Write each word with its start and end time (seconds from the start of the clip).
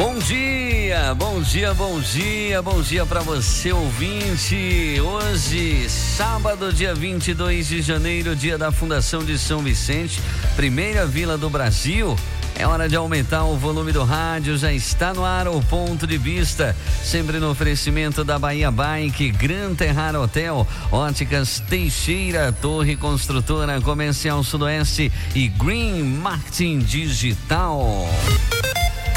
Bom 0.00 0.18
dia, 0.18 1.14
bom 1.14 1.42
dia, 1.42 1.74
bom 1.74 2.00
dia, 2.00 2.62
bom 2.62 2.80
dia 2.80 3.04
para 3.04 3.20
você 3.20 3.70
ouvinte. 3.70 4.98
Hoje, 4.98 5.90
sábado, 5.90 6.72
dia 6.72 6.94
22 6.94 7.68
de 7.68 7.82
janeiro, 7.82 8.34
dia 8.34 8.56
da 8.56 8.72
Fundação 8.72 9.22
de 9.22 9.36
São 9.36 9.58
Vicente, 9.60 10.18
primeira 10.56 11.04
vila 11.04 11.36
do 11.36 11.50
Brasil. 11.50 12.16
É 12.58 12.66
hora 12.66 12.88
de 12.88 12.96
aumentar 12.96 13.44
o 13.44 13.58
volume 13.58 13.92
do 13.92 14.02
rádio, 14.02 14.56
já 14.56 14.72
está 14.72 15.12
no 15.12 15.22
ar 15.22 15.46
o 15.48 15.60
ponto 15.60 16.06
de 16.06 16.16
vista. 16.16 16.74
Sempre 17.04 17.38
no 17.38 17.50
oferecimento 17.50 18.24
da 18.24 18.38
Bahia 18.38 18.70
Bike, 18.70 19.30
Gran 19.32 19.74
Terrar 19.74 20.16
Hotel, 20.16 20.66
Óticas 20.90 21.62
Teixeira, 21.68 22.50
Torre 22.52 22.96
Construtora 22.96 23.78
Comercial 23.82 24.42
Sudoeste 24.42 25.12
e 25.34 25.48
Green 25.48 26.02
Marketing 26.04 26.78
Digital. 26.78 28.08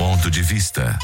Ponto 0.03 0.29
de 0.29 0.41
vista. 0.41 0.99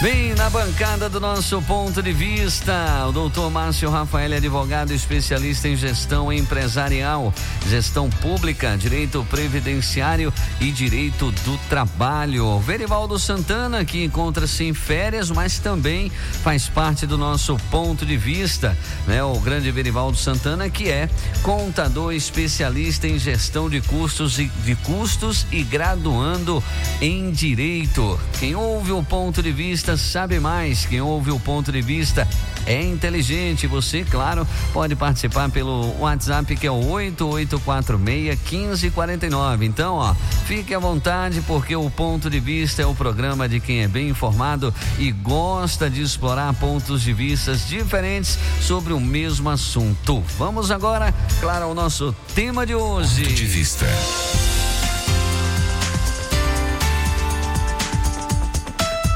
Bem, 0.00 0.34
na 0.34 0.48
bancada 0.48 1.10
do 1.10 1.20
nosso 1.20 1.60
ponto 1.60 2.02
de 2.02 2.10
vista, 2.10 3.04
o 3.06 3.12
doutor 3.12 3.50
Márcio 3.50 3.90
Rafael, 3.90 4.32
advogado 4.32 4.94
especialista 4.94 5.68
em 5.68 5.76
gestão 5.76 6.32
empresarial, 6.32 7.34
gestão 7.68 8.08
pública, 8.08 8.78
direito 8.78 9.22
previdenciário 9.28 10.32
e 10.58 10.72
direito 10.72 11.30
do 11.44 11.58
trabalho. 11.68 12.58
Verivaldo 12.60 13.18
Santana, 13.18 13.84
que 13.84 14.02
encontra-se 14.02 14.64
em 14.64 14.72
férias, 14.72 15.30
mas 15.30 15.58
também 15.58 16.10
faz 16.42 16.66
parte 16.66 17.06
do 17.06 17.18
nosso 17.18 17.58
ponto 17.70 18.06
de 18.06 18.16
vista, 18.16 18.74
né? 19.06 19.22
O 19.22 19.38
grande 19.38 19.70
Verivaldo 19.70 20.16
Santana, 20.16 20.70
que 20.70 20.88
é 20.88 21.10
contador 21.42 22.14
especialista 22.14 23.06
em 23.06 23.18
gestão 23.18 23.68
de 23.68 23.82
custos 23.82 24.38
e, 24.38 24.46
de 24.64 24.74
custos 24.76 25.46
e 25.52 25.62
graduando 25.62 26.64
em 27.02 27.30
direito. 27.30 28.18
Quem 28.38 28.54
ouve 28.54 28.92
o 28.92 29.02
ponto 29.02 29.42
de 29.42 29.52
vista 29.52 29.89
sabe 29.96 30.40
mais. 30.40 30.86
Quem 30.86 31.00
ouve 31.00 31.30
o 31.30 31.40
ponto 31.40 31.72
de 31.72 31.80
vista 31.80 32.28
é 32.66 32.82
inteligente. 32.82 33.66
Você, 33.66 34.04
claro, 34.04 34.46
pode 34.72 34.94
participar 34.94 35.50
pelo 35.50 35.98
WhatsApp 35.98 36.54
que 36.56 36.66
é 36.66 36.70
o 36.70 36.80
8846-1549. 36.80 39.62
Então, 39.62 39.94
ó, 39.96 40.14
fique 40.46 40.74
à 40.74 40.78
vontade 40.78 41.42
porque 41.46 41.74
o 41.74 41.88
ponto 41.90 42.28
de 42.30 42.38
vista 42.40 42.82
é 42.82 42.86
o 42.86 42.94
programa 42.94 43.48
de 43.48 43.60
quem 43.60 43.82
é 43.82 43.88
bem 43.88 44.08
informado 44.08 44.72
e 44.98 45.10
gosta 45.10 45.90
de 45.90 46.02
explorar 46.02 46.52
pontos 46.54 47.02
de 47.02 47.12
vistas 47.12 47.66
diferentes 47.66 48.38
sobre 48.60 48.92
o 48.92 49.00
mesmo 49.00 49.50
assunto. 49.50 50.22
Vamos 50.38 50.70
agora, 50.70 51.12
claro, 51.40 51.64
ao 51.66 51.74
nosso 51.74 52.14
tema 52.34 52.66
de 52.66 52.74
hoje. 52.74 53.24
Ponto 53.24 53.34
de 53.34 53.46
vista. 53.46 53.86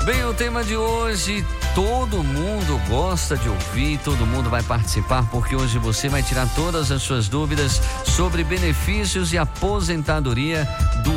Bem, 0.04 0.24
o 0.26 0.34
tema 0.34 0.62
de 0.62 0.76
hoje, 0.76 1.42
todo 1.74 2.22
mundo 2.22 2.78
gosta 2.90 3.38
de 3.38 3.48
ouvir, 3.48 3.98
todo 4.04 4.26
mundo 4.26 4.50
vai 4.50 4.62
participar, 4.62 5.26
porque 5.30 5.56
hoje 5.56 5.78
você 5.78 6.10
vai 6.10 6.22
tirar 6.22 6.46
todas 6.54 6.92
as 6.92 7.02
suas 7.02 7.26
dúvidas 7.26 7.80
sobre 8.04 8.44
benefícios 8.44 9.32
e 9.32 9.38
aposentadoria 9.38 10.68
do 11.02 11.14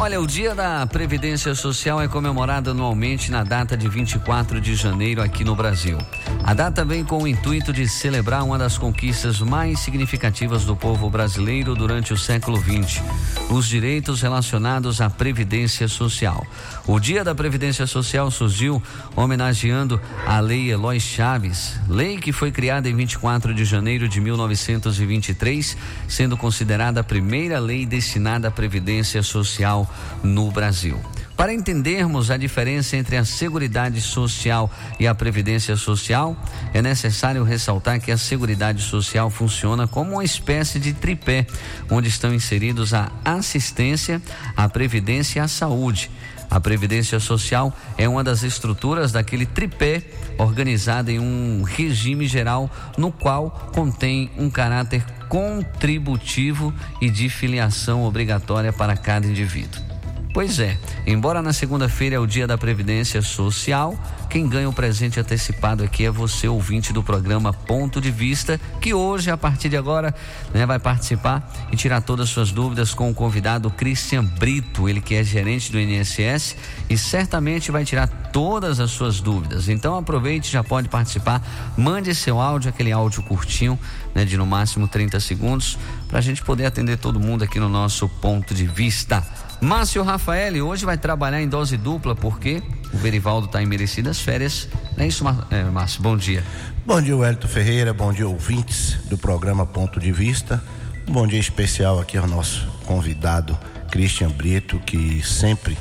Olha, 0.03 0.19
o 0.19 0.27
Dia 0.27 0.53
da 0.53 0.85
Previdência 0.85 1.55
Social 1.55 2.01
é 2.01 2.09
comemorado 2.09 2.71
anualmente 2.71 3.31
na 3.31 3.41
data 3.41 3.77
de 3.77 3.87
24 3.87 4.59
de 4.59 4.75
janeiro 4.75 5.21
aqui 5.21 5.45
no 5.45 5.55
Brasil. 5.55 5.97
A 6.43 6.53
data 6.53 6.83
vem 6.83 7.05
com 7.05 7.23
o 7.23 7.27
intuito 7.27 7.71
de 7.71 7.87
celebrar 7.87 8.43
uma 8.43 8.57
das 8.57 8.77
conquistas 8.77 9.39
mais 9.39 9.79
significativas 9.79 10.65
do 10.65 10.75
povo 10.75 11.09
brasileiro 11.09 11.73
durante 11.73 12.11
o 12.11 12.17
século 12.17 12.57
XX, 12.57 13.01
os 13.49 13.65
direitos 13.65 14.21
relacionados 14.21 14.99
à 14.99 15.09
Previdência 15.09 15.87
Social. 15.87 16.45
O 16.85 16.99
Dia 16.99 17.23
da 17.23 17.33
Previdência 17.33 17.87
Social 17.87 18.29
surgiu 18.29 18.83
homenageando 19.15 20.01
a 20.27 20.41
Lei 20.41 20.69
Eloy 20.69 20.99
Chaves, 20.99 21.79
lei 21.87 22.17
que 22.17 22.33
foi 22.33 22.51
criada 22.51 22.89
em 22.89 22.95
24 22.95 23.53
de 23.53 23.63
janeiro 23.63 24.09
de 24.09 24.19
1923, 24.19 25.77
sendo 26.09 26.35
considerada 26.35 26.99
a 26.99 27.03
primeira 27.05 27.57
lei 27.57 27.85
destinada 27.85 28.49
à 28.49 28.51
Previdência 28.51 29.23
Social 29.23 29.89
no 30.23 30.51
Brasil. 30.51 30.99
Para 31.35 31.51
entendermos 31.51 32.29
a 32.29 32.37
diferença 32.37 32.95
entre 32.95 33.17
a 33.17 33.25
Seguridade 33.25 33.99
Social 34.01 34.71
e 34.99 35.07
a 35.07 35.15
Previdência 35.15 35.75
Social, 35.75 36.37
é 36.73 36.81
necessário 36.81 37.43
ressaltar 37.43 37.99
que 37.99 38.11
a 38.11 38.17
Seguridade 38.17 38.81
Social 38.83 39.29
funciona 39.29 39.87
como 39.87 40.13
uma 40.13 40.23
espécie 40.23 40.79
de 40.79 40.93
tripé, 40.93 41.47
onde 41.89 42.07
estão 42.07 42.33
inseridos 42.33 42.93
a 42.93 43.11
assistência, 43.25 44.21
a 44.55 44.69
previdência 44.69 45.39
e 45.39 45.41
a 45.41 45.47
saúde. 45.47 46.11
A 46.53 46.59
Previdência 46.59 47.19
Social 47.19 47.75
é 47.97 48.07
uma 48.07 48.23
das 48.23 48.43
estruturas 48.43 49.11
daquele 49.11 49.47
tripé 49.47 50.03
organizada 50.37 51.11
em 51.11 51.17
um 51.17 51.63
regime 51.63 52.27
geral 52.27 52.69
no 52.95 53.11
qual 53.11 53.71
contém 53.73 54.29
um 54.37 54.51
caráter 54.51 55.03
contributivo 55.33 56.71
e 57.01 57.09
de 57.09 57.27
filiação 57.27 58.03
obrigatória 58.03 58.71
para 58.71 58.95
cada 58.95 59.25
indivíduo. 59.25 59.92
Pois 60.33 60.57
é, 60.57 60.79
embora 61.05 61.43
na 61.43 61.53
segunda-feira 61.53 62.15
é 62.15 62.19
o 62.19 62.25
dia 62.25 62.47
da 62.47 62.57
Previdência 62.57 63.21
Social, 63.21 63.95
quem 64.31 64.49
ganha 64.49 64.67
o 64.67 64.73
presente 64.73 65.19
antecipado 65.19 65.83
aqui 65.83 66.05
é 66.05 66.09
você, 66.09 66.47
ouvinte 66.47 66.91
do 66.91 67.03
programa 67.03 67.53
Ponto 67.53 68.01
de 68.01 68.09
Vista, 68.09 68.59
que 68.81 68.95
hoje, 68.95 69.29
a 69.29 69.37
partir 69.37 69.69
de 69.69 69.77
agora, 69.77 70.13
né, 70.51 70.65
vai 70.65 70.79
participar 70.79 71.47
e 71.71 71.75
tirar 71.75 72.01
todas 72.01 72.29
as 72.29 72.29
suas 72.31 72.51
dúvidas 72.51 72.95
com 72.95 73.11
o 73.11 73.13
convidado 73.13 73.69
Christian 73.69 74.25
Brito, 74.25 74.89
ele 74.89 75.01
que 75.01 75.13
é 75.13 75.23
gerente 75.23 75.71
do 75.71 75.79
INSS 75.79 76.55
e 76.89 76.97
certamente 76.97 77.71
vai 77.71 77.85
tirar 77.85 78.07
todas 78.07 78.79
as 78.79 78.89
suas 78.89 79.21
dúvidas. 79.21 79.69
Então 79.69 79.95
aproveite, 79.95 80.51
já 80.51 80.63
pode 80.63 80.89
participar, 80.89 81.43
mande 81.77 82.15
seu 82.15 82.41
áudio, 82.41 82.69
aquele 82.69 82.91
áudio 82.91 83.21
curtinho, 83.21 83.77
né, 84.15 84.25
de 84.25 84.35
no 84.35 84.47
máximo 84.47 84.87
30 84.87 85.19
segundos, 85.19 85.77
para 86.07 86.17
a 86.17 86.21
gente 86.23 86.41
poder 86.41 86.65
atender 86.65 86.97
todo 86.97 87.19
mundo 87.19 87.43
aqui 87.43 87.59
no 87.59 87.69
nosso 87.69 88.09
ponto 88.09 88.55
de 88.55 88.65
vista. 88.65 89.23
Márcio 89.63 90.03
Rafael 90.03 90.61
hoje 90.67 90.85
vai 90.85 90.97
trabalhar 90.97 91.41
em 91.41 91.47
dose 91.47 91.77
dupla 91.77 92.13
porque 92.13 92.61
o 92.93 92.97
Verivaldo 92.97 93.45
está 93.45 93.63
em 93.63 93.65
merecidas 93.65 94.19
férias. 94.19 94.67
Não 94.97 95.05
é 95.05 95.07
isso, 95.07 95.23
é, 95.49 95.63
Márcio? 95.63 96.01
Bom 96.01 96.17
dia. 96.17 96.43
Bom 96.85 97.01
dia, 97.01 97.15
Wellington 97.15 97.47
Ferreira. 97.47 97.93
Bom 97.93 98.11
dia, 98.11 98.27
ouvintes 98.27 98.97
do 99.05 99.17
programa 99.17 99.65
Ponto 99.65 100.01
de 100.01 100.11
Vista. 100.11 100.61
Um 101.07 101.13
bom 101.13 101.25
dia 101.25 101.39
especial 101.39 101.97
aqui 101.97 102.17
ao 102.17 102.27
nosso 102.27 102.67
convidado 102.85 103.57
Christian 103.89 104.31
Brito, 104.31 104.79
que 104.79 105.25
sempre 105.25 105.77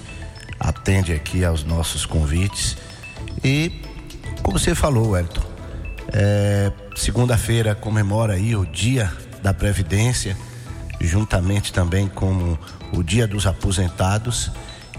atende 0.61 1.13
aqui 1.13 1.45
aos 1.45 1.65
nossos 1.65 2.07
convites. 2.07 2.77
E, 3.43 3.83
como 4.45 4.61
você 4.61 4.77
falou, 4.77 5.11
Wellington, 5.11 5.43
é, 6.13 6.71
segunda-feira 6.95 7.75
comemora 7.75 8.35
aí 8.35 8.55
o 8.55 8.65
Dia 8.65 9.13
da 9.43 9.53
Previdência, 9.53 10.37
juntamente 11.07 11.73
também 11.73 12.09
com 12.09 12.57
o 12.93 13.03
Dia 13.03 13.27
dos 13.27 13.47
Aposentados. 13.47 14.51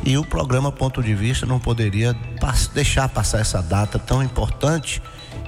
E 0.04 0.18
o 0.18 0.26
programa 0.26 0.72
Ponto 0.72 1.02
de 1.02 1.16
Vista 1.16 1.46
não 1.46 1.60
poderia 1.60 2.16
deixar 2.74 3.08
passar 3.08 3.40
essa 3.40 3.62
data 3.62 3.98
tão 3.98 4.22
importante 4.22 5.02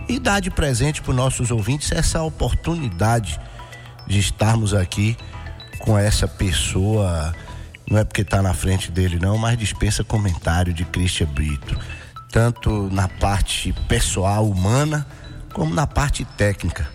e 0.08 0.20
dar 0.20 0.40
de 0.40 0.50
presente 0.50 1.02
para 1.02 1.12
os 1.12 1.16
nossos 1.16 1.52
ouvintes 1.52 1.92
essa 1.92 2.22
oportunidade 2.22 3.40
de 4.08 4.20
estarmos 4.20 4.74
aqui 4.74 5.18
com 5.80 5.98
essa 5.98 6.28
pessoa. 6.28 7.34
Não 7.90 7.98
é 7.98 8.04
porque 8.04 8.22
está 8.22 8.42
na 8.42 8.54
frente 8.54 8.92
dele, 8.92 9.20
não, 9.20 9.38
mas 9.38 9.58
dispensa 9.58 10.04
comentário 10.04 10.74
de 10.74 10.86
Christian 10.86 11.28
Brito. 11.28 11.78
Tanto 12.32 12.90
na 12.92 13.08
parte 13.08 13.74
pessoal, 13.88 14.48
humana, 14.48 15.06
como 15.54 15.74
na 15.74 15.88
parte 15.88 16.24
técnica. 16.24 16.95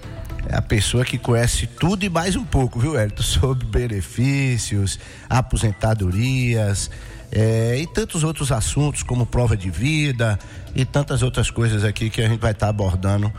É 0.50 0.56
a 0.56 0.60
pessoa 0.60 1.04
que 1.04 1.16
conhece 1.16 1.68
tudo 1.68 2.04
e 2.04 2.08
mais 2.08 2.34
um 2.34 2.44
pouco, 2.44 2.80
viu, 2.80 2.98
Hélio? 2.98 3.14
Sobre 3.22 3.64
benefícios, 3.64 4.98
aposentadorias 5.28 6.90
é, 7.30 7.78
e 7.78 7.86
tantos 7.86 8.24
outros 8.24 8.50
assuntos, 8.50 9.04
como 9.04 9.24
prova 9.24 9.56
de 9.56 9.70
vida 9.70 10.36
e 10.74 10.84
tantas 10.84 11.22
outras 11.22 11.52
coisas 11.52 11.84
aqui 11.84 12.10
que 12.10 12.20
a 12.20 12.28
gente 12.28 12.40
vai 12.40 12.50
estar 12.50 12.68
abordando 12.68 13.32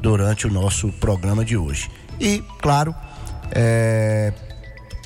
durante 0.00 0.46
o 0.46 0.50
nosso 0.50 0.90
programa 0.92 1.44
de 1.44 1.58
hoje. 1.58 1.90
E, 2.18 2.42
claro, 2.62 2.94
é, 3.50 4.32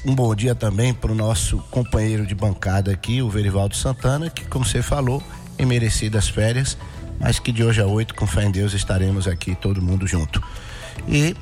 um 0.07 0.15
bom 0.15 0.33
dia 0.37 0.55
também 0.55 0.95
para 0.95 1.11
o 1.11 1.17
nosso 1.17 1.59
companheiro 1.73 2.25
de 2.25 2.35
bancada 2.35 2.93
aqui, 2.93 3.23
o 3.23 3.29
Verivaldo 3.29 3.75
Santana, 3.75 4.31
que, 4.31 4.45
como 4.45 4.65
você 4.65 4.83
falou, 4.83 5.21
em 5.59 5.67
merecidas 5.67 6.29
férias, 6.29 6.79
mas 7.19 7.41
que 7.41 7.51
de 7.51 7.65
hoje 7.65 7.81
a 7.81 7.87
oito, 7.87 8.15
com 8.15 8.25
fé 8.25 8.45
em 8.45 8.53
Deus, 8.53 8.73
estaremos 8.73 9.27
aqui 9.27 9.57
todo 9.57 9.83
mundo 9.83 10.07
junto. 10.07 10.41
E 11.09 11.35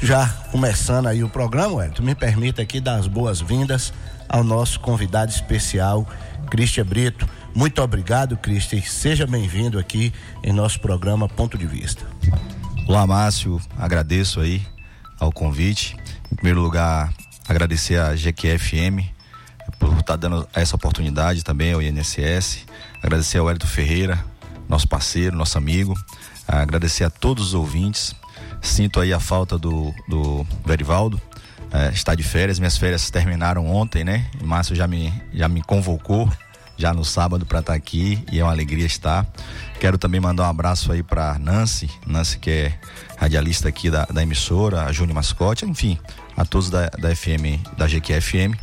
já 0.00 0.28
começando 0.50 1.06
aí 1.06 1.22
o 1.24 1.28
programa, 1.28 1.84
Elton, 1.84 2.02
me 2.02 2.14
permita 2.14 2.62
aqui 2.62 2.80
dar 2.80 2.96
as 2.96 3.06
boas-vindas 3.06 3.92
ao 4.28 4.44
nosso 4.44 4.78
convidado 4.80 5.30
especial, 5.30 6.06
Cristian 6.50 6.84
Brito. 6.84 7.28
Muito 7.54 7.82
obrigado, 7.82 8.36
Cristian, 8.36 8.80
seja 8.82 9.26
bem-vindo 9.26 9.78
aqui 9.78 10.12
em 10.42 10.52
nosso 10.52 10.80
programa 10.80 11.28
Ponto 11.28 11.58
de 11.58 11.66
Vista. 11.66 12.04
Olá, 12.86 13.06
Márcio, 13.06 13.60
agradeço 13.76 14.40
aí 14.40 14.64
ao 15.18 15.32
convite. 15.32 15.96
Em 16.30 16.36
primeiro 16.36 16.60
lugar, 16.60 17.12
agradecer 17.48 17.98
a 17.98 18.14
GQFM 18.14 19.04
por 19.78 19.98
estar 19.98 20.16
dando 20.16 20.48
essa 20.54 20.76
oportunidade 20.76 21.42
também 21.42 21.72
ao 21.72 21.82
INSS. 21.82 22.66
Agradecer 23.02 23.38
ao 23.38 23.48
Hélito 23.50 23.66
Ferreira, 23.66 24.22
nosso 24.68 24.88
parceiro, 24.88 25.36
nosso 25.36 25.58
amigo. 25.58 25.94
Agradecer 26.46 27.04
a 27.04 27.10
todos 27.10 27.48
os 27.48 27.54
ouvintes. 27.54 28.14
Sinto 28.60 29.00
aí 29.00 29.12
a 29.12 29.20
falta 29.20 29.58
do, 29.58 29.94
do 30.08 30.46
Verivaldo. 30.64 31.20
É, 31.70 31.90
está 31.90 32.14
de 32.14 32.22
férias, 32.22 32.58
minhas 32.58 32.78
férias 32.78 33.10
terminaram 33.10 33.66
ontem, 33.66 34.02
né? 34.02 34.26
O 34.40 34.46
Márcio 34.46 34.74
já 34.74 34.86
me, 34.86 35.12
já 35.32 35.48
me 35.48 35.62
convocou 35.62 36.30
já 36.78 36.94
no 36.94 37.04
sábado 37.04 37.44
para 37.44 37.58
estar 37.58 37.74
aqui 37.74 38.24
e 38.30 38.38
é 38.38 38.44
uma 38.44 38.52
alegria 38.52 38.86
estar. 38.86 39.26
Quero 39.80 39.98
também 39.98 40.20
mandar 40.20 40.44
um 40.44 40.50
abraço 40.50 40.92
aí 40.92 41.02
para 41.02 41.38
Nancy, 41.38 41.90
Nancy 42.06 42.38
que 42.38 42.50
é 42.50 42.78
radialista 43.18 43.68
aqui 43.68 43.90
da, 43.90 44.04
da 44.04 44.22
emissora, 44.22 44.84
a 44.84 44.92
Júnior 44.92 45.16
Mascote, 45.16 45.66
enfim, 45.66 45.98
a 46.36 46.44
todos 46.44 46.70
da, 46.70 46.86
da 46.86 47.14
FM, 47.14 47.60
da 47.76 47.86
GQFM 47.86 48.56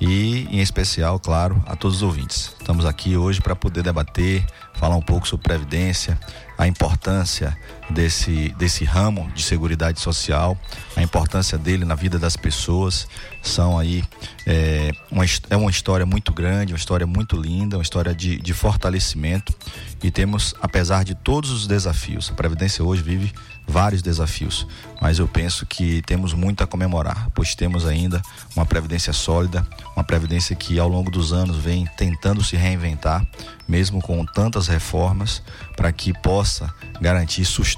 e 0.00 0.46
em 0.50 0.60
especial, 0.60 1.18
claro, 1.18 1.62
a 1.66 1.74
todos 1.74 1.98
os 1.98 2.02
ouvintes. 2.02 2.54
Estamos 2.58 2.86
aqui 2.86 3.16
hoje 3.16 3.40
para 3.40 3.56
poder 3.56 3.82
debater, 3.82 4.46
falar 4.74 4.96
um 4.96 5.02
pouco 5.02 5.26
sobre 5.26 5.42
previdência, 5.42 6.18
a 6.56 6.68
importância 6.68 7.56
desse, 7.90 8.54
desse 8.58 8.84
ramo 8.84 9.30
de 9.34 9.42
seguridade 9.42 10.00
social, 10.00 10.58
a 10.96 11.02
importância 11.02 11.56
dele 11.56 11.84
na 11.84 11.94
vida 11.94 12.18
das 12.18 12.36
pessoas. 12.36 13.08
São 13.42 13.78
aí 13.78 14.04
é 14.46 14.92
uma, 15.10 15.24
é 15.50 15.56
uma 15.56 15.70
história 15.70 16.04
muito 16.04 16.32
grande, 16.32 16.72
uma 16.72 16.78
história 16.78 17.06
muito 17.06 17.36
linda, 17.36 17.76
uma 17.76 17.82
história 17.82 18.14
de, 18.14 18.38
de 18.38 18.54
fortalecimento. 18.54 19.54
E 20.02 20.10
temos, 20.10 20.54
apesar 20.60 21.04
de 21.04 21.14
todos 21.14 21.50
os 21.50 21.66
desafios, 21.66 22.30
a 22.30 22.34
Previdência 22.34 22.84
hoje 22.84 23.02
vive 23.02 23.32
vários 23.66 24.00
desafios, 24.00 24.66
mas 25.00 25.18
eu 25.18 25.28
penso 25.28 25.66
que 25.66 26.00
temos 26.02 26.32
muito 26.32 26.64
a 26.64 26.66
comemorar, 26.66 27.28
pois 27.34 27.54
temos 27.54 27.84
ainda 27.84 28.22
uma 28.56 28.64
previdência 28.64 29.12
sólida, 29.12 29.66
uma 29.94 30.02
previdência 30.02 30.56
que 30.56 30.78
ao 30.78 30.88
longo 30.88 31.10
dos 31.10 31.34
anos 31.34 31.56
vem 31.58 31.86
tentando 31.98 32.42
se 32.42 32.56
reinventar, 32.56 33.26
mesmo 33.68 34.00
com 34.00 34.24
tantas 34.24 34.68
reformas, 34.68 35.42
para 35.76 35.92
que 35.92 36.14
possa 36.14 36.72
garantir 36.98 37.44
sustento 37.44 37.77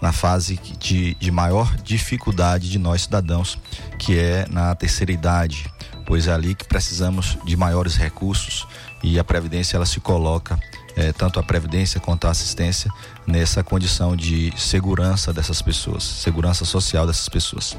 na 0.00 0.12
fase 0.12 0.58
de, 0.78 1.14
de 1.14 1.30
maior 1.30 1.74
dificuldade 1.76 2.70
de 2.70 2.78
nós 2.78 3.02
cidadãos, 3.02 3.58
que 3.98 4.18
é 4.18 4.46
na 4.50 4.74
terceira 4.74 5.12
idade, 5.12 5.70
pois 6.06 6.26
é 6.26 6.32
ali 6.32 6.54
que 6.54 6.64
precisamos 6.64 7.36
de 7.44 7.56
maiores 7.56 7.96
recursos 7.96 8.66
e 9.02 9.18
a 9.18 9.24
previdência 9.24 9.76
ela 9.76 9.86
se 9.86 10.00
coloca 10.00 10.58
é, 10.96 11.12
tanto 11.12 11.38
a 11.38 11.42
previdência 11.42 12.00
quanto 12.00 12.26
a 12.26 12.30
assistência 12.30 12.90
nessa 13.26 13.62
condição 13.62 14.16
de 14.16 14.52
segurança 14.56 15.32
dessas 15.32 15.60
pessoas, 15.60 16.02
segurança 16.02 16.64
social 16.64 17.06
dessas 17.06 17.28
pessoas. 17.28 17.76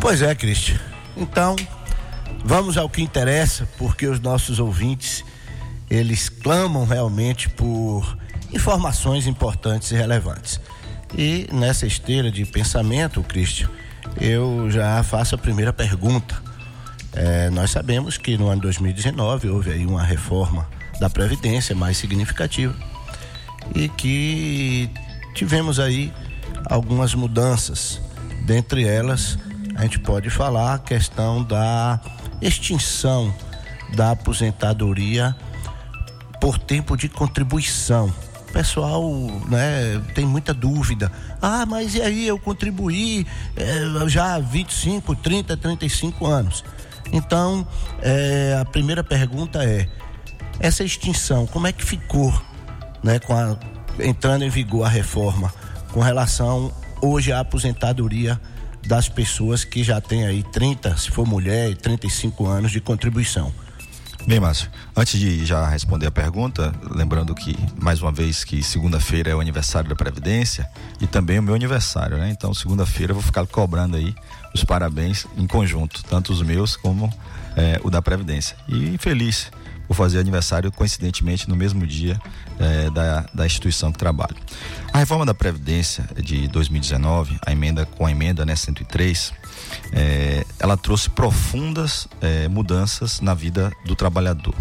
Pois 0.00 0.20
é, 0.20 0.34
Cristian. 0.34 0.80
Então, 1.16 1.54
vamos 2.44 2.76
ao 2.76 2.88
que 2.88 3.00
interessa, 3.00 3.68
porque 3.78 4.06
os 4.06 4.18
nossos 4.18 4.58
ouvintes 4.58 5.24
eles 5.88 6.28
clamam 6.28 6.84
realmente 6.86 7.48
por 7.50 8.18
informações 8.52 9.26
importantes 9.26 9.90
e 9.90 9.94
relevantes. 9.94 10.60
E 11.16 11.48
nessa 11.52 11.86
esteira 11.86 12.30
de 12.30 12.44
pensamento, 12.44 13.22
Cristian, 13.22 13.68
eu 14.20 14.70
já 14.70 15.02
faço 15.02 15.34
a 15.34 15.38
primeira 15.38 15.72
pergunta. 15.72 16.42
É, 17.12 17.50
nós 17.50 17.70
sabemos 17.70 18.16
que 18.16 18.38
no 18.38 18.48
ano 18.48 18.62
2019 18.62 19.48
houve 19.48 19.72
aí 19.72 19.84
uma 19.84 20.02
reforma 20.02 20.66
da 20.98 21.10
Previdência 21.10 21.74
mais 21.74 21.96
significativa 21.96 22.74
e 23.74 23.88
que 23.88 24.90
tivemos 25.34 25.78
aí 25.78 26.12
algumas 26.66 27.14
mudanças. 27.14 28.00
Dentre 28.46 28.86
elas, 28.86 29.38
a 29.76 29.82
gente 29.82 29.98
pode 29.98 30.30
falar 30.30 30.74
a 30.74 30.78
questão 30.78 31.42
da 31.42 32.00
extinção 32.40 33.32
da 33.94 34.12
aposentadoria 34.12 35.36
por 36.40 36.58
tempo 36.58 36.96
de 36.96 37.08
contribuição. 37.08 38.12
Pessoal 38.52 39.02
né, 39.48 40.00
tem 40.14 40.26
muita 40.26 40.52
dúvida. 40.52 41.10
Ah, 41.40 41.64
mas 41.64 41.94
e 41.94 42.02
aí 42.02 42.26
eu 42.26 42.38
contribuí 42.38 43.26
é, 43.56 44.08
já 44.08 44.34
há 44.34 44.38
25, 44.38 45.16
30, 45.16 45.56
35 45.56 46.26
anos. 46.26 46.64
Então, 47.12 47.66
é, 48.00 48.58
a 48.60 48.64
primeira 48.64 49.02
pergunta 49.02 49.64
é: 49.64 49.88
essa 50.60 50.84
extinção, 50.84 51.46
como 51.46 51.66
é 51.66 51.72
que 51.72 51.84
ficou, 51.84 52.32
né, 53.02 53.18
com 53.18 53.34
a, 53.34 53.56
entrando 53.98 54.44
em 54.44 54.50
vigor 54.50 54.84
a 54.84 54.88
reforma, 54.88 55.52
com 55.92 56.00
relação 56.00 56.72
hoje 57.00 57.32
à 57.32 57.40
aposentadoria 57.40 58.40
das 58.86 59.08
pessoas 59.08 59.64
que 59.64 59.82
já 59.82 60.00
têm 60.00 60.26
aí 60.26 60.42
30, 60.42 60.96
se 60.96 61.10
for 61.10 61.26
mulher, 61.26 61.70
e 61.70 61.74
35 61.74 62.46
anos 62.46 62.70
de 62.70 62.80
contribuição? 62.80 63.52
Bem, 64.24 64.38
Márcio, 64.38 64.70
antes 64.96 65.18
de 65.18 65.44
já 65.44 65.68
responder 65.68 66.06
a 66.06 66.10
pergunta, 66.10 66.72
lembrando 66.88 67.34
que, 67.34 67.56
mais 67.80 68.00
uma 68.00 68.12
vez, 68.12 68.44
que 68.44 68.62
segunda-feira 68.62 69.30
é 69.30 69.34
o 69.34 69.40
aniversário 69.40 69.88
da 69.88 69.96
Previdência 69.96 70.68
e 71.00 71.08
também 71.08 71.40
o 71.40 71.42
meu 71.42 71.54
aniversário, 71.54 72.16
né? 72.16 72.30
Então, 72.30 72.54
segunda-feira 72.54 73.10
eu 73.10 73.16
vou 73.16 73.22
ficar 73.22 73.44
cobrando 73.46 73.96
aí 73.96 74.14
os 74.54 74.62
parabéns 74.62 75.26
em 75.36 75.46
conjunto, 75.46 76.04
tanto 76.04 76.32
os 76.32 76.40
meus 76.40 76.76
como 76.76 77.12
é, 77.56 77.80
o 77.82 77.90
da 77.90 78.00
Previdência. 78.00 78.56
E 78.68 78.96
feliz 78.96 79.50
por 79.86 79.94
fazer 79.94 80.18
aniversário 80.18 80.70
coincidentemente 80.72 81.48
no 81.48 81.56
mesmo 81.56 81.86
dia 81.86 82.20
é, 82.58 82.90
da, 82.90 83.26
da 83.34 83.46
instituição 83.46 83.92
que 83.92 83.98
trabalho. 83.98 84.36
A 84.92 84.98
reforma 84.98 85.24
da 85.24 85.34
Previdência 85.34 86.08
de 86.16 86.48
2019, 86.48 87.38
a 87.46 87.52
emenda 87.52 87.84
com 87.86 88.06
a 88.06 88.10
emenda 88.10 88.44
né, 88.44 88.54
103, 88.54 89.32
é, 89.92 90.44
ela 90.58 90.76
trouxe 90.76 91.10
profundas 91.10 92.08
é, 92.20 92.48
mudanças 92.48 93.20
na 93.20 93.34
vida 93.34 93.72
do 93.84 93.96
trabalhador. 93.96 94.54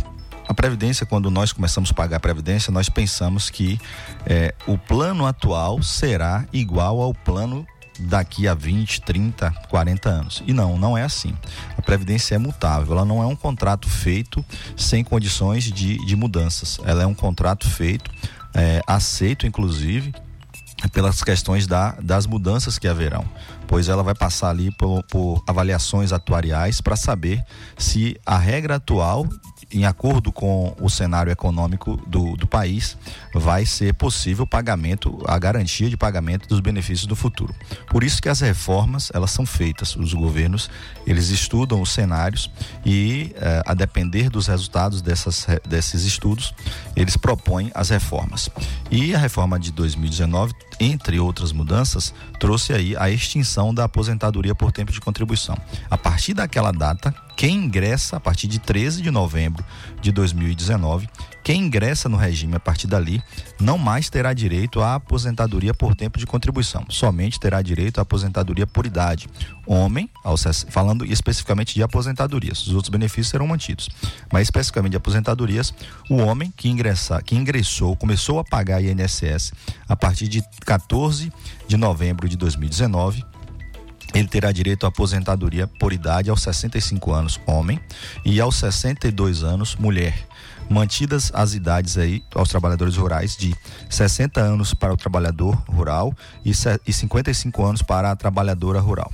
A 0.47 0.53
Previdência, 0.53 1.05
quando 1.05 1.31
nós 1.31 1.53
começamos 1.53 1.91
a 1.91 1.93
pagar 1.93 2.17
a 2.17 2.19
Previdência, 2.19 2.73
nós 2.73 2.89
pensamos 2.89 3.49
que 3.49 3.79
é, 4.25 4.53
o 4.67 4.77
plano 4.77 5.25
atual 5.25 5.81
será 5.81 6.45
igual 6.51 7.01
ao 7.01 7.13
plano 7.13 7.65
daqui 8.01 8.47
a 8.47 8.53
20, 8.53 9.01
30, 9.01 9.51
40 9.69 10.09
anos. 10.09 10.43
E 10.45 10.53
não, 10.53 10.77
não 10.77 10.97
é 10.97 11.03
assim. 11.03 11.35
A 11.77 11.81
Previdência 11.81 12.35
é 12.35 12.37
mutável, 12.37 12.93
ela 12.93 13.05
não 13.05 13.21
é 13.21 13.25
um 13.25 13.35
contrato 13.35 13.89
feito 13.89 14.43
sem 14.75 15.03
condições 15.03 15.65
de, 15.65 15.97
de 16.05 16.15
mudanças. 16.15 16.79
Ela 16.85 17.03
é 17.03 17.05
um 17.05 17.13
contrato 17.13 17.69
feito, 17.69 18.11
é, 18.53 18.81
aceito 18.87 19.47
inclusive, 19.47 20.13
pelas 20.89 21.23
questões 21.23 21.67
da, 21.67 21.91
das 22.01 22.25
mudanças 22.25 22.79
que 22.79 22.87
haverão, 22.87 23.25
pois 23.67 23.87
ela 23.87 24.03
vai 24.03 24.15
passar 24.15 24.49
ali 24.49 24.71
por, 24.71 25.03
por 25.03 25.43
avaliações 25.47 26.11
atuariais 26.11 26.81
para 26.81 26.95
saber 26.95 27.43
se 27.77 28.19
a 28.25 28.37
regra 28.37 28.75
atual 28.75 29.27
em 29.73 29.85
acordo 29.85 30.31
com 30.31 30.75
o 30.79 30.89
cenário 30.89 31.31
econômico 31.31 31.97
do, 32.07 32.35
do 32.35 32.47
país, 32.47 32.97
vai 33.33 33.65
ser 33.65 33.93
possível 33.93 34.45
pagamento, 34.45 35.21
a 35.27 35.37
garantia 35.39 35.89
de 35.89 35.97
pagamento 35.97 36.47
dos 36.47 36.59
benefícios 36.59 37.07
do 37.07 37.15
futuro. 37.15 37.53
Por 37.87 38.03
isso 38.03 38.21
que 38.21 38.29
as 38.29 38.41
reformas, 38.41 39.11
elas 39.13 39.31
são 39.31 39.45
feitas. 39.45 39.95
Os 39.95 40.13
governos, 40.13 40.69
eles 41.05 41.29
estudam 41.29 41.81
os 41.81 41.91
cenários 41.91 42.49
e, 42.85 43.33
eh, 43.35 43.63
a 43.65 43.73
depender 43.73 44.29
dos 44.29 44.47
resultados 44.47 45.01
dessas, 45.01 45.47
desses 45.67 46.03
estudos, 46.03 46.53
eles 46.95 47.15
propõem 47.17 47.71
as 47.73 47.89
reformas. 47.89 48.49
E 48.89 49.15
a 49.15 49.17
reforma 49.17 49.59
de 49.59 49.71
2019, 49.71 50.53
entre 50.79 51.19
outras 51.19 51.51
mudanças, 51.51 52.13
trouxe 52.39 52.73
aí 52.73 52.95
a 52.97 53.09
extinção 53.09 53.73
da 53.73 53.85
aposentadoria 53.85 54.55
por 54.55 54.71
tempo 54.71 54.91
de 54.91 54.99
contribuição. 54.99 55.57
A 55.89 55.97
partir 55.97 56.33
daquela 56.33 56.71
data, 56.71 57.13
quem 57.35 57.55
ingressa 57.55 58.17
a 58.17 58.19
partir 58.19 58.47
de 58.47 58.59
13 58.59 59.01
de 59.01 59.09
novembro 59.11 59.63
de 60.01 60.11
2019, 60.11 61.09
quem 61.43 61.63
ingressa 61.63 62.07
no 62.07 62.17
regime 62.17 62.55
a 62.55 62.59
partir 62.59 62.87
dali 62.87 63.21
não 63.59 63.77
mais 63.77 64.09
terá 64.09 64.31
direito 64.33 64.79
à 64.81 64.95
aposentadoria 64.95 65.73
por 65.73 65.95
tempo 65.95 66.19
de 66.19 66.25
contribuição, 66.25 66.85
somente 66.89 67.39
terá 67.39 67.61
direito 67.61 67.99
à 67.99 68.01
aposentadoria 68.03 68.67
por 68.67 68.85
idade. 68.85 69.27
Homem, 69.65 70.09
falando 70.69 71.05
especificamente 71.05 71.73
de 71.73 71.81
aposentadorias, 71.81 72.67
os 72.67 72.73
outros 72.73 72.89
benefícios 72.89 73.29
serão 73.29 73.47
mantidos, 73.47 73.89
mas 74.31 74.43
especificamente 74.43 74.91
de 74.91 74.97
aposentadorias, 74.97 75.73
o 76.09 76.17
homem 76.17 76.53
que 76.55 76.69
ingressar, 76.69 77.23
que 77.23 77.35
ingressou, 77.35 77.95
começou 77.95 78.39
a 78.39 78.43
pagar 78.43 78.83
INSS 78.83 79.53
a 79.87 79.95
partir 79.95 80.27
de 80.27 80.43
14 80.65 81.31
de 81.67 81.77
novembro 81.77 82.29
de 82.29 82.37
2019 82.37 83.30
ele 84.13 84.27
terá 84.27 84.51
direito 84.51 84.85
à 84.85 84.89
aposentadoria 84.89 85.67
por 85.67 85.93
idade 85.93 86.29
aos 86.29 86.41
65 86.41 87.11
anos, 87.11 87.39
homem, 87.45 87.79
e 88.25 88.39
aos 88.39 88.55
62 88.55 89.43
anos, 89.43 89.75
mulher. 89.75 90.27
Mantidas 90.69 91.31
as 91.33 91.53
idades 91.53 91.97
aí 91.97 92.23
aos 92.33 92.49
trabalhadores 92.49 92.95
rurais 92.95 93.35
de 93.35 93.53
60 93.89 94.39
anos 94.39 94.73
para 94.73 94.93
o 94.93 94.97
trabalhador 94.97 95.55
rural 95.67 96.15
e 96.45 96.53
55 96.93 97.65
anos 97.65 97.81
para 97.81 98.11
a 98.11 98.15
trabalhadora 98.15 98.79
rural. 98.79 99.11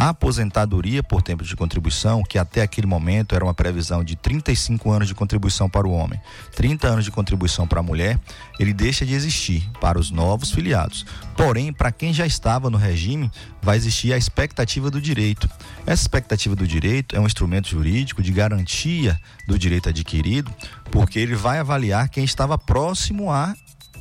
A 0.00 0.08
aposentadoria 0.08 1.02
por 1.02 1.20
tempo 1.20 1.44
de 1.44 1.54
contribuição, 1.54 2.22
que 2.22 2.38
até 2.38 2.62
aquele 2.62 2.86
momento 2.86 3.34
era 3.34 3.44
uma 3.44 3.52
previsão 3.52 4.02
de 4.02 4.16
35 4.16 4.90
anos 4.90 5.06
de 5.06 5.14
contribuição 5.14 5.68
para 5.68 5.86
o 5.86 5.90
homem, 5.92 6.18
30 6.56 6.88
anos 6.88 7.04
de 7.04 7.10
contribuição 7.10 7.68
para 7.68 7.80
a 7.80 7.82
mulher, 7.82 8.18
ele 8.58 8.72
deixa 8.72 9.04
de 9.04 9.12
existir 9.12 9.70
para 9.78 9.98
os 9.98 10.10
novos 10.10 10.52
filiados. 10.52 11.04
Porém, 11.36 11.70
para 11.70 11.92
quem 11.92 12.14
já 12.14 12.24
estava 12.24 12.70
no 12.70 12.78
regime, 12.78 13.30
vai 13.60 13.76
existir 13.76 14.14
a 14.14 14.16
expectativa 14.16 14.90
do 14.90 15.02
direito. 15.02 15.46
Essa 15.86 16.04
expectativa 16.04 16.56
do 16.56 16.66
direito 16.66 17.14
é 17.14 17.20
um 17.20 17.26
instrumento 17.26 17.68
jurídico 17.68 18.22
de 18.22 18.32
garantia 18.32 19.20
do 19.46 19.58
direito 19.58 19.90
adquirido, 19.90 20.50
porque 20.90 21.18
ele 21.18 21.34
vai 21.34 21.58
avaliar 21.58 22.08
quem 22.08 22.24
estava 22.24 22.56
próximo 22.56 23.30
a 23.30 23.54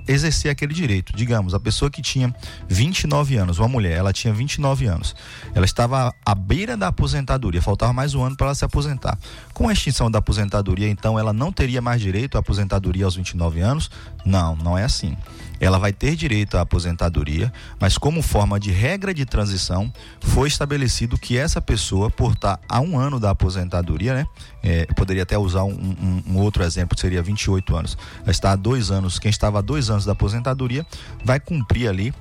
exercer 0.10 0.52
aquele 0.52 0.74
direito. 0.74 1.14
Digamos, 1.16 1.54
a 1.54 1.60
pessoa 1.60 1.90
que 1.90 2.02
tinha 2.02 2.34
29 2.68 3.38
anos, 3.38 3.60
uma 3.60 3.68
mulher, 3.68 3.98
ela 3.98 4.12
tinha 4.12 4.34
29 4.34 4.88
anos, 4.88 5.16
ela 5.54 5.66
estava 5.66 6.14
à 6.26 6.36
beira 6.36 6.76
da 6.76 6.88
aposentadoria, 6.88 7.62
faltava 7.62 7.94
mais 7.94 8.16
um 8.16 8.24
ano 8.24 8.36
para 8.36 8.48
ela 8.48 8.56
se 8.56 8.66
aposentar. 8.66 9.18
Com 9.54 9.70
a 9.70 9.74
extinção 9.74 10.10
da 10.10 10.20
aposentadoria, 10.20 10.90
então, 10.90 11.18
ela 11.20 11.32
não 11.32 11.52
teria 11.52 11.82
mais 11.82 12.02
direito 12.02 12.36
à 12.36 12.40
aposentadoria 12.40 13.06
aos 13.06 13.16
29 13.16 13.60
anos? 13.62 13.92
Não, 14.26 14.56
não 14.56 14.78
é 14.78 14.84
assim 14.84 15.16
ela 15.60 15.78
vai 15.78 15.92
ter 15.94 16.16
direito 16.16 16.58
à 16.58 16.62
aposentadoria, 16.62 17.52
mas 17.80 17.98
como 17.98 18.22
forma 18.22 18.60
de 18.60 18.72
regra 18.72 19.14
de 19.14 19.26
transição, 19.26 19.92
foi 20.22 20.48
estabelecido 20.48 21.18
que 21.18 21.38
essa 21.38 21.62
pessoa, 21.62 22.10
por 22.10 22.34
estar 22.34 22.60
a 22.68 22.80
um 22.80 22.98
ano 22.98 23.20
da 23.20 23.32
aposentadoria, 23.32 24.14
né? 24.14 24.26
É, 24.62 24.86
poderia 24.96 25.24
até 25.24 25.38
usar 25.38 25.64
um, 25.64 25.72
um, 25.72 26.24
um, 26.34 26.38
outro 26.38 26.64
exemplo, 26.64 26.96
que 26.96 27.02
seria 27.02 27.22
28 27.22 27.76
anos. 27.76 27.98
Está 28.28 28.52
há 28.52 28.56
dois 28.56 28.92
anos, 28.92 29.20
quem 29.20 29.30
estava 29.30 29.60
há 29.60 29.62
dois 29.62 29.90
anos 29.90 30.06
da 30.06 30.12
aposentadoria, 30.12 30.86
vai 31.24 31.40
cumprir 31.40 31.88
ali 31.88 32.14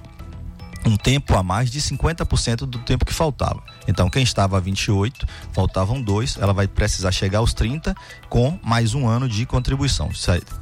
um 0.85 0.97
tempo 0.97 1.37
a 1.37 1.42
mais 1.42 1.70
de 1.70 1.80
50% 1.80 2.58
do 2.58 2.78
tempo 2.78 3.04
que 3.04 3.12
faltava. 3.12 3.62
Então, 3.87 4.08
quem 4.08 4.23
estava 4.23 4.56
a 4.56 4.61
28, 4.61 5.26
faltavam 5.52 6.00
dois, 6.00 6.37
ela 6.40 6.52
vai 6.52 6.68
precisar 6.68 7.11
chegar 7.12 7.38
aos 7.38 7.52
30 7.52 7.94
com 8.28 8.58
mais 8.62 8.94
um 8.94 9.06
ano 9.06 9.28
de 9.28 9.44
contribuição. 9.47 10.11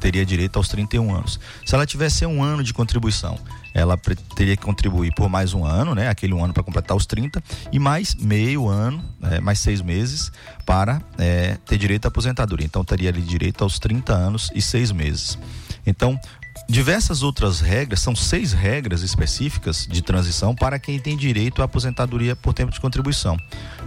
Teria 0.01 0.25
direito 0.25 0.57
aos 0.57 0.69
31 0.69 1.15
anos. 1.15 1.41
Se 1.65 1.75
ela 1.75 1.87
tivesse 1.87 2.25
um 2.27 2.43
ano 2.43 2.63
de 2.63 2.73
contribuição, 2.73 3.39
ela 3.75 3.97
teria 4.35 4.57
que 4.57 4.65
contribuir 4.65 5.13
por 5.15 5.29
mais 5.29 5.53
um 5.53 5.65
ano, 5.65 5.95
né? 5.95 6.09
Aquele 6.09 6.33
um 6.33 6.43
ano 6.43 6.55
para 6.55 6.63
completar 6.63 6.97
os 6.97 7.05
30, 7.05 7.43
e 7.71 7.79
mais 7.79 8.15
meio 8.15 8.69
ano, 8.69 9.05
é, 9.23 9.41
mais 9.41 9.59
seis 9.59 9.83
meses, 9.83 10.33
para 10.65 11.03
é, 11.19 11.59
ter 11.67 11.77
direito 11.77 12.07
à 12.07 12.09
aposentadoria. 12.09 12.65
Então, 12.65 12.85
teria 12.85 13.11
ali 13.11 13.21
direito 13.21 13.63
aos 13.63 13.79
30 13.79 14.13
anos 14.15 14.51
e 14.55 14.63
seis 14.63 14.91
meses. 14.91 15.39
Então, 15.87 16.19
Diversas 16.69 17.23
outras 17.23 17.61
regras, 17.61 18.01
são 18.01 18.17
seis 18.17 18.53
regras 18.53 19.03
específicas 19.03 19.87
de 19.89 20.03
transição 20.03 20.53
para 20.53 20.81
quem 20.81 20.99
tem 20.99 21.17
direito 21.17 21.63
à 21.63 21.65
aposentadoria 21.65 22.35
por 22.35 22.53
tempo 22.53 22.73
de 22.73 22.81
contribuição. 22.81 23.37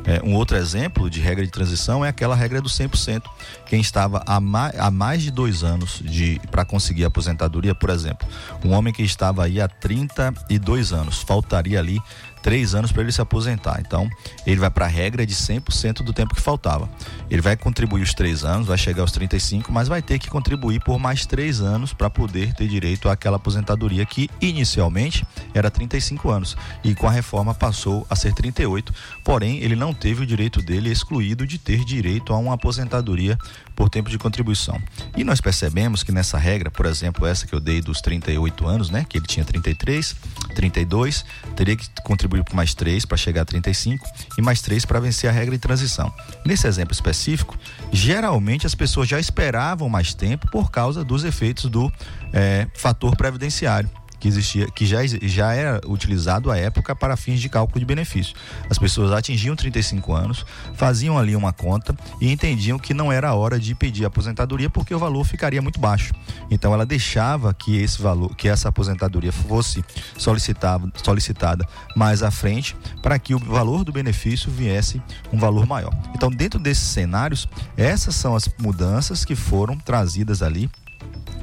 É, 0.05 0.21
um 0.23 0.33
outro 0.33 0.55
exemplo 0.55 1.09
de 1.09 1.19
regra 1.19 1.43
de 1.43 1.51
transição 1.51 2.05
é 2.05 2.09
aquela 2.09 2.35
regra 2.35 2.61
do 2.61 2.69
100%. 2.69 3.21
Quem 3.65 3.81
estava 3.81 4.23
há 4.25 4.39
mais, 4.39 4.79
há 4.79 4.89
mais 4.89 5.21
de 5.21 5.29
dois 5.29 5.61
anos 5.61 6.01
para 6.49 6.63
conseguir 6.63 7.03
a 7.03 7.07
aposentadoria, 7.07 7.75
por 7.75 7.89
exemplo, 7.89 8.25
um 8.63 8.71
homem 8.71 8.93
que 8.93 9.03
estava 9.03 9.43
aí 9.43 9.59
há 9.59 9.67
32 9.67 10.93
anos, 10.93 11.21
faltaria 11.21 11.79
ali 11.79 11.99
três 12.41 12.75
anos 12.75 12.91
para 12.91 13.01
ele 13.01 13.11
se 13.11 13.21
aposentar. 13.21 13.81
Então, 13.85 14.09
ele 14.45 14.59
vai 14.59 14.69
para 14.69 14.85
a 14.85 14.89
regra 14.89 15.25
de 15.25 15.33
100% 15.33 16.03
do 16.03 16.13
tempo 16.13 16.35
que 16.35 16.41
faltava. 16.41 16.89
Ele 17.29 17.41
vai 17.41 17.55
contribuir 17.55 18.01
os 18.01 18.13
três 18.13 18.43
anos, 18.43 18.67
vai 18.67 18.77
chegar 18.77 19.01
aos 19.01 19.11
35, 19.11 19.71
mas 19.71 19.87
vai 19.87 20.01
ter 20.01 20.19
que 20.19 20.29
contribuir 20.29 20.81
por 20.81 20.99
mais 20.99 21.25
três 21.25 21.61
anos 21.61 21.93
para 21.93 22.09
poder 22.09 22.53
ter 22.53 22.67
direito 22.67 23.09
àquela 23.09 23.37
aposentadoria 23.37 24.05
que 24.05 24.29
inicialmente 24.41 25.25
era 25.53 25.69
35 25.69 26.29
anos 26.29 26.57
e 26.83 26.95
com 26.95 27.07
a 27.07 27.11
reforma 27.11 27.53
passou 27.53 28.05
a 28.09 28.15
ser 28.15 28.33
38. 28.33 28.93
Porém, 29.23 29.59
ele 29.59 29.75
não 29.75 29.93
teve 29.93 30.23
o 30.23 30.25
direito 30.25 30.61
dele 30.61 30.91
excluído 30.91 31.45
de 31.45 31.57
ter 31.57 31.83
direito 31.83 32.33
a 32.33 32.37
uma 32.37 32.55
aposentadoria 32.55 33.37
por 33.79 33.89
tempo 33.89 34.09
de 34.09 34.17
contribuição. 34.17 34.77
E 35.15 35.23
nós 35.23 35.39
percebemos 35.39 36.03
que 36.03 36.11
nessa 36.11 36.37
regra, 36.37 36.69
por 36.69 36.85
exemplo, 36.85 37.25
essa 37.25 37.47
que 37.47 37.55
eu 37.55 37.61
dei 37.61 37.79
dos 37.79 38.01
38 38.01 38.67
anos, 38.67 38.89
né, 38.89 39.05
que 39.07 39.17
ele 39.17 39.25
tinha 39.25 39.45
33, 39.45 40.17
32, 40.53 41.23
teria 41.55 41.77
que 41.77 41.87
contribuir 42.03 42.43
por 42.43 42.53
mais 42.53 42.73
3 42.73 43.05
para 43.05 43.15
chegar 43.15 43.43
a 43.43 43.45
35 43.45 44.05
e 44.37 44.41
mais 44.41 44.61
3 44.61 44.83
para 44.83 44.99
vencer 44.99 45.29
a 45.29 45.33
regra 45.33 45.55
de 45.55 45.61
transição. 45.61 46.13
Nesse 46.45 46.67
exemplo 46.67 46.91
específico, 46.91 47.57
geralmente 47.89 48.67
as 48.67 48.75
pessoas 48.75 49.07
já 49.07 49.17
esperavam 49.17 49.87
mais 49.87 50.13
tempo 50.13 50.51
por 50.51 50.69
causa 50.69 51.01
dos 51.01 51.23
efeitos 51.23 51.71
do 51.71 51.89
é, 52.33 52.67
fator 52.75 53.15
previdenciário 53.15 53.89
que 54.19 54.27
existia, 54.27 54.67
que 54.67 54.85
já, 54.85 54.99
já 55.05 55.53
era 55.53 55.81
utilizado 55.87 56.51
à 56.51 56.57
época 56.57 56.95
para 56.95 57.15
fins 57.15 57.39
de 57.39 57.49
cálculo 57.49 57.79
de 57.79 57.85
benefício. 57.85 58.35
As 58.69 58.77
pessoas 58.77 59.11
atingiam 59.11 59.55
35 59.55 60.13
anos, 60.13 60.45
faziam 60.75 61.17
ali 61.17 61.35
uma 61.35 61.53
conta 61.53 61.95
e 62.19 62.31
entendiam 62.31 62.77
que 62.77 62.93
não 62.93 63.11
era 63.11 63.33
hora 63.33 63.59
de 63.59 63.73
pedir 63.73 64.05
aposentadoria 64.05 64.69
porque 64.69 64.93
o 64.93 64.99
valor 64.99 65.23
ficaria 65.23 65.61
muito 65.61 65.79
baixo. 65.79 66.13
Então 66.51 66.73
ela 66.73 66.85
deixava 66.85 67.53
que 67.53 67.77
esse 67.77 68.01
valor, 68.01 68.35
que 68.35 68.47
essa 68.47 68.69
aposentadoria 68.69 69.31
fosse 69.31 69.83
solicitada, 70.17 70.91
solicitada 71.03 71.65
mais 71.95 72.21
à 72.21 72.31
frente 72.31 72.75
para 73.01 73.17
que 73.17 73.33
o 73.33 73.39
valor 73.39 73.83
do 73.83 73.91
benefício 73.91 74.51
viesse 74.51 75.01
um 75.31 75.39
valor 75.39 75.65
maior. 75.65 75.93
Então 76.13 76.29
dentro 76.29 76.59
desses 76.59 76.87
cenários, 76.87 77.47
essas 77.77 78.15
são 78.15 78.35
as 78.35 78.49
mudanças 78.59 79.23
que 79.23 79.35
foram 79.35 79.77
trazidas 79.77 80.41
ali 80.41 80.69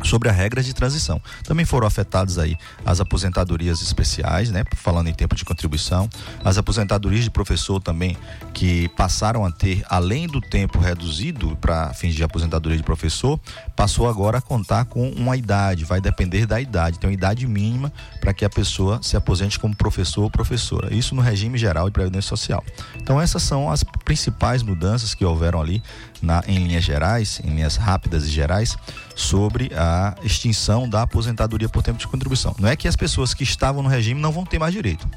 sobre 0.02 0.28
a 0.28 0.32
regra 0.32 0.62
de 0.62 0.74
transição. 0.74 1.20
Também 1.44 1.64
foram 1.64 1.86
afetadas 1.86 2.38
aí 2.38 2.56
as 2.84 3.00
aposentadorias 3.00 3.80
especiais, 3.82 4.50
né, 4.50 4.64
falando 4.76 5.08
em 5.08 5.14
tempo 5.14 5.34
de 5.34 5.44
contribuição, 5.44 6.08
as 6.44 6.58
aposentadorias 6.58 7.24
de 7.24 7.30
professor 7.30 7.80
também 7.80 8.16
que 8.52 8.88
passaram 8.90 9.44
a 9.44 9.50
ter 9.50 9.84
além 9.88 10.26
do 10.26 10.40
tempo 10.40 10.78
reduzido 10.78 11.56
para 11.60 11.92
fins 11.94 12.14
de 12.14 12.22
aposentadoria 12.22 12.76
de 12.76 12.82
professor, 12.82 13.38
passou 13.74 14.08
agora 14.08 14.38
a 14.38 14.40
contar 14.40 14.84
com 14.84 15.10
uma 15.10 15.36
idade, 15.36 15.84
vai 15.84 16.00
depender 16.00 16.46
da 16.46 16.60
idade, 16.60 16.98
tem 16.98 17.08
uma 17.08 17.14
idade 17.14 17.46
mínima 17.46 17.92
para 18.20 18.32
que 18.32 18.44
a 18.44 18.50
pessoa 18.50 19.00
se 19.02 19.16
aposente 19.16 19.58
como 19.58 19.74
professor 19.74 20.22
ou 20.22 20.30
professora. 20.30 20.94
Isso 20.94 21.14
no 21.14 21.22
regime 21.22 21.58
geral 21.58 21.86
de 21.86 21.92
previdência 21.92 22.28
social. 22.28 22.64
Então 22.96 23.20
essas 23.20 23.42
são 23.42 23.70
as 23.70 23.84
principais 24.04 24.62
mudanças 24.62 25.14
que 25.14 25.24
houveram 25.24 25.60
ali 25.60 25.82
na, 26.22 26.42
em 26.46 26.58
linhas 26.58 26.84
gerais, 26.84 27.40
em 27.44 27.50
linhas 27.50 27.76
rápidas 27.76 28.24
e 28.24 28.30
gerais, 28.30 28.76
sobre 29.14 29.70
a 29.74 30.14
extinção 30.22 30.88
da 30.88 31.02
aposentadoria 31.02 31.68
por 31.68 31.82
tempo 31.82 31.98
de 31.98 32.06
contribuição. 32.06 32.54
Não 32.58 32.68
é 32.68 32.76
que 32.76 32.88
as 32.88 32.96
pessoas 32.96 33.34
que 33.34 33.44
estavam 33.44 33.82
no 33.82 33.88
regime 33.88 34.20
não 34.20 34.32
vão 34.32 34.44
ter 34.44 34.58
mais 34.58 34.72
direito. 34.72 35.08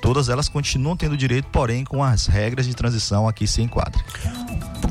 Todas 0.00 0.28
elas 0.28 0.48
continuam 0.48 0.96
tendo 0.96 1.16
direito, 1.16 1.48
porém 1.48 1.84
com 1.84 2.02
as 2.02 2.26
regras 2.26 2.66
de 2.66 2.74
transição 2.74 3.26
aqui 3.26 3.46
se 3.46 3.62
enquadram. 3.62 4.00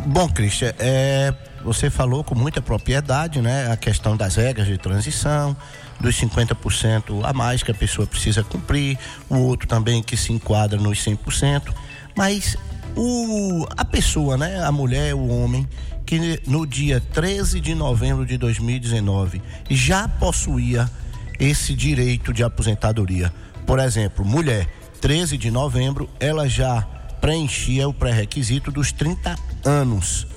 Bom, 0.08 0.28
Cristian, 0.30 0.74
é, 0.78 1.34
você 1.64 1.90
falou 1.90 2.24
com 2.24 2.36
muita 2.36 2.62
propriedade, 2.62 3.42
né? 3.42 3.72
A 3.72 3.78
questão 3.78 4.18
das 4.18 4.36
regras 4.36 4.68
de 4.68 4.78
transição, 4.78 5.56
dos 6.00 6.16
50% 6.20 7.24
a 7.24 7.34
mais 7.34 7.64
que 7.64 7.72
a 7.72 7.74
pessoa 7.74 8.06
precisa 8.06 8.44
cumprir, 8.44 8.98
o 9.30 9.38
outro 9.38 9.68
também 9.68 10.04
que 10.04 10.18
se 10.18 10.34
enquadra 10.34 10.80
nos 10.80 11.04
100%, 11.04 11.74
mas 12.16 12.58
o, 12.96 13.66
a 13.76 13.84
pessoa, 13.84 14.38
né? 14.38 14.64
A 14.64 14.72
mulher, 14.72 15.14
o 15.14 15.28
homem, 15.28 15.68
que 16.06 16.40
no 16.48 16.66
dia 16.66 17.02
13 17.14 17.60
de 17.60 17.74
novembro 17.76 18.26
de 18.26 18.38
2019 18.38 19.42
já 19.70 20.08
possuía 20.08 20.90
esse 21.40 21.74
direito 21.74 22.32
de 22.32 22.44
aposentadoria. 22.44 23.34
Por 23.66 23.80
exemplo, 23.80 24.24
mulher, 24.24 24.68
13 25.02 25.38
de 25.38 25.52
novembro, 25.52 26.10
ela 26.20 26.48
já 26.48 26.82
preenchia 27.20 27.88
o 27.88 27.94
pré-requisito 27.94 28.72
dos 28.72 28.92
30 28.92 29.36
anos. 29.64 30.28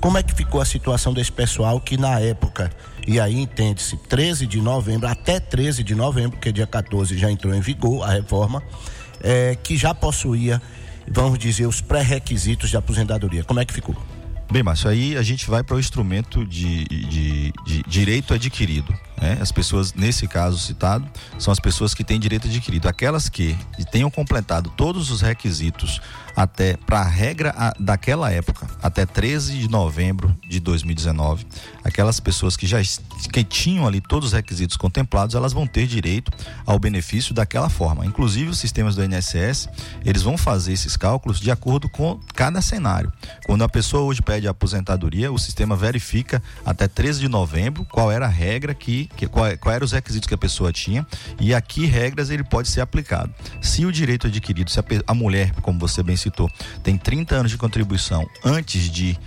Como 0.00 0.18
é 0.18 0.22
que 0.22 0.34
ficou 0.34 0.60
a 0.60 0.64
situação 0.66 1.14
desse 1.14 1.32
pessoal 1.32 1.80
que 1.80 1.96
na 1.96 2.20
época, 2.20 2.70
e 3.06 3.18
aí 3.18 3.40
entende-se, 3.40 3.96
13 3.96 4.46
de 4.46 4.60
novembro, 4.60 5.08
até 5.08 5.40
13 5.40 5.82
de 5.82 5.94
novembro, 5.94 6.38
que 6.38 6.52
dia 6.52 6.66
14 6.66 7.16
já 7.16 7.30
entrou 7.30 7.54
em 7.54 7.60
vigor 7.60 8.04
a 8.04 8.10
reforma, 8.10 8.62
é, 9.22 9.56
que 9.56 9.76
já 9.76 9.94
possuía 9.94 10.60
vamos 11.10 11.38
dizer, 11.38 11.66
os 11.66 11.80
pré-requisitos 11.80 12.70
de 12.70 12.76
aposentadoria. 12.76 13.44
Como 13.44 13.60
é 13.60 13.64
que 13.64 13.72
ficou? 13.72 13.94
Bem, 14.50 14.62
Márcio, 14.62 14.88
aí 14.88 15.16
a 15.16 15.22
gente 15.22 15.48
vai 15.48 15.62
para 15.62 15.76
o 15.76 15.80
instrumento 15.80 16.44
de, 16.44 16.84
de, 16.84 17.52
de, 17.64 17.82
direito 17.86 18.34
adquirido. 18.34 18.94
Né? 19.24 19.38
As 19.40 19.50
pessoas, 19.50 19.94
nesse 19.94 20.28
caso 20.28 20.58
citado, 20.58 21.08
são 21.38 21.50
as 21.50 21.58
pessoas 21.58 21.94
que 21.94 22.04
têm 22.04 22.20
direito 22.20 22.46
adquirido. 22.46 22.86
Aquelas 22.86 23.30
que 23.30 23.56
tenham 23.90 24.10
completado 24.10 24.68
todos 24.76 25.10
os 25.10 25.22
requisitos 25.22 25.98
até 26.36 26.76
para 26.76 27.00
a 27.00 27.04
regra 27.04 27.54
daquela 27.78 28.30
época, 28.30 28.66
até 28.82 29.06
13 29.06 29.56
de 29.60 29.68
novembro 29.68 30.36
de 30.46 30.58
2019, 30.58 31.46
aquelas 31.84 32.18
pessoas 32.18 32.56
que 32.56 32.66
já 32.66 32.78
que 33.32 33.44
tinham 33.44 33.86
ali 33.86 34.00
todos 34.00 34.28
os 34.28 34.32
requisitos 34.32 34.76
contemplados, 34.76 35.34
elas 35.34 35.52
vão 35.52 35.66
ter 35.66 35.86
direito 35.86 36.32
ao 36.66 36.78
benefício 36.78 37.32
daquela 37.32 37.70
forma. 37.70 38.04
Inclusive 38.04 38.50
os 38.50 38.58
sistemas 38.58 38.96
do 38.96 39.04
INSS, 39.04 39.68
eles 40.04 40.22
vão 40.22 40.36
fazer 40.36 40.72
esses 40.72 40.96
cálculos 40.96 41.40
de 41.40 41.50
acordo 41.50 41.88
com 41.88 42.18
cada 42.34 42.60
cenário. 42.60 43.12
Quando 43.46 43.62
a 43.62 43.68
pessoa 43.68 44.02
hoje 44.02 44.20
pede 44.20 44.48
a 44.48 44.50
aposentadoria, 44.50 45.32
o 45.32 45.38
sistema 45.38 45.76
verifica 45.76 46.42
até 46.66 46.88
13 46.88 47.20
de 47.20 47.28
novembro 47.28 47.84
qual 47.84 48.10
era 48.10 48.26
a 48.26 48.28
regra 48.28 48.74
que, 48.74 49.08
que 49.16 49.26
qual, 49.26 49.56
qual 49.58 49.74
eram 49.74 49.84
os 49.84 49.92
requisitos 49.92 50.26
que 50.26 50.34
a 50.34 50.38
pessoa 50.38 50.72
tinha 50.72 51.06
e 51.40 51.54
a 51.54 51.60
que 51.60 51.86
regras 51.86 52.30
ele 52.30 52.44
pode 52.44 52.68
ser 52.68 52.80
aplicado. 52.80 53.32
Se 53.60 53.86
o 53.86 53.92
direito 53.92 54.26
adquirido, 54.26 54.70
se 54.70 54.78
a, 54.78 54.84
a 55.06 55.14
mulher, 55.14 55.52
como 55.62 55.78
você 55.78 56.02
bem 56.02 56.16
citou, 56.16 56.50
tem 56.82 56.96
30 56.96 57.34
anos 57.34 57.50
de 57.50 57.58
contribuição 57.58 58.26
antes 58.44 58.90
de 58.90 59.18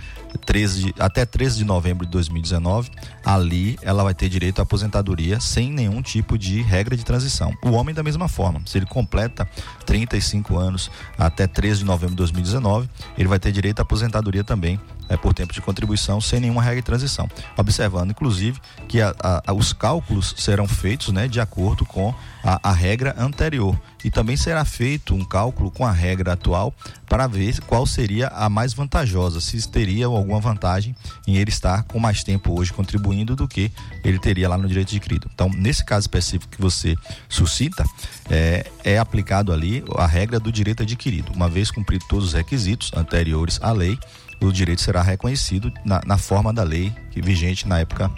13 0.46 0.84
de, 0.84 0.94
até 0.98 1.24
13 1.24 1.58
de 1.58 1.64
novembro 1.64 2.04
de 2.04 2.12
2019, 2.12 2.90
ali 3.24 3.78
ela 3.82 4.02
vai 4.02 4.14
ter 4.14 4.28
direito 4.28 4.60
à 4.60 4.62
aposentadoria 4.62 5.40
sem 5.40 5.70
nenhum 5.72 6.02
tipo 6.02 6.38
de 6.38 6.62
regra 6.62 6.96
de 6.96 7.04
transição. 7.04 7.52
O 7.62 7.70
homem 7.70 7.94
da 7.94 8.02
mesma 8.02 8.28
forma, 8.28 8.60
se 8.66 8.78
ele 8.78 8.86
completa 8.86 9.48
35 9.86 10.56
anos 10.56 10.90
até 11.18 11.46
13 11.46 11.80
de 11.80 11.84
novembro 11.84 12.10
de 12.10 12.16
2019, 12.16 12.88
ele 13.16 13.28
vai 13.28 13.38
ter 13.38 13.52
direito 13.52 13.80
à 13.80 13.82
aposentadoria 13.82 14.44
também 14.44 14.80
é, 15.08 15.16
por 15.16 15.32
tempo 15.32 15.52
de 15.52 15.60
contribuição 15.60 16.20
sem 16.20 16.40
nenhuma 16.40 16.62
regra 16.62 16.80
de 16.80 16.86
transição. 16.86 17.28
Observando, 17.56 18.10
inclusive, 18.10 18.60
que 18.86 19.00
a, 19.00 19.14
a, 19.46 19.52
os 19.52 19.72
cálculos 19.72 20.34
serão 20.36 20.68
feitos 20.68 21.08
né, 21.08 21.26
de 21.26 21.40
acordo 21.40 21.84
com 21.84 22.14
a, 22.48 22.70
a, 22.70 22.72
regra 22.72 23.14
anterior. 23.18 23.78
E 24.02 24.10
também 24.10 24.36
será 24.36 24.64
feito 24.64 25.14
um 25.14 25.22
cálculo 25.22 25.70
com 25.70 25.84
a 25.84 25.92
regra 25.92 26.32
atual 26.32 26.72
para 27.06 27.26
ver 27.26 27.60
qual 27.62 27.86
seria 27.86 28.28
a 28.28 28.48
mais 28.48 28.72
vantajosa, 28.72 29.40
se 29.40 29.68
teria 29.68 30.06
alguma 30.06 30.40
vantagem 30.40 30.96
em 31.26 31.36
ele 31.36 31.50
estar 31.50 31.82
com 31.82 31.98
mais 31.98 32.24
tempo 32.24 32.58
hoje 32.58 32.72
contribuindo 32.72 33.36
do 33.36 33.46
que 33.46 33.70
ele 34.02 34.18
teria 34.18 34.48
lá 34.48 34.56
no 34.56 34.66
direito 34.66 34.88
adquirido. 34.88 35.28
Então, 35.34 35.50
nesse 35.50 35.84
caso 35.84 36.04
específico 36.04 36.50
que 36.50 36.60
você 36.60 36.96
suscita, 37.28 37.84
é, 38.30 38.64
é 38.82 38.98
aplicado 38.98 39.52
ali 39.52 39.84
a 39.96 40.06
regra 40.06 40.40
do 40.40 40.50
direito 40.50 40.82
adquirido. 40.82 41.32
Uma 41.34 41.50
vez 41.50 41.70
cumprido 41.70 42.06
todos 42.08 42.28
os 42.28 42.32
requisitos 42.32 42.90
anteriores 42.96 43.58
à 43.62 43.72
lei, 43.72 43.98
o 44.40 44.50
direito 44.50 44.80
será 44.80 45.02
reconhecido 45.02 45.70
na, 45.84 46.00
na 46.06 46.16
forma 46.16 46.52
da 46.52 46.62
lei 46.62 46.94
que 47.10 47.20
vigente 47.20 47.68
na 47.68 47.80
época 47.80 48.10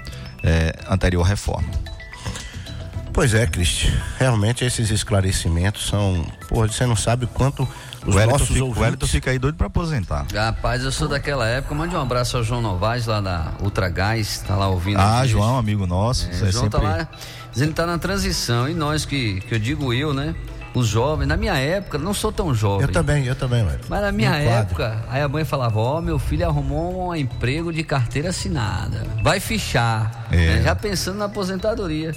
é, 0.43 0.79
anterior 0.89 1.25
à 1.25 1.27
reforma. 1.27 1.69
Pois 3.21 3.35
é, 3.35 3.47
Cristi. 3.47 3.95
Realmente 4.19 4.65
esses 4.65 4.91
esclarecimentos 4.91 5.87
são. 5.89 6.25
Pô, 6.49 6.67
você 6.67 6.87
não 6.87 6.97
sabe 6.97 7.27
quanto 7.27 7.69
os 8.07 8.15
o 8.15 8.27
nossos 8.27 8.49
fica, 8.49 8.61
ouvintes... 8.61 8.79
O 8.79 8.83
Wellington 8.83 9.07
fica 9.07 9.31
aí 9.31 9.39
doido 9.39 9.57
para 9.57 9.67
aposentar. 9.67 10.25
Rapaz, 10.35 10.83
eu 10.83 10.91
sou 10.91 11.07
daquela 11.07 11.47
época. 11.47 11.75
Mande 11.75 11.95
um 11.95 12.01
abraço 12.01 12.39
ao 12.39 12.43
João 12.43 12.63
Novaes 12.63 13.05
lá 13.05 13.21
da 13.21 13.53
Ultra 13.61 13.91
Gás, 13.91 14.43
tá 14.49 14.57
lá 14.57 14.69
ouvindo. 14.69 14.99
Ah, 14.99 15.27
João, 15.27 15.57
gente. 15.57 15.59
amigo 15.59 15.87
nosso. 15.87 16.31
É, 16.31 16.51
João 16.51 16.65
sempre... 16.65 16.71
tá 16.71 16.79
lá, 16.79 17.09
ele 17.55 17.73
tá 17.75 17.85
na 17.85 17.99
transição. 17.99 18.67
E 18.67 18.73
nós 18.73 19.05
que, 19.05 19.43
que 19.43 19.55
eu 19.55 19.59
digo 19.59 19.93
eu, 19.93 20.15
né? 20.15 20.35
os 20.73 20.87
jovens, 20.87 21.27
na 21.27 21.37
minha 21.37 21.57
época, 21.59 21.99
não 21.99 22.15
sou 22.15 22.33
tão 22.33 22.55
jovem. 22.55 22.87
Eu 22.87 22.93
também, 22.93 23.27
eu 23.27 23.35
também, 23.35 23.65
mãe. 23.65 23.79
Mas 23.89 24.01
na 24.01 24.13
minha 24.13 24.35
época, 24.37 25.05
aí 25.09 25.21
a 25.21 25.29
mãe 25.29 25.45
falava, 25.45 25.79
ó, 25.79 25.99
oh, 25.99 26.01
meu 26.01 26.19
filho 26.19 26.47
arrumou 26.47 27.09
um 27.09 27.15
emprego 27.15 27.73
de 27.73 27.83
carteira 27.83 28.31
assinada. 28.31 29.05
Vai 29.23 29.41
fichar. 29.41 30.27
É. 30.31 30.37
Né? 30.37 30.63
Já 30.63 30.75
pensando 30.75 31.19
na 31.19 31.25
aposentadoria. 31.27 32.15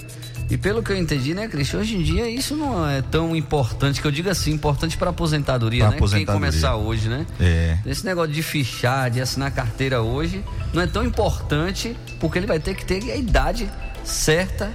E 0.53 0.57
pelo 0.57 0.83
que 0.83 0.91
eu 0.91 0.97
entendi, 0.97 1.33
né, 1.33 1.47
Cristian, 1.47 1.79
hoje 1.79 1.95
em 1.95 2.03
dia 2.03 2.29
isso 2.29 2.55
não 2.55 2.87
é 2.87 3.01
tão 3.01 3.35
importante, 3.35 3.99
que 3.99 4.05
eu 4.05 4.11
digo 4.11 4.29
assim, 4.29 4.51
importante 4.51 4.95
para 4.95 5.09
aposentadoria, 5.09 5.79
pra 5.79 5.89
né? 5.89 5.95
Aposentadoria. 5.95 6.25
Quem 6.27 6.51
começar 6.51 6.75
hoje, 6.75 7.09
né? 7.09 7.25
É. 7.39 7.79
Esse 7.87 8.05
negócio 8.05 8.31
de 8.31 8.43
fichar, 8.43 9.09
de 9.09 9.19
assinar 9.19 9.49
carteira 9.49 10.03
hoje, 10.03 10.43
não 10.71 10.83
é 10.83 10.85
tão 10.85 11.03
importante, 11.03 11.97
porque 12.19 12.37
ele 12.37 12.45
vai 12.45 12.59
ter 12.59 12.75
que 12.75 12.85
ter 12.85 13.01
a 13.11 13.15
idade 13.15 13.67
certa 14.03 14.71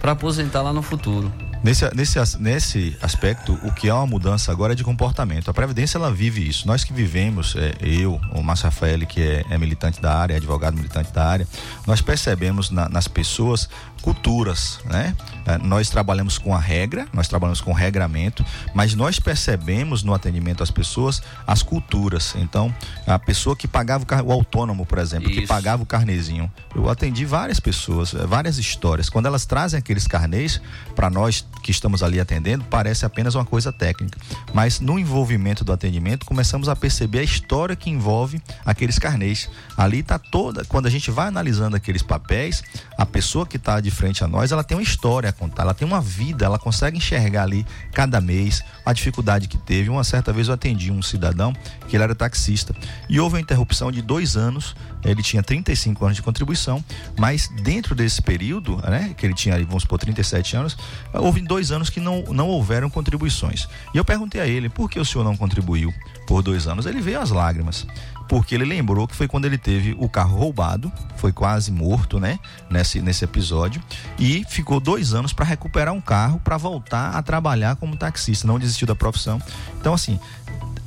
para 0.00 0.10
aposentar 0.12 0.62
lá 0.62 0.72
no 0.72 0.82
futuro. 0.82 1.32
Nesse, 1.62 1.84
nesse, 1.94 2.18
nesse 2.38 2.96
aspecto, 3.02 3.52
o 3.62 3.72
que 3.72 3.86
é 3.86 3.92
uma 3.92 4.06
mudança 4.06 4.50
agora 4.50 4.72
é 4.72 4.76
de 4.76 4.82
comportamento. 4.82 5.50
A 5.50 5.54
Previdência, 5.54 5.98
ela 5.98 6.10
vive 6.10 6.48
isso. 6.48 6.66
Nós 6.66 6.84
que 6.84 6.92
vivemos, 6.92 7.54
é, 7.54 7.74
eu, 7.82 8.18
o 8.32 8.42
Márcio 8.42 8.64
Rafael, 8.64 9.00
que 9.00 9.20
é, 9.20 9.44
é, 9.50 9.58
militante 9.58 10.00
da 10.00 10.14
área, 10.16 10.34
é 10.34 10.36
advogado 10.38 10.74
militante 10.74 11.12
da 11.12 11.22
área, 11.22 11.46
nós 11.86 12.00
percebemos 12.00 12.70
na, 12.70 12.88
nas 12.88 13.06
pessoas 13.06 13.68
culturas, 14.00 14.80
né? 14.84 15.14
É, 15.46 15.58
nós 15.58 15.88
trabalhamos 15.88 16.38
com 16.38 16.54
a 16.54 16.58
regra, 16.58 17.06
nós 17.12 17.28
trabalhamos 17.28 17.60
com 17.60 17.72
regramento, 17.72 18.44
mas 18.74 18.94
nós 18.94 19.18
percebemos 19.18 20.02
no 20.02 20.14
atendimento 20.14 20.62
às 20.62 20.70
pessoas 20.70 21.22
as 21.46 21.62
culturas. 21.62 22.34
Então, 22.36 22.74
a 23.06 23.18
pessoa 23.18 23.56
que 23.56 23.66
pagava 23.66 24.04
o, 24.04 24.06
carro, 24.06 24.28
o 24.28 24.32
autônomo, 24.32 24.84
por 24.86 24.98
exemplo, 24.98 25.30
Isso. 25.30 25.40
que 25.40 25.46
pagava 25.46 25.82
o 25.82 25.86
carnezinho. 25.86 26.50
Eu 26.74 26.88
atendi 26.88 27.24
várias 27.24 27.60
pessoas, 27.60 28.14
é, 28.14 28.26
várias 28.26 28.58
histórias. 28.58 29.08
Quando 29.08 29.26
elas 29.26 29.46
trazem 29.46 29.78
aqueles 29.78 30.06
carnês 30.06 30.60
para 30.94 31.10
nós 31.10 31.44
que 31.62 31.70
estamos 31.70 32.02
ali 32.02 32.20
atendendo, 32.20 32.64
parece 32.64 33.04
apenas 33.04 33.34
uma 33.34 33.44
coisa 33.44 33.72
técnica. 33.72 34.18
Mas 34.52 34.80
no 34.80 34.98
envolvimento 34.98 35.64
do 35.64 35.72
atendimento, 35.72 36.26
começamos 36.26 36.68
a 36.68 36.76
perceber 36.76 37.20
a 37.20 37.22
história 37.22 37.76
que 37.76 37.90
envolve 37.90 38.40
aqueles 38.64 38.98
carnês. 38.98 39.48
Ali 39.76 40.00
está 40.00 40.18
toda, 40.18 40.64
quando 40.64 40.86
a 40.86 40.90
gente 40.90 41.10
vai 41.10 41.28
analisando 41.28 41.76
aqueles 41.76 42.02
papéis, 42.02 42.62
a 42.96 43.06
pessoa 43.06 43.46
que 43.46 43.56
está 43.56 43.80
de 43.80 43.89
de 43.90 43.96
frente 43.96 44.22
a 44.22 44.28
nós, 44.28 44.52
ela 44.52 44.62
tem 44.62 44.76
uma 44.76 44.82
história 44.82 45.28
a 45.28 45.32
contar, 45.32 45.64
ela 45.64 45.74
tem 45.74 45.86
uma 45.86 46.00
vida, 46.00 46.44
ela 46.44 46.58
consegue 46.58 46.96
enxergar 46.96 47.42
ali 47.42 47.66
cada 47.92 48.20
mês 48.20 48.62
a 48.86 48.92
dificuldade 48.92 49.48
que 49.48 49.58
teve. 49.58 49.90
Uma 49.90 50.04
certa 50.04 50.32
vez 50.32 50.48
eu 50.48 50.54
atendi 50.54 50.90
um 50.90 51.02
cidadão 51.02 51.52
que 51.88 51.96
ele 51.96 52.04
era 52.04 52.14
taxista 52.14 52.74
e 53.08 53.18
houve 53.18 53.34
uma 53.34 53.40
interrupção 53.40 53.90
de 53.90 54.00
dois 54.00 54.36
anos. 54.36 54.74
Ele 55.04 55.22
tinha 55.22 55.42
35 55.42 56.04
anos 56.04 56.16
de 56.16 56.22
contribuição, 56.22 56.84
mas 57.18 57.48
dentro 57.62 57.94
desse 57.94 58.22
período, 58.22 58.76
né, 58.76 59.14
que 59.16 59.26
ele 59.26 59.34
tinha, 59.34 59.58
vamos 59.64 59.82
supor, 59.82 59.98
37 59.98 60.56
anos, 60.56 60.76
houve 61.12 61.40
dois 61.40 61.72
anos 61.72 61.90
que 61.90 62.00
não, 62.00 62.22
não 62.28 62.48
houveram 62.48 62.88
contribuições. 62.88 63.66
E 63.92 63.98
eu 63.98 64.04
perguntei 64.04 64.40
a 64.40 64.46
ele, 64.46 64.68
por 64.68 64.88
que 64.88 65.00
o 65.00 65.04
senhor 65.04 65.24
não 65.24 65.36
contribuiu 65.36 65.92
por 66.26 66.42
dois 66.42 66.66
anos? 66.66 66.86
Ele 66.86 67.00
veio 67.00 67.20
às 67.20 67.30
lágrimas 67.30 67.86
porque 68.30 68.54
ele 68.54 68.64
lembrou 68.64 69.08
que 69.08 69.16
foi 69.16 69.26
quando 69.26 69.46
ele 69.46 69.58
teve 69.58 69.96
o 69.98 70.08
carro 70.08 70.38
roubado, 70.38 70.92
foi 71.16 71.32
quase 71.32 71.72
morto, 71.72 72.20
né? 72.20 72.38
Nesse, 72.70 73.02
nesse 73.02 73.24
episódio, 73.24 73.82
e 74.20 74.44
ficou 74.48 74.78
dois 74.78 75.12
anos 75.12 75.32
para 75.32 75.44
recuperar 75.44 75.92
um 75.92 76.00
carro 76.00 76.38
para 76.38 76.56
voltar 76.56 77.10
a 77.10 77.22
trabalhar 77.22 77.74
como 77.74 77.96
taxista, 77.96 78.46
não 78.46 78.56
desistiu 78.56 78.86
da 78.86 78.94
profissão. 78.94 79.42
Então, 79.80 79.92
assim, 79.92 80.16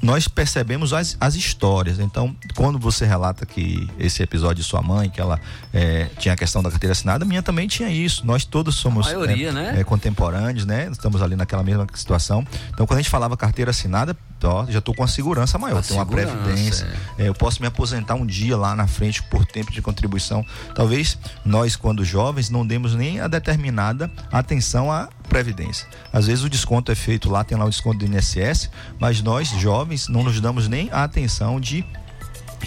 nós 0.04 0.26
percebemos 0.28 0.94
as, 0.94 1.18
as 1.20 1.36
histórias. 1.36 2.00
Então, 2.00 2.34
quando 2.56 2.78
você 2.78 3.06
relata 3.06 3.46
que 3.46 3.90
esse 4.00 4.24
episódio 4.24 4.58
de 4.58 4.64
sua 4.64 4.82
mãe, 4.82 5.10
que 5.10 5.20
ela 5.20 5.38
é, 5.74 6.10
tinha 6.20 6.34
a 6.34 6.38
questão 6.38 6.64
da 6.64 6.70
carteira 6.70 6.92
assinada, 6.92 7.26
minha 7.26 7.42
também 7.42 7.68
tinha 7.68 7.90
isso. 7.90 8.26
Nós 8.26 8.46
todos 8.46 8.76
somos 8.76 9.06
maioria, 9.06 9.50
é, 9.50 9.52
né? 9.52 9.76
é, 9.80 9.84
contemporâneos, 9.84 10.66
né? 10.66 10.90
Estamos 10.92 11.22
ali 11.22 11.36
naquela 11.36 11.64
mesma 11.64 11.88
situação. 11.94 12.46
Então, 12.70 12.86
quando 12.86 13.00
a 13.00 13.02
gente 13.02 13.10
falava 13.10 13.38
carteira 13.38 13.72
assinada, 13.72 14.16
ó, 14.46 14.66
já 14.68 14.80
estou 14.80 14.94
com 14.94 15.04
a 15.04 15.08
segurança 15.08 15.58
maior, 15.58 15.84
tenho 15.84 16.00
uma 16.00 16.06
previdência. 16.06 16.88
É. 17.18 17.28
eu 17.28 17.34
posso 17.34 17.62
me 17.62 17.68
aposentar 17.68 18.16
um 18.16 18.26
dia 18.26 18.58
lá 18.58 18.76
na 18.76 18.88
frente 18.88 19.22
por 19.24 19.46
tempo 19.46 19.72
de 19.72 19.82
contribuição. 19.82 20.46
Talvez 20.76 21.18
nós, 21.46 21.76
quando 21.76 22.04
jovens, 22.04 22.50
não 22.50 22.66
demos 22.66 22.96
nem 22.96 23.20
a 23.20 23.28
determinada 23.28 24.10
atenção 24.32 24.92
à 24.92 25.10
previdência. 25.30 25.88
Às 26.12 26.28
vezes 26.28 26.44
o 26.44 26.50
desconto 26.50 26.92
é 26.92 26.96
feito 26.96 27.30
lá, 27.30 27.44
tem 27.44 27.58
lá 27.58 27.66
o 27.66 27.70
desconto 27.70 28.00
do 28.00 28.06
INSS, 28.06 28.70
mas 29.00 29.22
nós, 29.22 29.50
jovens, 29.50 30.08
não 30.08 30.24
nos 30.24 30.40
damos 30.40 30.68
nem 30.68 30.90
a 30.92 31.04
atenção 31.04 31.60
de 31.60 31.86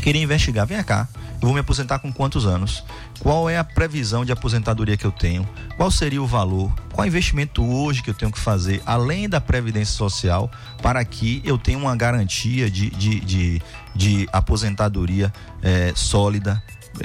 querer 0.01 0.23
investigar. 0.23 0.67
Vem 0.67 0.83
cá, 0.83 1.09
eu 1.35 1.49
vou 1.49 1.53
me 1.53 1.61
aposentar 1.61 1.99
com 1.99 2.13
quantos 2.13 2.47
anos? 2.47 2.83
Qual 3.21 3.49
é 3.49 3.59
a 3.59 3.65
previsão 3.65 4.25
de 4.25 4.33
aposentadoria 4.33 4.97
que 4.97 5.05
eu 5.05 5.13
tenho? 5.13 5.47
Qual 5.77 5.91
seria 5.91 6.23
o 6.23 6.27
valor? 6.27 6.73
Qual 6.93 7.05
é 7.05 7.09
investimento 7.09 7.65
hoje 7.65 8.03
que 8.03 8.11
eu 8.11 8.15
tenho 8.15 8.33
que 8.33 8.39
fazer, 8.39 8.83
além 8.87 9.29
da 9.29 9.41
Previdência 9.41 9.95
Social, 9.95 10.51
para 10.83 11.05
que 11.05 11.43
eu 11.45 11.59
tenha 11.59 11.79
uma 11.79 11.95
garantia 11.95 12.71
de, 12.71 12.91
de, 12.91 13.21
de, 13.21 13.63
de 13.95 14.29
aposentadoria 14.33 15.33
é, 15.63 15.93
sólida, 15.95 16.63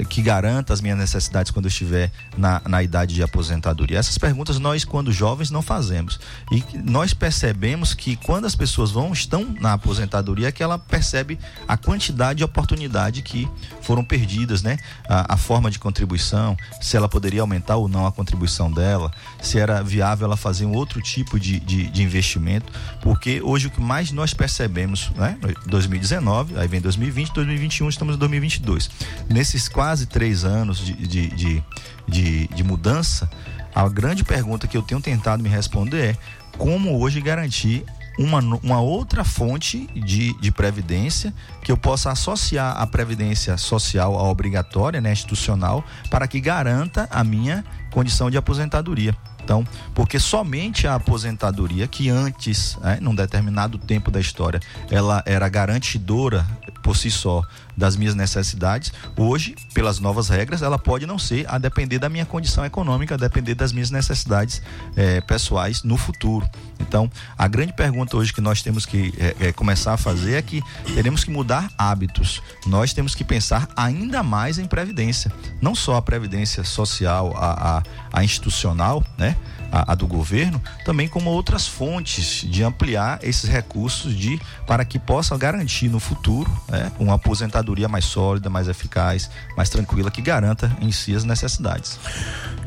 que 0.08 0.22
garanta 0.22 0.72
as 0.72 0.80
minhas 0.80 0.98
necessidades 0.98 1.50
quando 1.50 1.66
eu 1.66 1.70
estiver 1.70 2.10
na, 2.36 2.60
na 2.66 2.82
idade 2.82 3.14
de 3.14 3.22
aposentadoria? 3.22 3.98
Essas 3.98 4.18
perguntas 4.18 4.58
nós, 4.58 4.84
quando 4.84 5.12
jovens, 5.12 5.50
não 5.50 5.62
fazemos. 5.62 6.18
E 6.50 6.64
nós 6.84 7.12
percebemos 7.12 7.94
que 7.94 8.16
quando 8.16 8.46
as 8.46 8.54
pessoas 8.54 8.90
vão 8.90 9.12
estão 9.12 9.54
na 9.60 9.74
aposentadoria, 9.74 10.48
é 10.48 10.52
que 10.52 10.62
ela 10.62 10.78
percebe 10.78 11.38
a 11.66 11.76
quantidade 11.76 12.38
de 12.38 12.44
oportunidade 12.44 13.22
que 13.22 13.48
foram 13.80 14.04
perdidas, 14.04 14.62
né? 14.62 14.78
A, 15.08 15.34
a 15.34 15.36
forma 15.36 15.70
de 15.70 15.78
contribuição, 15.78 16.56
se 16.80 16.96
ela 16.96 17.08
poderia 17.08 17.40
aumentar 17.40 17.76
ou 17.76 17.88
não 17.88 18.06
a 18.06 18.12
contribuição 18.12 18.70
dela, 18.70 19.10
se 19.40 19.58
era 19.58 19.82
viável 19.82 20.26
ela 20.26 20.36
fazer 20.36 20.64
um 20.64 20.72
outro 20.72 21.00
tipo 21.00 21.38
de, 21.38 21.60
de, 21.60 21.88
de 21.88 22.02
investimento, 22.02 22.72
porque 23.00 23.40
hoje 23.42 23.66
o 23.66 23.70
que 23.70 23.80
mais 23.80 24.10
nós 24.12 24.32
percebemos, 24.32 25.10
né? 25.16 25.36
2019, 25.66 26.58
aí 26.58 26.68
vem 26.68 26.80
2020, 26.80 27.32
2021, 27.32 27.88
estamos 27.88 28.16
em 28.16 28.18
2022. 28.18 28.90
Nesses 29.28 29.68
quase 29.82 30.06
três 30.06 30.44
anos 30.44 30.78
de, 30.78 30.92
de, 30.94 31.28
de, 31.30 31.64
de, 32.06 32.46
de 32.46 32.62
mudança, 32.62 33.28
a 33.74 33.88
grande 33.88 34.22
pergunta 34.22 34.68
que 34.68 34.76
eu 34.76 34.82
tenho 34.82 35.00
tentado 35.00 35.42
me 35.42 35.48
responder 35.48 36.10
é 36.10 36.16
como 36.56 37.00
hoje 37.00 37.20
garantir 37.20 37.84
uma, 38.16 38.38
uma 38.62 38.80
outra 38.80 39.24
fonte 39.24 39.88
de, 39.88 40.38
de 40.38 40.52
previdência 40.52 41.34
que 41.64 41.72
eu 41.72 41.76
possa 41.76 42.12
associar 42.12 42.80
a 42.80 42.86
previdência 42.86 43.56
social 43.56 44.16
à 44.16 44.22
obrigatória, 44.22 45.00
né, 45.00 45.10
institucional, 45.10 45.84
para 46.08 46.28
que 46.28 46.40
garanta 46.40 47.08
a 47.10 47.24
minha 47.24 47.64
condição 47.90 48.30
de 48.30 48.36
aposentadoria. 48.36 49.16
Então, 49.42 49.66
porque 49.96 50.20
somente 50.20 50.86
a 50.86 50.94
aposentadoria, 50.94 51.88
que 51.88 52.08
antes, 52.08 52.76
né, 52.76 52.98
num 53.00 53.16
determinado 53.16 53.76
tempo 53.76 54.12
da 54.12 54.20
história, 54.20 54.60
ela 54.88 55.24
era 55.26 55.48
garantidora 55.48 56.46
por 56.84 56.96
si 56.96 57.10
só 57.10 57.42
das 57.76 57.96
minhas 57.96 58.14
necessidades, 58.14 58.92
hoje, 59.16 59.56
pelas 59.74 59.98
novas 59.98 60.28
regras, 60.28 60.62
ela 60.62 60.78
pode 60.78 61.06
não 61.06 61.18
ser, 61.18 61.46
a 61.48 61.58
depender 61.58 61.98
da 61.98 62.08
minha 62.08 62.26
condição 62.26 62.64
econômica, 62.64 63.14
a 63.14 63.18
depender 63.18 63.54
das 63.54 63.72
minhas 63.72 63.90
necessidades 63.90 64.62
eh, 64.96 65.20
pessoais 65.22 65.82
no 65.82 65.96
futuro. 65.96 66.48
Então, 66.80 67.10
a 67.36 67.48
grande 67.48 67.72
pergunta 67.72 68.16
hoje 68.16 68.32
que 68.32 68.40
nós 68.40 68.62
temos 68.62 68.84
que 68.84 69.12
eh, 69.18 69.36
eh, 69.40 69.52
começar 69.52 69.94
a 69.94 69.96
fazer 69.96 70.34
é 70.34 70.42
que 70.42 70.62
teremos 70.94 71.24
que 71.24 71.30
mudar 71.30 71.70
hábitos. 71.78 72.42
Nós 72.66 72.92
temos 72.92 73.14
que 73.14 73.24
pensar 73.24 73.68
ainda 73.76 74.22
mais 74.22 74.58
em 74.58 74.66
previdência, 74.66 75.32
não 75.60 75.74
só 75.74 75.96
a 75.96 76.02
previdência 76.02 76.64
social, 76.64 77.32
a, 77.36 77.78
a, 77.78 77.82
a 78.12 78.24
institucional, 78.24 79.04
né? 79.16 79.36
A, 79.72 79.92
a, 79.92 79.94
do 79.94 80.06
governo, 80.06 80.62
também 80.84 81.08
como 81.08 81.30
outras 81.30 81.66
fontes 81.66 82.44
de 82.48 82.62
ampliar 82.62 83.18
esses 83.22 83.48
recursos 83.48 84.14
de 84.14 84.38
para 84.66 84.84
que 84.84 84.98
possa 84.98 85.36
garantir 85.38 85.88
no 85.88 85.98
futuro 85.98 86.50
né, 86.68 86.92
uma 86.98 87.14
aposentadoria 87.14 87.88
mais 87.88 88.04
sólida, 88.04 88.50
mais 88.50 88.68
eficaz, 88.68 89.30
mais 89.56 89.70
tranquila, 89.70 90.10
que 90.10 90.20
garanta 90.20 90.70
em 90.80 90.92
si 90.92 91.14
as 91.14 91.24
necessidades. 91.24 91.98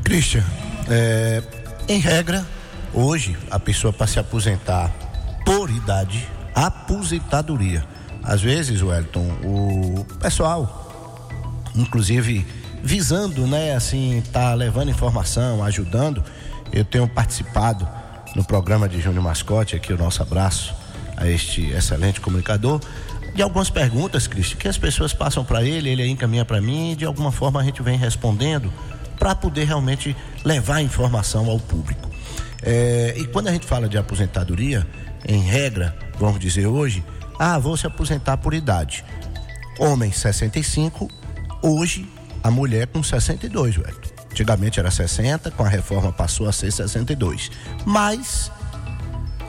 Christian, 0.02 0.44
é, 0.88 1.42
em 1.88 2.00
regra, 2.00 2.44
hoje 2.92 3.38
a 3.50 3.60
pessoa 3.60 3.92
para 3.92 4.08
se 4.08 4.18
aposentar 4.18 4.92
por 5.44 5.70
idade, 5.70 6.28
aposentadoria. 6.52 7.86
Às 8.24 8.42
vezes, 8.42 8.82
Wellington, 8.82 9.28
o 9.44 10.04
pessoal, 10.18 11.30
inclusive 11.76 12.44
visando, 12.82 13.46
né, 13.46 13.74
assim, 13.74 14.22
tá 14.32 14.54
levando 14.54 14.90
informação, 14.90 15.62
ajudando, 15.64 16.22
eu 16.76 16.84
tenho 16.84 17.08
participado 17.08 17.88
no 18.34 18.44
programa 18.44 18.86
de 18.86 19.00
Júnior 19.00 19.24
Mascote, 19.24 19.74
aqui 19.74 19.94
o 19.94 19.96
nosso 19.96 20.22
abraço 20.22 20.74
a 21.16 21.26
este 21.26 21.70
excelente 21.70 22.20
comunicador, 22.20 22.80
de 23.34 23.40
algumas 23.40 23.70
perguntas, 23.70 24.26
Cristo, 24.26 24.58
que 24.58 24.68
as 24.68 24.76
pessoas 24.76 25.14
passam 25.14 25.42
para 25.42 25.62
ele, 25.62 25.88
ele 25.88 26.06
encaminha 26.06 26.44
para 26.44 26.60
mim 26.60 26.92
e 26.92 26.96
de 26.96 27.06
alguma 27.06 27.32
forma 27.32 27.60
a 27.60 27.64
gente 27.64 27.82
vem 27.82 27.96
respondendo 27.96 28.70
para 29.18 29.34
poder 29.34 29.64
realmente 29.64 30.14
levar 30.44 30.82
informação 30.82 31.48
ao 31.48 31.58
público. 31.58 32.10
É, 32.62 33.14
e 33.16 33.26
quando 33.26 33.48
a 33.48 33.52
gente 33.52 33.64
fala 33.64 33.88
de 33.88 33.96
aposentadoria, 33.96 34.86
em 35.26 35.40
regra, 35.40 35.96
vamos 36.18 36.38
dizer 36.38 36.66
hoje, 36.66 37.02
ah, 37.38 37.58
vou 37.58 37.74
se 37.76 37.86
aposentar 37.86 38.36
por 38.36 38.52
idade. 38.52 39.02
Homem 39.78 40.12
65, 40.12 41.08
hoje 41.62 42.06
a 42.42 42.50
mulher 42.50 42.86
com 42.86 43.02
62, 43.02 43.76
velho. 43.76 44.15
Antigamente 44.36 44.78
era 44.78 44.90
60, 44.90 45.50
com 45.52 45.64
a 45.64 45.68
reforma 45.68 46.12
passou 46.12 46.46
a 46.46 46.52
ser 46.52 46.70
62. 46.70 47.50
Mas 47.86 48.52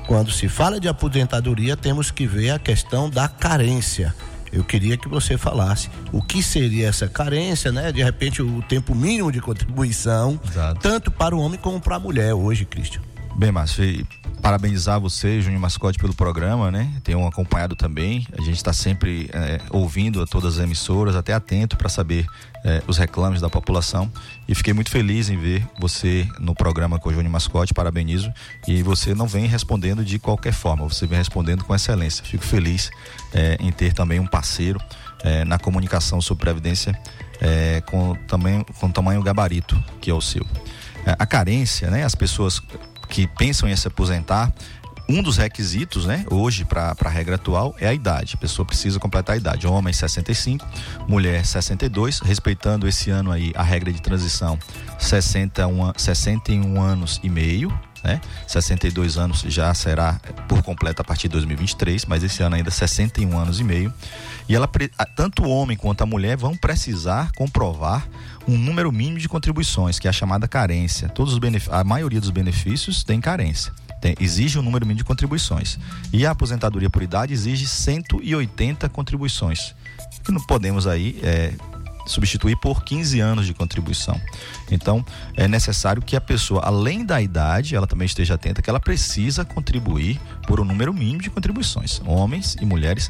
quando 0.08 0.32
se 0.32 0.47
fala 0.47 0.80
de 0.80 0.88
aposentadoria, 0.88 1.76
temos 1.76 2.10
que 2.10 2.26
ver 2.26 2.52
a 2.52 2.58
questão 2.58 3.10
da 3.10 3.28
carência. 3.28 4.15
Eu 4.50 4.63
queria 4.63 4.95
que 4.95 5.10
você 5.10 5.38
falasse 5.38 5.89
o 6.13 6.21
que 6.21 6.41
seria 6.41 6.88
essa 6.88 7.06
carência, 7.06 7.69
né? 7.69 7.91
De 7.91 8.02
repente, 8.02 8.41
o 8.41 8.62
tempo 8.62 8.95
mínimo 8.95 9.30
de 9.30 9.41
contribuição, 9.41 10.39
Exato. 10.50 10.80
tanto 10.80 11.12
para 11.12 11.36
o 11.36 11.41
homem 11.41 11.60
como 11.60 11.82
para 11.82 11.97
a 11.97 12.00
mulher 12.00 12.34
hoje, 12.34 12.63
Cristian. 12.63 13.02
Bem, 13.38 13.52
Márcio, 13.52 14.04
parabenizar 14.41 15.00
você, 15.00 15.39
Júnior 15.39 15.62
Mascote, 15.62 16.00
pelo 16.00 16.12
programa, 16.12 16.71
né? 16.71 16.91
Tenho 17.04 17.23
acompanhado 17.28 17.76
também. 17.76 18.26
A 18.36 18.41
gente 18.41 18.56
está 18.56 18.73
sempre 18.73 19.30
é, 19.32 19.62
ouvindo 19.69 20.23
a 20.23 20.26
todas 20.26 20.58
as 20.58 20.63
emissoras, 20.63 21.15
até 21.15 21.34
atento 21.34 21.78
para 21.78 21.88
saber 21.88 22.26
é, 22.65 22.82
os 22.88 22.97
reclames 22.97 23.39
da 23.39 23.47
população. 23.47 24.12
E 24.47 24.56
fiquei 24.56 24.73
muito 24.73 24.89
feliz 24.89 25.30
em 25.30 25.38
ver 25.38 25.63
você 25.80 26.28
no 26.39 26.56
programa 26.56 26.97
com 26.97 27.10
o 27.10 27.13
Júnior 27.13 27.32
Mascote, 27.32 27.76
parabenizo. 27.76 28.34
E 28.67 28.82
você 28.82 29.13
não 29.13 29.28
vem 29.28 29.45
respondendo 29.45 30.04
de 30.04 30.17
qualquer 30.17 30.52
forma, 30.52 30.84
você 30.89 31.06
vem 31.06 31.19
respondendo 31.19 31.63
com 31.63 31.76
excelência. 31.76 32.26
Fico 32.26 32.43
feliz 32.43 32.89
é, 33.36 33.56
em 33.60 33.71
ter 33.71 33.93
também 33.93 34.19
um 34.19 34.26
parceiro 34.26 34.82
é, 35.23 35.45
na 35.45 35.60
comunicação 35.60 36.19
sobre 36.21 36.43
Previdência 36.43 37.00
é, 37.39 37.82
com, 37.82 38.15
também, 38.28 38.65
com 38.80 38.89
tamanho 38.89 39.21
gabarito, 39.21 39.80
que 40.02 40.10
é 40.10 40.13
o 40.15 40.21
seu. 40.21 40.43
É, 41.06 41.15
a 41.19 41.26
carência, 41.28 41.91
né? 41.91 42.04
As 42.04 42.15
pessoas 42.15 42.60
que 43.08 43.28
pensam 43.28 43.67
em 43.70 43.76
se 43.76 43.88
aposentar, 43.88 44.52
um 45.10 45.24
dos 45.24 45.38
requisitos, 45.38 46.06
né, 46.06 46.26
hoje 46.30 46.65
para 46.65 46.93
a 47.00 47.10
regra 47.10 47.36
atual 47.36 47.74
é 47.80 47.88
a 47.88 47.93
idade. 47.93 48.34
A 48.36 48.38
pessoa 48.38 48.65
precisa 48.65 49.00
completar 49.00 49.36
a 49.36 49.38
idade. 49.38 49.65
Homem 49.65 49.93
65, 49.93 50.67
mulher 51.08 51.46
62, 51.46 52.20
respeitando 52.20 52.88
esse 52.88 53.10
ano 53.10 53.32
aí 53.32 53.54
a 53.56 53.63
regra 53.63 53.91
de 53.91 54.02
transição 54.02 54.60
61, 55.00 55.93
61 55.96 56.82
anos 56.82 57.22
e 57.24 57.30
meio, 57.30 57.72
né? 58.08 58.22
62 58.48 59.17
anos 59.17 59.41
já 59.41 59.74
será 59.74 60.20
por 60.48 60.63
completo 60.63 61.02
a 61.02 61.06
partir 61.06 61.28
de 61.28 61.34
2023, 61.34 62.06
mas 62.06 62.24
esse 62.24 62.41
ano 62.41 62.56
ainda 62.56 62.72
61 62.72 63.38
anos 63.38 63.60
e 63.60 63.65
meio. 63.65 63.93
E 64.48 64.56
ela 64.56 64.70
tanto 65.13 65.43
o 65.43 65.50
homem 65.50 65.76
quanto 65.76 66.04
a 66.04 66.06
mulher 66.06 66.38
vão 66.38 66.56
precisar 66.56 67.34
comprovar 67.34 68.08
um 68.48 68.58
número 68.58 68.89
mínimo 68.93 69.20
de 69.20 69.28
contribuições, 69.28 70.00
que 70.00 70.08
é 70.08 70.10
a 70.10 70.13
chamada 70.13 70.48
carência. 70.48 71.10
Todos 71.10 71.34
os 71.34 71.39
a 71.70 71.84
maioria 71.84 72.22
dos 72.22 72.30
benefícios 72.30 73.04
tem 73.04 73.20
carência 73.20 73.74
tem, 74.00 74.15
exige 74.20 74.60
um 74.60 74.62
número 74.62 74.86
mínimo 74.86 75.00
de 75.00 75.04
contribuições. 75.04 75.80
E 76.13 76.26
a 76.26 76.32
aposentadoria 76.32 76.89
por 76.89 77.02
idade 77.02 77.34
exige 77.34 77.67
180 77.67 78.88
contribuições. 78.89 79.76
Que 80.24 80.32
não 80.32 80.39
podemos 80.41 80.86
aí 80.86 81.20
é, 81.24 81.54
substituir 82.08 82.56
por 82.58 82.84
15 82.84 83.20
anos 83.20 83.46
de 83.46 83.54
contribuição. 83.54 84.20
Então, 84.72 85.06
é 85.36 85.48
necessário 85.48 86.02
que 86.02 86.15
a 86.15 86.22
pessoa, 86.22 86.62
além 86.63 87.06
da 87.06 87.22
idade, 87.22 87.76
ela 87.76 87.86
também 87.86 88.06
esteja 88.06 88.34
atenta 88.34 88.62
que 88.62 88.70
ela 88.70 88.80
precisa 88.80 89.46
contribuir 89.46 90.20
por 90.48 90.60
um 90.60 90.65
número 90.65 90.93
mínimo 90.93 91.22
de 91.22 91.30
contribuições. 91.30 92.02
Homens 92.06 92.56
e 92.60 92.65
mulheres, 92.65 93.10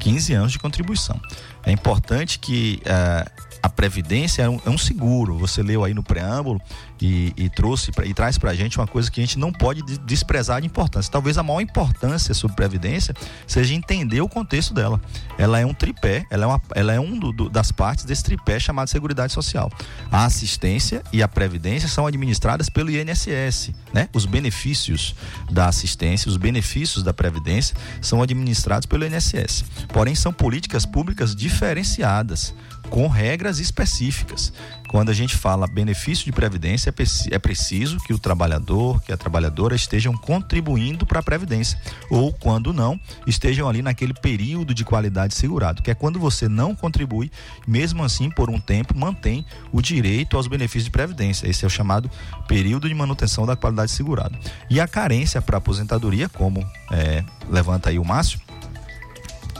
15 0.00 0.32
anos 0.32 0.52
de 0.52 0.58
contribuição. 0.58 1.20
É 1.64 1.70
importante 1.70 2.38
que 2.38 2.82
uh, 2.86 3.51
a 3.62 3.68
previdência 3.68 4.42
é 4.42 4.48
um, 4.48 4.60
é 4.66 4.70
um, 4.70 4.76
seguro. 4.76 5.38
Você 5.38 5.62
leu 5.62 5.84
aí 5.84 5.94
no 5.94 6.02
preâmbulo 6.02 6.60
e, 7.00 7.32
e 7.36 7.48
trouxe 7.48 7.92
pra, 7.92 8.04
e 8.04 8.12
traz 8.12 8.36
para 8.36 8.50
a 8.50 8.54
gente 8.54 8.76
uma 8.78 8.88
coisa 8.88 9.08
que 9.10 9.20
a 9.20 9.24
gente 9.24 9.38
não 9.38 9.52
pode 9.52 9.82
desprezar 9.98 10.60
de 10.60 10.66
importância. 10.66 11.12
Talvez 11.12 11.38
a 11.38 11.42
maior 11.44 11.60
importância 11.60 12.34
sobre 12.34 12.56
previdência 12.56 13.14
seja 13.46 13.72
entender 13.72 14.20
o 14.20 14.28
contexto 14.28 14.74
dela. 14.74 15.00
Ela 15.38 15.60
é 15.60 15.66
um 15.66 15.72
tripé, 15.72 16.26
ela 16.28 16.44
é, 16.44 16.46
uma, 16.48 16.62
ela 16.74 16.92
é 16.92 16.98
um 16.98 17.16
do, 17.16 17.32
do, 17.32 17.48
das 17.48 17.70
partes 17.70 18.04
desse 18.04 18.24
tripé 18.24 18.58
chamado 18.58 18.88
Seguridade 18.88 19.32
Social. 19.32 19.70
A 20.10 20.24
assistência 20.24 21.02
e 21.12 21.22
a 21.22 21.28
previdência 21.28 21.88
são 21.88 22.04
administradas 22.04 22.68
pelo 22.68 22.90
INSS, 22.90 23.70
né? 23.94 24.08
Os 24.12 24.26
benefícios 24.26 25.14
da 25.48 25.68
assistência, 25.68 26.28
os 26.28 26.36
benefícios 26.36 27.04
da 27.04 27.14
previdência 27.14 27.76
são 28.00 28.20
administrados 28.20 28.86
pelo 28.86 29.06
INSS. 29.06 29.64
Porém, 29.88 30.16
são 30.16 30.32
políticas 30.32 30.84
públicas 30.84 31.36
diferenciadas 31.36 32.52
com 32.88 33.08
regras 33.08 33.58
específicas. 33.58 34.52
Quando 34.88 35.10
a 35.10 35.14
gente 35.14 35.36
fala 35.36 35.66
benefício 35.66 36.24
de 36.24 36.32
previdência, 36.32 36.90
é, 36.90 37.34
é 37.34 37.38
preciso 37.38 37.96
que 37.98 38.12
o 38.12 38.18
trabalhador, 38.18 39.00
que 39.02 39.12
a 39.12 39.16
trabalhadora 39.16 39.74
estejam 39.74 40.14
contribuindo 40.14 41.06
para 41.06 41.20
a 41.20 41.22
previdência, 41.22 41.80
ou 42.10 42.32
quando 42.32 42.72
não, 42.72 43.00
estejam 43.26 43.68
ali 43.68 43.80
naquele 43.80 44.12
período 44.12 44.74
de 44.74 44.84
qualidade 44.84 45.34
segurado, 45.34 45.82
que 45.82 45.90
é 45.90 45.94
quando 45.94 46.18
você 46.18 46.48
não 46.48 46.74
contribui, 46.74 47.30
mesmo 47.66 48.04
assim 48.04 48.30
por 48.30 48.50
um 48.50 48.60
tempo 48.60 48.96
mantém 48.96 49.46
o 49.72 49.80
direito 49.80 50.36
aos 50.36 50.46
benefícios 50.46 50.84
de 50.84 50.90
previdência. 50.90 51.48
Esse 51.48 51.64
é 51.64 51.66
o 51.66 51.70
chamado 51.70 52.10
período 52.46 52.86
de 52.86 52.94
manutenção 52.94 53.46
da 53.46 53.56
qualidade 53.56 53.90
segurada. 53.90 54.38
E 54.68 54.78
a 54.78 54.86
carência 54.86 55.40
para 55.40 55.56
aposentadoria, 55.56 56.28
como 56.28 56.66
é, 56.90 57.24
levanta 57.48 57.88
aí 57.88 57.98
o 57.98 58.04
Márcio, 58.04 58.40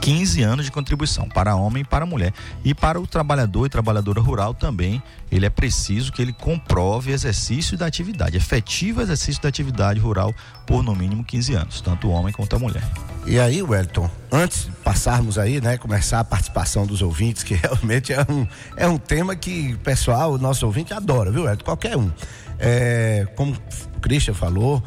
15 0.03 0.43
anos 0.43 0.65
de 0.65 0.71
contribuição 0.71 1.29
para 1.29 1.55
homem 1.55 1.81
e 1.81 1.85
para 1.85 2.05
mulher. 2.05 2.33
E 2.61 2.75
para 2.75 2.99
o 2.99 3.07
trabalhador 3.07 3.65
e 3.65 3.69
trabalhadora 3.69 4.19
rural 4.19 4.53
também, 4.53 5.01
ele 5.31 5.45
é 5.45 5.49
preciso 5.49 6.11
que 6.11 6.21
ele 6.21 6.33
comprove 6.33 7.13
exercício 7.13 7.77
da 7.77 7.85
atividade, 7.85 8.35
efetivo 8.35 9.01
exercício 9.01 9.41
da 9.41 9.47
atividade 9.47 10.01
rural 10.01 10.35
por 10.67 10.83
no 10.83 10.93
mínimo 10.93 11.23
15 11.23 11.53
anos, 11.53 11.79
tanto 11.79 12.09
o 12.09 12.11
homem 12.11 12.33
quanto 12.33 12.53
a 12.53 12.59
mulher. 12.59 12.83
E 13.25 13.39
aí, 13.39 13.63
Wellington, 13.63 14.11
antes 14.29 14.65
de 14.65 14.71
passarmos 14.83 15.37
aí, 15.37 15.61
né, 15.61 15.77
começar 15.77 16.19
a 16.19 16.23
participação 16.25 16.85
dos 16.85 17.01
ouvintes, 17.01 17.41
que 17.41 17.53
realmente 17.55 18.11
é 18.11 18.25
um, 18.29 18.45
é 18.75 18.85
um 18.85 18.97
tema 18.97 19.37
que 19.37 19.73
o 19.73 19.79
pessoal, 19.79 20.33
o 20.33 20.37
nosso 20.37 20.65
ouvinte 20.65 20.93
adora, 20.93 21.31
viu, 21.31 21.43
Wellington? 21.43 21.63
Qualquer 21.63 21.95
um. 21.95 22.11
É, 22.59 23.25
como 23.37 23.53
o 23.95 23.99
Christian 24.01 24.33
falou, 24.33 24.83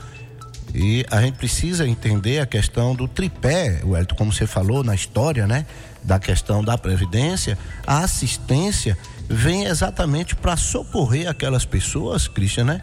e 0.79 1.07
a 1.11 1.23
gente 1.23 1.39
precisa 1.39 1.89
entender 1.89 2.39
a 2.39 2.45
questão 2.45 2.95
do 2.95 3.09
tripé, 3.09 3.81
Wellington, 3.83 4.15
como 4.15 4.31
você 4.31 4.47
falou 4.47 4.85
na 4.85 4.95
história, 4.95 5.47
né? 5.47 5.65
Da 6.05 6.19
questão 6.19 6.63
da 6.63 6.77
Previdência, 6.77 7.57
a 7.87 8.01
assistência 8.01 8.97
vem 9.27 9.65
exatamente 9.65 10.37
para 10.37 10.55
socorrer 10.55 11.31
aquelas 11.31 11.65
pessoas, 11.65 12.29
Cristian, 12.29 12.65
né? 12.65 12.83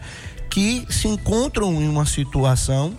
Que 0.50 0.84
se 0.90 1.06
encontram 1.06 1.72
em 1.80 1.88
uma 1.88 2.04
situação, 2.04 2.98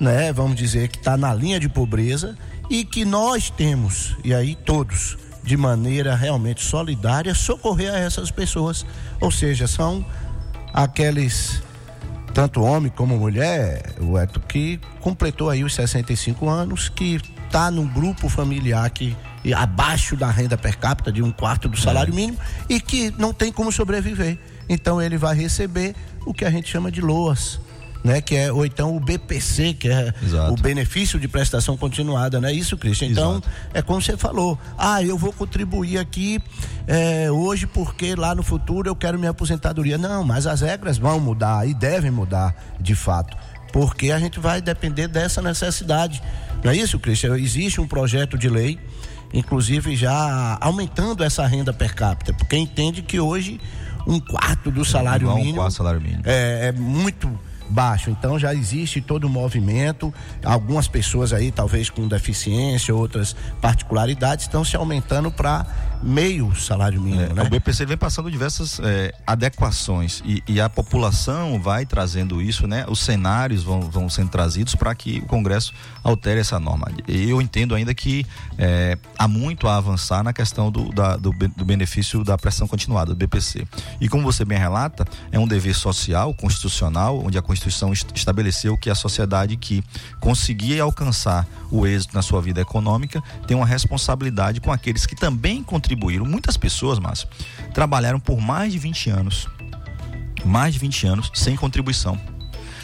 né? 0.00 0.32
Vamos 0.32 0.56
dizer, 0.56 0.88
que 0.88 0.98
está 0.98 1.16
na 1.16 1.32
linha 1.32 1.60
de 1.60 1.68
pobreza 1.68 2.36
e 2.68 2.84
que 2.84 3.04
nós 3.04 3.50
temos, 3.50 4.16
e 4.24 4.34
aí 4.34 4.56
todos, 4.56 5.16
de 5.44 5.56
maneira 5.56 6.16
realmente 6.16 6.64
solidária, 6.64 7.36
socorrer 7.36 7.94
a 7.94 7.98
essas 7.98 8.32
pessoas. 8.32 8.84
Ou 9.20 9.30
seja, 9.30 9.68
são 9.68 10.04
aqueles 10.74 11.62
tanto 12.32 12.62
homem 12.62 12.90
como 12.94 13.16
mulher, 13.16 13.94
o 14.00 14.18
Eto, 14.18 14.40
que 14.40 14.80
completou 15.00 15.50
aí 15.50 15.64
os 15.64 15.74
65 15.74 16.48
anos, 16.48 16.88
que 16.88 17.20
está 17.46 17.70
num 17.70 17.86
grupo 17.86 18.28
familiar 18.28 18.88
que 18.90 19.16
abaixo 19.54 20.16
da 20.16 20.30
renda 20.30 20.58
per 20.58 20.76
capita 20.76 21.10
de 21.10 21.22
um 21.22 21.30
quarto 21.30 21.68
do 21.68 21.76
salário 21.76 22.12
é. 22.12 22.16
mínimo 22.16 22.38
e 22.68 22.80
que 22.80 23.12
não 23.18 23.32
tem 23.32 23.52
como 23.52 23.72
sobreviver. 23.72 24.38
Então 24.68 25.00
ele 25.00 25.16
vai 25.16 25.34
receber 25.34 25.94
o 26.26 26.34
que 26.34 26.44
a 26.44 26.50
gente 26.50 26.68
chama 26.68 26.90
de 26.90 27.00
loas 27.00 27.58
né? 28.02 28.20
Que 28.20 28.36
é, 28.36 28.52
ou 28.52 28.64
então 28.64 28.96
o 28.96 29.00
BPC, 29.00 29.74
que 29.74 29.88
é 29.88 30.12
Exato. 30.22 30.52
o 30.52 30.56
benefício 30.56 31.18
de 31.18 31.28
prestação 31.28 31.76
continuada, 31.76 32.40
não 32.40 32.48
é 32.48 32.52
isso, 32.52 32.76
Cristian? 32.76 33.08
Então, 33.08 33.32
Exato. 33.32 33.48
é 33.74 33.82
como 33.82 34.00
você 34.00 34.16
falou, 34.16 34.58
ah, 34.76 35.02
eu 35.02 35.16
vou 35.16 35.32
contribuir 35.32 35.98
aqui 35.98 36.40
é, 36.86 37.30
hoje 37.30 37.66
porque 37.66 38.14
lá 38.14 38.34
no 38.34 38.42
futuro 38.42 38.88
eu 38.88 38.96
quero 38.96 39.18
minha 39.18 39.30
aposentadoria. 39.30 39.98
Não, 39.98 40.24
mas 40.24 40.46
as 40.46 40.60
regras 40.60 40.98
vão 40.98 41.20
mudar 41.20 41.68
e 41.68 41.74
devem 41.74 42.10
mudar, 42.10 42.54
de 42.80 42.94
fato, 42.94 43.36
porque 43.72 44.10
a 44.10 44.18
gente 44.18 44.38
vai 44.38 44.60
depender 44.60 45.08
dessa 45.08 45.42
necessidade. 45.42 46.22
Não 46.62 46.72
é 46.72 46.76
isso, 46.76 46.98
Cristian? 46.98 47.38
Existe 47.38 47.80
um 47.80 47.86
projeto 47.86 48.36
de 48.38 48.48
lei, 48.48 48.78
inclusive 49.32 49.94
já 49.96 50.56
aumentando 50.60 51.22
essa 51.22 51.46
renda 51.46 51.72
per 51.72 51.94
capita, 51.94 52.32
porque 52.32 52.56
entende 52.56 53.02
que 53.02 53.20
hoje 53.20 53.60
um 54.06 54.18
quarto 54.18 54.70
do 54.70 54.84
salário 54.84 55.28
mínimo, 55.34 55.52
um 55.52 55.56
quarto 55.56 55.74
salário 55.74 56.00
mínimo. 56.00 56.22
É, 56.24 56.68
é 56.68 56.72
muito 56.72 57.28
baixo. 57.68 58.10
Então 58.10 58.38
já 58.38 58.54
existe 58.54 59.00
todo 59.00 59.24
o 59.24 59.28
movimento. 59.28 60.12
Algumas 60.44 60.88
pessoas 60.88 61.32
aí, 61.32 61.50
talvez 61.50 61.90
com 61.90 62.06
deficiência, 62.08 62.94
outras 62.94 63.34
particularidades, 63.60 64.46
estão 64.46 64.64
se 64.64 64.76
aumentando 64.76 65.30
para 65.30 65.66
meio 66.02 66.54
salário 66.54 67.00
mínimo. 67.00 67.22
É, 67.22 67.32
né? 67.32 67.42
O 67.42 67.50
BPC 67.50 67.86
vem 67.86 67.96
passando 67.96 68.30
diversas 68.30 68.80
é, 68.80 69.12
adequações 69.26 70.22
e, 70.24 70.42
e, 70.46 70.60
a 70.60 70.68
população 70.68 71.60
vai 71.60 71.86
trazendo 71.86 72.40
isso, 72.40 72.66
né? 72.66 72.84
Os 72.88 73.00
cenários 73.00 73.62
vão, 73.62 73.80
vão 73.82 74.08
sendo 74.08 74.30
trazidos 74.30 74.74
para 74.74 74.94
que 74.94 75.18
o 75.18 75.26
Congresso 75.26 75.72
altere 76.02 76.40
essa 76.40 76.58
norma. 76.58 76.88
E 77.06 77.28
eu 77.28 77.40
entendo 77.40 77.74
ainda 77.74 77.94
que 77.94 78.26
é, 78.56 78.98
há 79.18 79.26
muito 79.26 79.68
a 79.68 79.76
avançar 79.76 80.22
na 80.22 80.32
questão 80.32 80.70
do, 80.70 80.90
da, 80.92 81.16
do, 81.16 81.32
do 81.32 81.64
benefício 81.64 82.22
da 82.24 82.36
pressão 82.36 82.66
continuada, 82.66 83.12
do 83.12 83.16
BPC. 83.16 83.66
E 84.00 84.08
como 84.08 84.22
você 84.22 84.44
bem 84.44 84.58
relata, 84.58 85.06
é 85.32 85.38
um 85.38 85.46
dever 85.46 85.74
social, 85.74 86.32
constitucional, 86.34 87.24
onde 87.24 87.38
a 87.38 87.42
Constituição 87.42 87.92
estabeleceu 87.92 88.76
que 88.76 88.90
a 88.90 88.94
sociedade 88.94 89.56
que 89.56 89.82
conseguia 90.20 90.82
alcançar 90.82 91.46
o 91.70 91.86
êxito 91.86 92.14
na 92.14 92.22
sua 92.22 92.40
vida 92.40 92.60
econômica 92.60 93.22
tem 93.46 93.56
uma 93.56 93.66
responsabilidade 93.66 94.60
com 94.60 94.72
aqueles 94.72 95.06
que 95.06 95.14
também 95.14 95.62
contribuíram. 95.88 96.26
Muitas 96.26 96.56
pessoas, 96.56 96.98
Márcio, 96.98 97.28
trabalharam 97.72 98.20
por 98.20 98.38
mais 98.40 98.72
de 98.72 98.78
20 98.78 99.10
anos. 99.10 99.48
Mais 100.44 100.74
de 100.74 100.80
20 100.80 101.06
anos 101.06 101.30
sem 101.34 101.56
contribuição. 101.56 102.20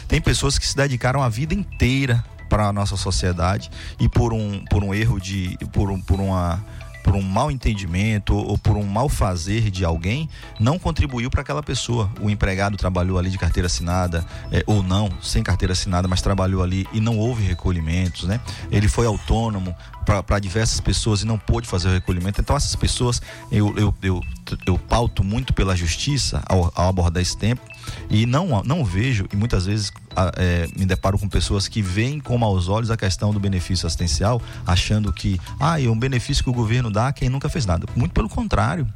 Tem 0.07 0.19
pessoas 0.19 0.57
que 0.57 0.65
se 0.67 0.75
dedicaram 0.75 1.21
a 1.21 1.29
vida 1.29 1.53
inteira 1.53 2.23
para 2.49 2.67
a 2.67 2.73
nossa 2.73 2.97
sociedade 2.97 3.69
e 3.99 4.09
por 4.09 4.33
um, 4.33 4.63
por 4.65 4.83
um 4.83 4.93
erro 4.93 5.19
de. 5.19 5.57
por, 5.71 5.91
um, 5.91 5.99
por 6.01 6.19
uma 6.19 6.63
por 7.05 7.15
um 7.15 7.21
mal 7.21 7.51
entendimento 7.51 8.35
ou 8.35 8.57
por 8.57 8.75
um 8.75 8.83
mal 8.83 9.07
fazer 9.07 9.69
de 9.69 9.85
alguém, 9.85 10.27
não 10.59 10.79
contribuiu 10.79 11.29
para 11.29 11.41
aquela 11.41 11.61
pessoa. 11.61 12.09
O 12.19 12.31
empregado 12.31 12.75
trabalhou 12.77 13.19
ali 13.19 13.29
de 13.29 13.37
carteira 13.37 13.67
assinada 13.67 14.25
é, 14.51 14.63
ou 14.65 14.81
não, 14.81 15.07
sem 15.21 15.43
carteira 15.43 15.73
assinada, 15.73 16.07
mas 16.07 16.23
trabalhou 16.23 16.63
ali 16.63 16.87
e 16.91 16.99
não 16.99 17.19
houve 17.19 17.43
recolhimentos, 17.43 18.23
né? 18.23 18.41
Ele 18.71 18.87
foi 18.87 19.05
autônomo 19.05 19.75
para 20.03 20.39
diversas 20.39 20.79
pessoas 20.79 21.21
e 21.21 21.27
não 21.27 21.37
pôde 21.37 21.67
fazer 21.67 21.89
o 21.89 21.91
recolhimento. 21.91 22.41
Então 22.41 22.55
essas 22.55 22.75
pessoas 22.75 23.21
eu, 23.51 23.77
eu, 23.77 23.93
eu, 24.01 24.21
eu 24.65 24.79
pauto 24.79 25.23
muito 25.23 25.53
pela 25.53 25.75
justiça 25.75 26.41
ao, 26.47 26.71
ao 26.75 26.89
abordar 26.89 27.21
esse 27.21 27.37
tempo 27.37 27.61
e 28.09 28.25
não, 28.25 28.63
não 28.63 28.83
vejo, 28.83 29.25
e 29.31 29.35
muitas 29.35 29.65
vezes 29.65 29.91
é, 30.37 30.67
me 30.77 30.85
deparo 30.85 31.17
com 31.17 31.27
pessoas 31.27 31.67
que 31.67 31.81
veem 31.81 32.19
com 32.19 32.37
maus 32.37 32.67
olhos 32.67 32.89
a 32.89 32.97
questão 32.97 33.33
do 33.33 33.39
benefício 33.39 33.85
assistencial, 33.85 34.41
achando 34.65 35.11
que 35.11 35.39
ah, 35.59 35.81
é 35.81 35.87
um 35.87 35.97
benefício 35.97 36.43
que 36.43 36.49
o 36.49 36.53
governo 36.53 36.89
dá 36.89 37.07
a 37.07 37.13
quem 37.13 37.29
nunca 37.29 37.49
fez 37.49 37.65
nada. 37.65 37.85
Muito 37.95 38.13
pelo 38.13 38.29
contrário. 38.29 38.87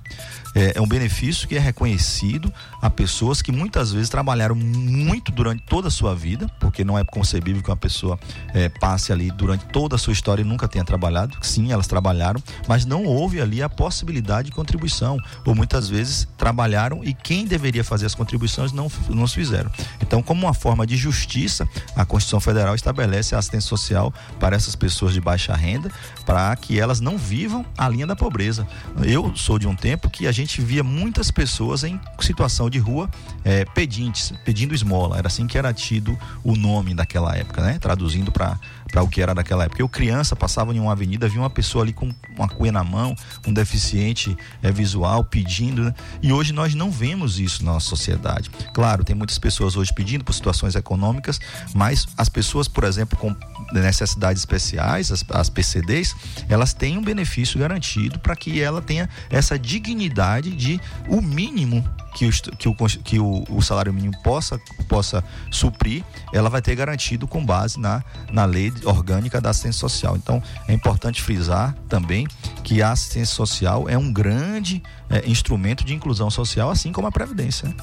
É, 0.55 0.73
é, 0.75 0.81
um 0.81 0.87
benefício 0.87 1.47
que 1.47 1.55
é 1.55 1.59
reconhecido 1.59 2.51
a 2.81 2.89
pessoas 2.89 3.41
que 3.41 3.51
muitas 3.51 3.91
vezes 3.91 4.09
trabalharam 4.09 4.55
muito 4.55 5.31
durante 5.31 5.63
toda 5.63 5.87
a 5.87 5.91
sua 5.91 6.15
vida, 6.15 6.49
porque 6.59 6.83
não 6.83 6.97
é 6.97 7.03
concebível 7.03 7.61
que 7.61 7.69
uma 7.69 7.77
pessoa 7.77 8.19
é, 8.53 8.69
passe 8.69 9.11
ali 9.11 9.31
durante 9.31 9.65
toda 9.65 9.95
a 9.95 9.99
sua 9.99 10.13
história 10.13 10.41
e 10.41 10.45
nunca 10.45 10.67
tenha 10.67 10.83
trabalhado. 10.83 11.37
Sim, 11.41 11.71
elas 11.71 11.87
trabalharam, 11.87 12.41
mas 12.67 12.85
não 12.85 13.03
houve 13.03 13.39
ali 13.39 13.61
a 13.61 13.69
possibilidade 13.69 14.47
de 14.49 14.55
contribuição, 14.55 15.17
ou 15.45 15.53
muitas 15.53 15.87
vezes 15.87 16.27
trabalharam 16.37 17.03
e 17.03 17.13
quem 17.13 17.45
deveria 17.45 17.83
fazer 17.83 18.05
as 18.05 18.15
contribuições 18.15 18.71
não, 18.71 18.91
não 19.09 19.27
fizeram. 19.27 19.69
Então, 20.01 20.21
como 20.21 20.45
uma 20.45 20.53
forma 20.53 20.85
de 20.85 20.97
justiça, 20.97 21.67
a 21.95 22.05
Constituição 22.05 22.39
Federal 22.39 22.75
estabelece 22.75 23.35
a 23.35 23.37
assistência 23.37 23.69
social 23.69 24.13
para 24.39 24.55
essas 24.55 24.75
pessoas 24.75 25.13
de 25.13 25.21
baixa 25.21 25.55
renda, 25.55 25.91
para 26.25 26.55
que 26.55 26.79
elas 26.79 26.99
não 26.99 27.17
vivam 27.17 27.65
a 27.77 27.87
linha 27.87 28.07
da 28.07 28.15
pobreza. 28.15 28.67
Eu 29.03 29.35
sou 29.35 29.59
de 29.59 29.67
um 29.67 29.75
tempo 29.75 30.09
que 30.09 30.27
a 30.27 30.31
gente 30.31 30.38
via 30.45 30.83
muitas 30.83 31.31
pessoas 31.31 31.83
em 31.83 31.99
situação 32.19 32.69
de 32.69 32.79
rua 32.79 33.09
é, 33.43 33.65
pedintes, 33.65 34.33
pedindo 34.45 34.73
esmola. 34.73 35.17
Era 35.17 35.27
assim 35.27 35.47
que 35.47 35.57
era 35.57 35.73
tido 35.73 36.17
o 36.43 36.55
nome 36.55 36.93
daquela 36.93 37.35
época, 37.35 37.61
né? 37.61 37.77
Traduzindo 37.79 38.31
para 38.31 38.59
para 38.91 39.03
o 39.03 39.07
que 39.07 39.21
era 39.21 39.33
daquela 39.33 39.65
época. 39.65 39.81
Eu 39.81 39.89
criança 39.89 40.35
passava 40.35 40.73
em 40.73 40.79
uma 40.79 40.91
avenida, 40.91 41.27
via 41.27 41.41
uma 41.41 41.49
pessoa 41.49 41.83
ali 41.83 41.93
com 41.93 42.09
uma 42.35 42.47
cuia 42.47 42.71
na 42.71 42.83
mão, 42.83 43.15
um 43.45 43.53
deficiente 43.53 44.35
é, 44.61 44.71
visual 44.71 45.23
pedindo, 45.23 45.83
né? 45.83 45.93
e 46.21 46.31
hoje 46.31 46.53
nós 46.53 46.73
não 46.73 46.91
vemos 46.91 47.39
isso 47.39 47.63
na 47.63 47.73
nossa 47.73 47.87
sociedade. 47.87 48.49
Claro, 48.73 49.03
tem 49.03 49.15
muitas 49.15 49.37
pessoas 49.37 49.75
hoje 49.75 49.93
pedindo 49.93 50.23
por 50.23 50.33
situações 50.33 50.75
econômicas, 50.75 51.39
mas 51.73 52.07
as 52.17 52.29
pessoas, 52.29 52.67
por 52.67 52.83
exemplo, 52.83 53.17
com 53.17 53.35
necessidades 53.73 54.41
especiais, 54.41 55.11
as, 55.11 55.23
as 55.29 55.49
PCDs, 55.49 56.15
elas 56.47 56.73
têm 56.73 56.97
um 56.97 57.03
benefício 57.03 57.59
garantido 57.59 58.19
para 58.19 58.35
que 58.35 58.61
ela 58.61 58.81
tenha 58.81 59.09
essa 59.29 59.57
dignidade 59.57 60.51
de 60.51 60.79
o 61.07 61.21
mínimo 61.21 61.83
que, 62.13 62.27
o, 62.27 62.31
que, 62.31 62.69
o, 62.69 62.75
que 63.03 63.19
o, 63.19 63.43
o, 63.49 63.61
salário 63.61 63.93
mínimo 63.93 64.17
possa, 64.23 64.59
possa 64.87 65.23
suprir, 65.51 66.03
ela 66.33 66.49
vai 66.49 66.61
ter 66.61 66.75
garantido 66.75 67.27
com 67.27 67.45
base 67.45 67.79
na, 67.79 68.03
na 68.31 68.45
lei 68.45 68.71
orgânica 68.83 69.39
da 69.39 69.49
assistência 69.49 69.79
social. 69.79 70.15
Então, 70.15 70.41
é 70.67 70.73
importante 70.73 71.21
frisar 71.21 71.75
também 71.87 72.27
que 72.63 72.81
a 72.81 72.91
assistência 72.91 73.35
social 73.35 73.87
é 73.87 73.97
um 73.97 74.11
grande 74.11 74.81
é, 75.09 75.27
instrumento 75.27 75.83
de 75.83 75.93
inclusão 75.93 76.29
social, 76.29 76.69
assim 76.69 76.91
como 76.91 77.07
a 77.07 77.11
Previdência. 77.11 77.73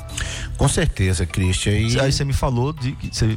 Com 0.57 0.69
certeza, 0.69 1.27
Cristian. 1.27 1.73
E... 1.73 2.01
Aí 2.01 2.13
você 2.13 2.25
me 2.25 2.33
falou, 2.33 2.73
de, 2.73 2.97
você, 3.11 3.37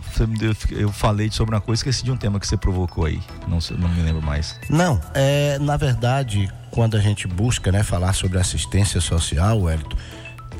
eu 0.71 0.91
falei 0.91 1.29
sobre 1.31 1.55
uma 1.55 1.61
coisa, 1.61 1.79
esqueci 1.79 2.03
de 2.03 2.11
um 2.11 2.17
tema 2.17 2.39
que 2.39 2.47
você 2.47 2.57
provocou 2.57 3.05
aí. 3.05 3.19
Não, 3.47 3.59
não 3.77 3.89
me 3.89 4.01
lembro 4.01 4.21
mais. 4.21 4.55
Não, 4.69 4.99
é, 5.13 5.57
na 5.59 5.75
verdade, 5.77 6.51
quando 6.71 6.95
a 6.95 6.99
gente 6.99 7.27
busca 7.27 7.71
né, 7.71 7.83
falar 7.83 8.13
sobre 8.13 8.37
assistência 8.37 9.01
social, 9.01 9.59
Wellington, 9.61 9.97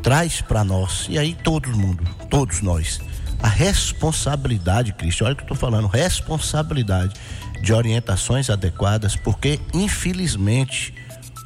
traz 0.02 0.42
para 0.42 0.64
nós, 0.64 1.08
e 1.10 1.18
aí 1.18 1.34
todo 1.34 1.70
mundo, 1.70 2.04
todos 2.30 2.62
nós, 2.62 3.00
a 3.42 3.48
responsabilidade, 3.48 4.94
Cristo, 4.94 5.24
olha 5.24 5.34
o 5.34 5.36
que 5.36 5.44
eu 5.44 5.54
estou 5.54 5.58
falando, 5.58 5.88
responsabilidade 5.88 7.14
de 7.62 7.74
orientações 7.74 8.50
adequadas, 8.50 9.16
porque 9.16 9.60
infelizmente, 9.74 10.94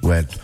Wellington, 0.04 0.40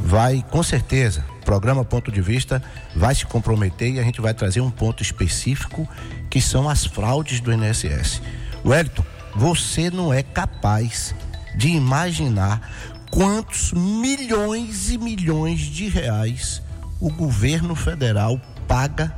vai 0.00 0.44
com 0.50 0.62
certeza, 0.62 1.24
programa 1.44 1.84
Ponto 1.84 2.10
de 2.10 2.20
Vista 2.20 2.62
vai 2.96 3.14
se 3.14 3.26
comprometer 3.26 3.94
e 3.94 4.00
a 4.00 4.02
gente 4.02 4.20
vai 4.20 4.34
trazer 4.34 4.60
um 4.60 4.70
ponto 4.70 5.02
específico 5.02 5.88
que 6.30 6.40
são 6.40 6.68
as 6.68 6.84
fraudes 6.84 7.40
do 7.40 7.52
INSS. 7.52 8.20
Wellington, 8.64 9.04
você 9.36 9.90
não 9.90 10.12
é 10.12 10.22
capaz 10.22 11.14
de 11.54 11.68
imaginar 11.68 12.70
quantos 13.10 13.72
milhões 13.72 14.90
e 14.90 14.98
milhões 14.98 15.60
de 15.60 15.88
reais 15.88 16.63
o 17.00 17.10
governo 17.10 17.74
federal 17.74 18.40
paga 18.66 19.14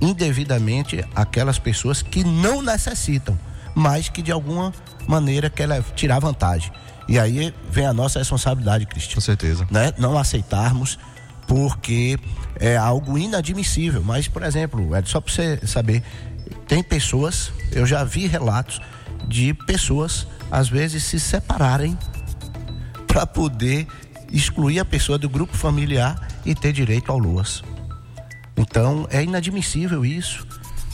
indevidamente 0.00 1.04
aquelas 1.14 1.58
pessoas 1.58 2.02
que 2.02 2.22
não 2.22 2.62
necessitam, 2.62 3.38
mas 3.74 4.08
que 4.08 4.22
de 4.22 4.30
alguma 4.30 4.72
maneira 5.06 5.50
quer 5.50 5.82
tirar 5.94 6.18
vantagem. 6.20 6.70
E 7.08 7.18
aí 7.18 7.54
vem 7.70 7.86
a 7.86 7.92
nossa 7.92 8.18
responsabilidade, 8.18 8.86
Cristian. 8.86 9.14
Com 9.14 9.20
certeza. 9.20 9.66
Né? 9.70 9.92
Não 9.96 10.18
aceitarmos, 10.18 10.98
porque 11.46 12.18
é 12.60 12.76
algo 12.76 13.16
inadmissível. 13.16 14.02
Mas, 14.04 14.28
por 14.28 14.42
exemplo, 14.42 14.94
é 14.94 15.02
só 15.04 15.20
para 15.20 15.32
você 15.32 15.66
saber, 15.66 16.02
tem 16.66 16.82
pessoas, 16.82 17.50
eu 17.72 17.86
já 17.86 18.04
vi 18.04 18.26
relatos 18.26 18.80
de 19.26 19.54
pessoas, 19.54 20.26
às 20.50 20.68
vezes, 20.68 21.02
se 21.04 21.18
separarem 21.18 21.98
para 23.06 23.26
poder 23.26 23.86
excluir 24.32 24.78
a 24.78 24.84
pessoa 24.84 25.18
do 25.18 25.28
grupo 25.28 25.56
familiar 25.56 26.28
e 26.44 26.54
ter 26.54 26.72
direito 26.72 27.10
ao 27.10 27.18
LOAS. 27.18 27.62
Então, 28.56 29.06
é 29.10 29.22
inadmissível 29.22 30.04
isso. 30.04 30.46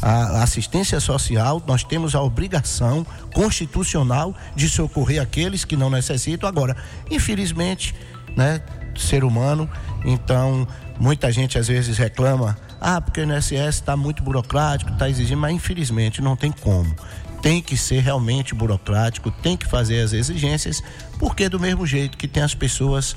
A 0.03 0.43
assistência 0.43 1.01
social, 1.01 1.63
nós 1.67 1.83
temos 1.83 2.15
a 2.15 2.21
obrigação 2.21 3.07
constitucional 3.33 4.35
de 4.55 4.69
socorrer 4.69 5.21
aqueles 5.21 5.65
que 5.65 5.77
não 5.77 5.89
necessitam. 5.89 6.47
Agora, 6.47 6.77
infelizmente, 7.11 7.95
né, 8.37 8.61
ser 8.95 9.25
humano, 9.25 9.69
então 10.05 10.69
muita 11.01 11.33
gente 11.33 11.59
às 11.59 11.69
vezes 11.69 11.97
reclama, 11.97 12.57
ah, 12.81 13.01
porque 13.01 13.21
o 13.21 13.25
INSS 13.25 13.77
está 13.77 13.97
muito 13.97 14.23
burocrático, 14.23 14.93
está 14.93 15.09
exigindo, 15.09 15.41
mas 15.41 15.55
infelizmente 15.55 16.21
não 16.21 16.37
tem 16.37 16.53
como 16.53 16.95
tem 17.45 17.61
que 17.61 17.77
ser 17.77 18.01
realmente 18.01 18.55
burocrático, 18.55 19.31
tem 19.31 19.55
que 19.55 19.67
fazer 19.67 20.01
as 20.01 20.15
exigências, 20.15 20.83
porque 21.19 21.47
do 21.47 21.61
mesmo 21.61 21.87
jeito 21.87 22.17
que 22.17 22.27
tem 22.27 22.43
as 22.43 22.55
pessoas 22.55 23.15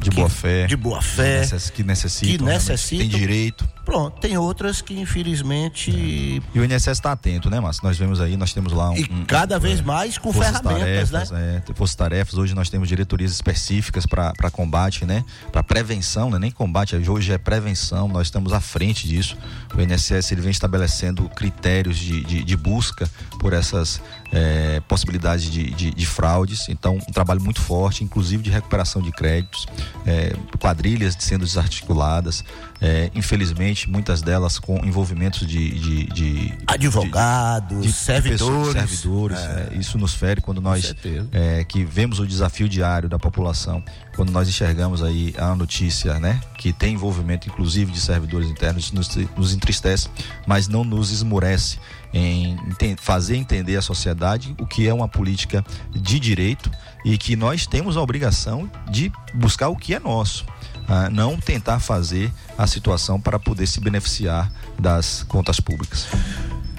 de 0.00 0.10
boa 0.10 0.28
fé, 0.28 0.66
de 0.66 0.76
boa 0.76 1.02
fé, 1.02 1.42
que 1.74 1.82
necessitam, 1.82 2.46
que 2.46 2.52
necessitam 2.52 3.08
tem 3.08 3.18
direito. 3.18 3.68
Pronto, 3.84 4.20
tem 4.20 4.36
outras 4.36 4.82
que 4.82 4.98
infelizmente. 4.98 5.90
É. 5.90 6.56
E 6.56 6.60
o 6.60 6.64
INSS 6.64 6.88
está 6.88 7.12
atento, 7.12 7.48
né, 7.48 7.58
Márcio? 7.58 7.82
Nós 7.82 7.96
vemos 7.96 8.20
aí, 8.20 8.36
nós 8.36 8.52
temos 8.52 8.72
lá 8.72 8.90
um. 8.90 8.96
E 8.96 9.04
um, 9.10 9.24
cada 9.24 9.56
um, 9.56 9.60
vez 9.60 9.80
é, 9.80 9.82
mais 9.82 10.18
com 10.18 10.32
ferramentas, 10.32 11.10
tarefas, 11.10 11.30
né? 11.30 11.62
É, 11.66 11.74
forças 11.74 11.96
tarefas. 11.96 12.34
Hoje 12.34 12.54
nós 12.54 12.68
temos 12.68 12.86
diretorias 12.86 13.32
específicas 13.32 14.04
para 14.04 14.50
combate, 14.52 15.04
né? 15.04 15.24
Para 15.50 15.62
prevenção, 15.62 16.30
né? 16.30 16.38
Nem 16.38 16.50
combate, 16.50 16.96
hoje 16.96 17.32
é 17.32 17.38
prevenção. 17.38 18.08
Nós 18.08 18.26
estamos 18.26 18.52
à 18.52 18.60
frente 18.60 19.08
disso. 19.08 19.36
O 19.74 19.80
INSS 19.80 20.32
ele 20.32 20.42
vem 20.42 20.50
estabelecendo 20.50 21.28
critérios 21.30 21.96
de, 21.96 22.22
de, 22.24 22.44
de 22.44 22.56
busca 22.56 23.08
por 23.40 23.52
essas 23.52 24.02
é, 24.32 24.80
possibilidades 24.86 25.50
de, 25.50 25.70
de, 25.70 25.90
de, 25.90 26.06
fraudes. 26.06 26.68
Então, 26.68 26.96
um 26.96 27.12
trabalho 27.12 27.40
muito 27.40 27.60
forte, 27.60 28.04
inclusive 28.04 28.42
de 28.42 28.50
recuperação 28.50 29.00
de 29.00 29.10
créditos, 29.10 29.66
é, 30.06 30.34
quadrilhas 30.58 31.16
sendo 31.18 31.44
desarticuladas. 31.44 32.44
É, 32.80 33.10
infelizmente, 33.12 33.90
muitas 33.90 34.22
delas 34.22 34.58
com 34.58 34.76
envolvimentos 34.84 35.46
de, 35.46 35.70
de, 35.70 36.06
de 36.06 36.54
advogados, 36.64 37.82
de, 37.82 37.92
servidores. 37.92 38.72
servidores 38.72 39.38
é. 39.38 39.68
É, 39.72 39.76
isso 39.76 39.98
nos 39.98 40.14
fere 40.14 40.40
quando 40.40 40.60
nós 40.60 40.94
é, 41.32 41.64
que 41.64 41.84
vemos 41.84 42.20
o 42.20 42.26
desafio 42.26 42.68
diário 42.68 43.08
da 43.08 43.18
população, 43.18 43.82
quando 44.14 44.30
nós 44.30 44.48
enxergamos 44.48 45.02
aí 45.02 45.34
a 45.36 45.56
notícia, 45.56 46.20
né, 46.20 46.40
que 46.56 46.72
tem 46.72 46.94
envolvimento 46.94 47.48
inclusive 47.48 47.90
de 47.90 48.00
servidores 48.00 48.48
internos, 48.48 48.84
isso 48.84 48.94
nos, 48.94 49.16
nos 49.36 49.52
entristece, 49.52 50.08
mas 50.46 50.68
não 50.68 50.84
nos 50.84 51.10
esmurece 51.10 51.78
em 52.12 52.56
fazer 52.96 53.36
entender 53.36 53.76
à 53.76 53.82
sociedade 53.82 54.54
o 54.58 54.66
que 54.66 54.88
é 54.88 54.94
uma 54.94 55.08
política 55.08 55.64
de 55.90 56.18
direito 56.18 56.70
e 57.04 57.18
que 57.18 57.36
nós 57.36 57.66
temos 57.66 57.96
a 57.96 58.00
obrigação 58.00 58.70
de 58.90 59.12
buscar 59.34 59.68
o 59.68 59.76
que 59.76 59.94
é 59.94 60.00
nosso 60.00 60.46
ah, 60.88 61.10
não 61.10 61.36
tentar 61.36 61.80
fazer 61.80 62.32
a 62.56 62.66
situação 62.66 63.20
para 63.20 63.38
poder 63.38 63.66
se 63.66 63.78
beneficiar 63.78 64.50
das 64.78 65.22
contas 65.22 65.60
públicas. 65.60 66.06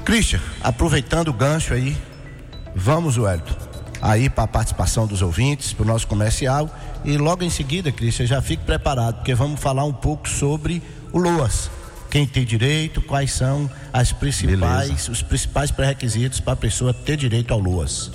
Christian, 0.04 0.42
aproveitando 0.63 1.28
o 1.28 1.34
gancho 1.34 1.76
aí, 1.76 1.96
vamos, 2.76 3.18
Wellington, 3.18 3.56
aí 4.02 4.30
para 4.30 4.46
a 4.46 4.48
participação 4.48 5.06
dos 5.06 5.22
ouvintes, 5.22 5.74
para 5.74 5.84
o 5.84 5.88
nosso 5.88 6.08
comercial. 6.08 6.70
E 7.06 7.18
logo 7.18 7.44
em 7.44 7.50
seguida, 7.50 7.92
Christian, 7.92 8.26
já 8.26 8.42
fique 8.42 8.63
preparado, 8.63 9.18
porque 9.18 9.36
vamos 9.36 9.60
falar 9.60 9.84
um 9.84 9.94
pouco 9.94 10.28
sobre 10.28 10.82
o 11.13 11.20
LOAS. 11.20 11.70
Quem 12.10 12.26
tem 12.26 12.43
direito, 12.43 13.02
quais 13.02 13.32
são 13.32 13.69
as 13.93 14.12
principais, 14.12 14.88
Beleza. 14.88 15.12
os 15.12 15.22
principais 15.22 15.72
pré-requisitos 15.72 16.39
para 16.39 16.54
a 16.54 16.58
pessoa 16.58 16.93
ter 16.93 17.15
direito 17.15 17.54
ao 17.54 17.60
LOAS. 17.60 18.12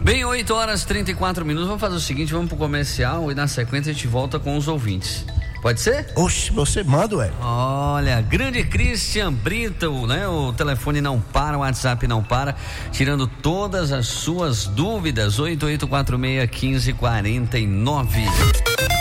Bem, 0.00 0.24
8 0.24 0.52
horas 0.52 0.82
e 0.82 0.86
34 0.88 1.44
minutos. 1.44 1.68
Vamos 1.68 1.80
fazer 1.80 1.94
o 1.94 2.00
seguinte: 2.00 2.32
vamos 2.32 2.48
pro 2.48 2.56
comercial 2.56 3.30
e 3.30 3.34
na 3.34 3.46
sequência 3.46 3.90
a 3.90 3.92
gente 3.92 4.08
volta 4.08 4.40
com 4.40 4.56
os 4.56 4.66
ouvintes. 4.66 5.24
Pode 5.62 5.80
ser? 5.80 6.08
Oxe, 6.16 6.50
você 6.50 6.82
manda, 6.82 7.18
ué. 7.18 7.30
Olha, 7.40 8.20
grande 8.20 8.64
Christian 8.64 9.32
Brito, 9.32 10.08
né? 10.08 10.26
O 10.26 10.52
telefone 10.52 11.00
não 11.00 11.20
para, 11.20 11.56
o 11.56 11.60
WhatsApp 11.60 12.04
não 12.08 12.20
para, 12.20 12.56
tirando 12.90 13.28
todas 13.28 13.92
as 13.92 14.08
suas 14.08 14.66
dúvidas. 14.66 15.38
8846 15.38 16.50
1549. 16.50 18.91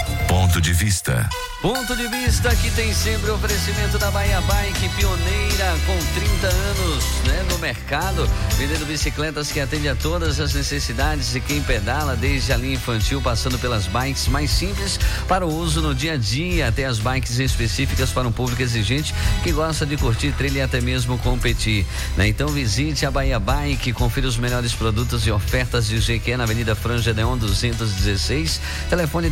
Ponto 0.51 0.59
de 0.59 0.73
vista. 0.73 1.29
Ponto 1.61 1.95
de 1.95 2.07
vista 2.07 2.53
que 2.55 2.69
tem 2.71 2.93
sempre 2.93 3.29
oferecimento 3.29 3.97
da 3.97 4.11
Bahia 4.11 4.41
Bike, 4.41 4.89
pioneira 4.89 5.77
com 5.85 5.97
30 6.19 6.47
anos 6.47 7.05
né, 7.25 7.45
no 7.49 7.59
mercado, 7.59 8.27
vendendo 8.57 8.85
bicicletas 8.85 9.49
que 9.49 9.61
atende 9.61 9.87
a 9.87 9.95
todas 9.95 10.41
as 10.41 10.53
necessidades 10.53 11.31
de 11.31 11.39
quem 11.39 11.61
pedala, 11.61 12.17
desde 12.17 12.51
a 12.51 12.57
linha 12.57 12.73
infantil, 12.73 13.21
passando 13.21 13.57
pelas 13.59 13.85
bikes 13.85 14.27
mais 14.27 14.49
simples 14.49 14.99
para 15.27 15.45
o 15.45 15.55
uso 15.55 15.81
no 15.81 15.95
dia 15.95 16.13
a 16.13 16.17
dia, 16.17 16.67
até 16.67 16.83
as 16.83 16.97
bikes 16.97 17.39
específicas 17.39 18.09
para 18.09 18.27
um 18.27 18.31
público 18.31 18.61
exigente 18.61 19.13
que 19.43 19.53
gosta 19.53 19.85
de 19.85 19.95
curtir 19.95 20.33
trilha 20.33 20.59
e 20.59 20.61
até 20.63 20.81
mesmo 20.81 21.17
competir. 21.19 21.85
Né? 22.17 22.27
Então 22.27 22.49
visite 22.49 23.05
a 23.05 23.11
Bahia 23.11 23.39
Bike, 23.39 23.93
confira 23.93 24.27
os 24.27 24.35
melhores 24.35 24.73
produtos 24.73 25.25
e 25.27 25.31
ofertas 25.31 25.87
de 25.87 25.99
GQ 25.99 26.35
na 26.35 26.43
Avenida 26.43 26.75
Franja 26.75 27.13
Neon 27.13 27.37
216, 27.37 28.59
telefone 28.89 29.29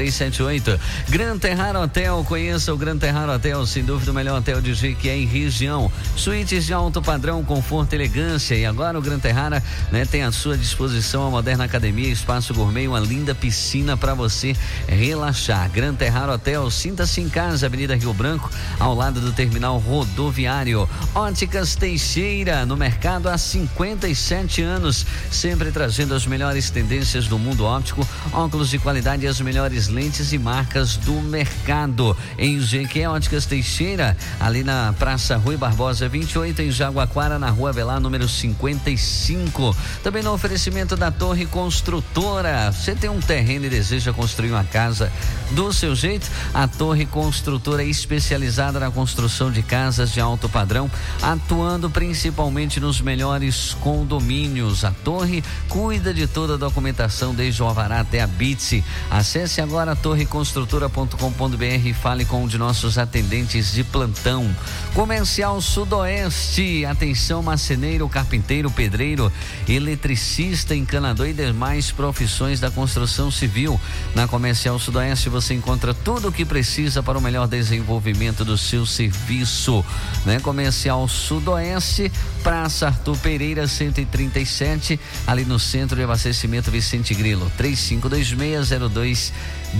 35256378. 0.00 0.78
Gran 1.08 1.38
Terrar 1.38 1.76
Hotel, 1.76 2.24
conheça 2.26 2.72
o 2.72 2.76
Gran 2.76 2.96
Terrar 2.96 3.28
Hotel, 3.28 3.66
sem 3.66 3.84
dúvida 3.84 4.10
o 4.10 4.14
melhor 4.14 4.38
hotel 4.38 4.60
de 4.60 4.72
Jequié 4.74 5.16
em 5.16 5.26
região. 5.26 5.90
Suítes 6.16 6.66
de 6.66 6.72
alto 6.72 7.02
padrão, 7.02 7.44
conforto 7.44 7.92
e 7.92 7.96
elegância. 7.96 8.54
E 8.54 8.64
agora 8.64 8.98
o 8.98 9.02
Gran 9.02 9.18
Terrara 9.18 9.62
né, 9.90 10.04
tem 10.04 10.22
à 10.22 10.32
sua 10.32 10.56
disposição 10.56 11.26
a 11.26 11.30
moderna 11.30 11.64
academia, 11.64 12.08
espaço 12.08 12.54
gourmet, 12.54 12.88
uma 12.88 13.00
linda 13.00 13.34
piscina 13.34 13.96
para 13.96 14.14
você 14.14 14.56
relaxar. 14.86 15.70
Gran 15.70 15.94
Terrar 15.94 16.30
Hotel, 16.30 16.70
sinta-se 16.70 17.20
em 17.20 17.28
casa, 17.28 17.66
Avenida 17.66 17.94
Rio 17.94 18.14
Branco, 18.14 18.50
ao 18.78 18.94
lado 18.94 19.20
do 19.20 19.32
terminal 19.32 19.78
rodoviário. 19.78 20.88
Óticas 21.14 21.74
Teixeira, 21.74 22.64
no 22.64 22.76
mercado 22.76 23.28
há 23.28 23.36
57 23.36 24.62
anos, 24.62 25.06
sempre 25.30 25.70
trazendo 25.70 26.14
as 26.14 26.26
melhores 26.26 26.70
tendências 26.70 27.26
do 27.26 27.38
mundo 27.38 27.64
óptico, 27.64 28.06
óculos 28.32 28.70
de 28.70 28.78
qualidade 28.78 29.24
e 29.24 29.28
as 29.28 29.40
melhores 29.40 29.89
lentes 29.90 30.32
e 30.32 30.38
marcas 30.38 30.96
do 30.96 31.12
mercado. 31.20 32.16
Em 32.38 32.58
GQ 32.58 33.06
Óticas 33.08 33.46
Teixeira, 33.46 34.16
ali 34.38 34.64
na 34.64 34.94
Praça 34.98 35.36
Rui 35.36 35.56
Barbosa 35.56 36.08
28, 36.08 36.62
em 36.62 36.70
Jaguaquara, 36.70 37.38
na 37.38 37.50
Rua 37.50 37.72
Velar, 37.72 38.00
número 38.00 38.28
55. 38.28 39.76
Também 40.02 40.22
no 40.22 40.32
oferecimento 40.32 40.96
da 40.96 41.10
Torre 41.10 41.46
Construtora. 41.46 42.72
Você 42.72 42.94
tem 42.94 43.10
um 43.10 43.20
terreno 43.20 43.66
e 43.66 43.70
deseja 43.70 44.12
construir 44.12 44.50
uma 44.50 44.64
casa 44.64 45.12
do 45.50 45.72
seu 45.72 45.94
jeito? 45.94 46.28
A 46.54 46.68
Torre 46.68 47.06
Construtora 47.06 47.82
especializada 47.82 48.78
na 48.78 48.90
construção 48.90 49.50
de 49.50 49.62
casas 49.62 50.12
de 50.12 50.20
alto 50.20 50.48
padrão, 50.48 50.90
atuando 51.20 51.90
principalmente 51.90 52.78
nos 52.78 53.00
melhores 53.00 53.74
condomínios. 53.80 54.84
A 54.84 54.90
Torre 54.90 55.42
cuida 55.68 56.14
de 56.14 56.26
toda 56.26 56.54
a 56.54 56.56
documentação, 56.56 57.34
desde 57.34 57.62
o 57.62 57.66
Alvará 57.66 58.00
até 58.00 58.20
a 58.20 58.26
BITSE. 58.26 58.84
Acesse 59.10 59.60
agora 59.60 59.92
a 59.92 59.96
Torre 59.96 60.24
Construtora 60.26 60.88
com.br 60.88 61.64
e 61.84 61.92
fale 61.92 62.24
com 62.24 62.44
um 62.44 62.46
de 62.46 62.58
nossos 62.58 62.98
atendentes 62.98 63.72
de 63.72 63.82
plantão. 63.82 64.54
Comercial 64.94 65.60
Sudoeste, 65.60 66.84
atenção 66.84 67.42
marceneiro, 67.42 68.08
carpinteiro, 68.08 68.70
pedreiro, 68.70 69.32
eletricista, 69.68 70.74
encanador 70.74 71.28
e 71.28 71.32
demais 71.32 71.90
profissões 71.90 72.60
da 72.60 72.70
construção 72.70 73.30
civil. 73.30 73.80
Na 74.14 74.28
Comercial 74.28 74.78
Sudoeste 74.78 75.28
você 75.28 75.39
encontra 75.48 75.94
tudo 75.94 76.28
o 76.28 76.32
que 76.32 76.44
precisa 76.44 77.02
para 77.02 77.18
o 77.18 77.20
melhor 77.20 77.48
desenvolvimento 77.48 78.44
do 78.44 78.58
seu 78.58 78.84
serviço. 78.84 79.84
Né? 80.26 80.40
Comercial 80.40 81.06
Sudoeste, 81.08 82.12
Praça 82.42 82.88
Arthur 82.88 83.16
Pereira 83.18 83.66
137, 83.66 85.00
ali 85.26 85.44
no 85.44 85.58
centro 85.58 85.96
de 85.96 86.02
abastecimento 86.02 86.70
Vicente 86.70 87.14
Grilo, 87.14 87.50
352602 87.56 89.32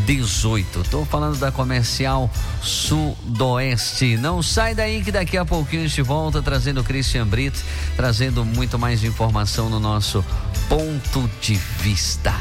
18. 0.07 0.81
Estou 0.81 1.05
falando 1.05 1.38
da 1.38 1.51
comercial 1.51 2.31
Sudoeste. 2.62 4.16
Não 4.16 4.42
sai 4.42 4.75
daí 4.75 5.03
que 5.03 5.12
daqui 5.12 5.37
a 5.37 5.44
pouquinho 5.44 5.85
a 5.85 5.87
gente 5.87 6.03
volta 6.03 6.42
trazendo 6.42 6.81
o 6.81 6.85
Christian 6.85 7.27
Brito, 7.27 7.61
trazendo 7.96 8.44
muito 8.44 8.79
mais 8.79 9.03
informação 9.05 9.68
no 9.68 9.80
nosso 9.80 10.24
ponto 10.68 11.28
de 11.41 11.55
vista. 11.55 12.35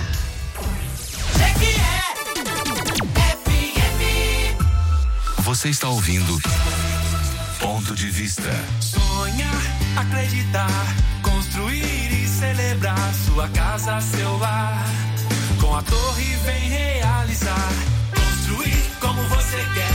Você 5.50 5.70
está 5.70 5.89
ouvindo 5.89 6.39
Ponto 7.60 7.95
de 7.95 8.08
Vista. 8.12 8.52
Sonhar, 8.80 9.62
acreditar, 9.97 10.95
construir 11.24 12.24
e 12.24 12.28
celebrar 12.28 13.12
sua 13.26 13.47
casa, 13.50 14.00
seu 14.00 14.38
lar. 14.38 14.86
Com 15.60 15.76
a 15.76 15.82
torre 15.82 16.36
vem 16.45 16.70
realizar, 16.70 17.72
construir 18.14 18.91
como 19.02 19.24
você 19.24 19.58
quer 19.74 19.89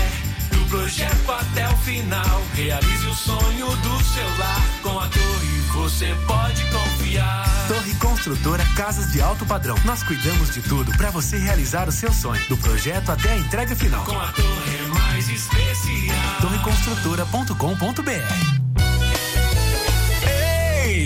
projeto 0.75 1.31
até 1.31 1.69
o 1.69 1.77
final. 1.79 2.43
Realize 2.55 3.07
o 3.07 3.15
sonho 3.15 3.67
do 3.77 4.05
seu 4.05 4.29
lar. 4.39 4.61
Com 4.83 4.99
a 4.99 5.07
Torre 5.09 5.61
você 5.73 6.15
pode 6.27 6.65
confiar. 6.65 7.49
Torre 7.69 7.95
Construtora 7.95 8.65
Casas 8.77 9.13
de 9.13 9.21
Alto 9.21 9.47
Padrão. 9.47 9.77
Nós 9.85 10.03
cuidamos 10.03 10.53
de 10.53 10.61
tudo 10.63 10.91
para 10.97 11.11
você 11.11 11.39
realizar 11.39 11.89
o 11.89 11.93
seu 11.93 12.13
sonho. 12.13 12.43
Do 12.49 12.57
projeto 12.57 13.11
até 13.11 13.33
a 13.33 13.39
entrega 13.39 13.77
final. 13.77 14.05
Com 14.05 14.19
a 14.19 14.33
Torre 14.33 14.77
é 14.83 14.87
mais 14.89 15.29
especial. 15.29 16.41
Torreconstrutora.com.br 16.41 18.65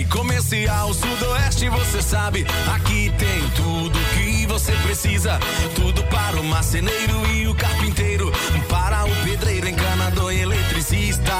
Comercial 0.09 0.93
Sudoeste, 0.93 1.69
você 1.69 2.01
sabe, 2.01 2.45
aqui 2.73 3.13
tem 3.17 3.49
tudo 3.51 3.97
que 4.13 4.38
você 4.59 4.73
precisa. 4.83 5.39
Tudo 5.73 6.03
para 6.05 6.39
o 6.39 6.43
marceneiro 6.43 7.25
e 7.33 7.47
o 7.47 7.55
carpinteiro, 7.55 8.29
para 8.67 9.05
o 9.05 9.15
pedreiro, 9.23 9.69
encanador 9.69 10.33
e 10.33 10.41
eletricista. 10.41 11.33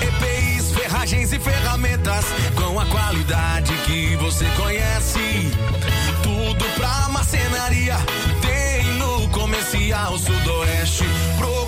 EPIs, 0.00 0.70
ferragens 0.70 1.32
e 1.32 1.40
ferramentas 1.40 2.24
com 2.54 2.78
a 2.78 2.86
qualidade 2.86 3.72
que 3.84 4.14
você 4.16 4.44
conhece. 4.56 5.50
Tudo 6.22 6.64
pra 6.76 7.08
marcenaria 7.08 7.96
tem 8.40 8.84
no 8.94 9.28
Comercial 9.30 10.16
Sudoeste. 10.16 11.04
Procurou 11.36 11.61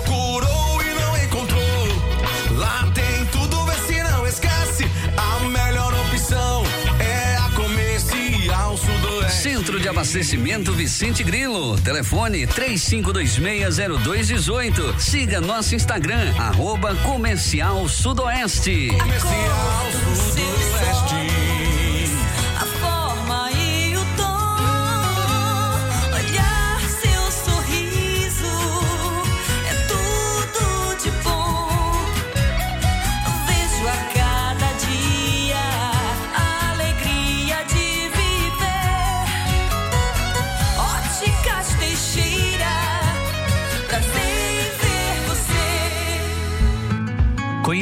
Abastecimento 9.95 10.73
Vicente 10.73 11.23
Grilo. 11.23 11.77
Telefone 11.81 12.45
35260218. 12.45 14.99
Siga 14.99 15.39
nosso 15.39 15.73
Instagram, 15.73 16.37
arroba 16.37 16.93
Comercial 16.95 17.87
Sudoeste. 17.87 18.87
Comercial 18.87 19.93
Sudoeste. 20.13 21.14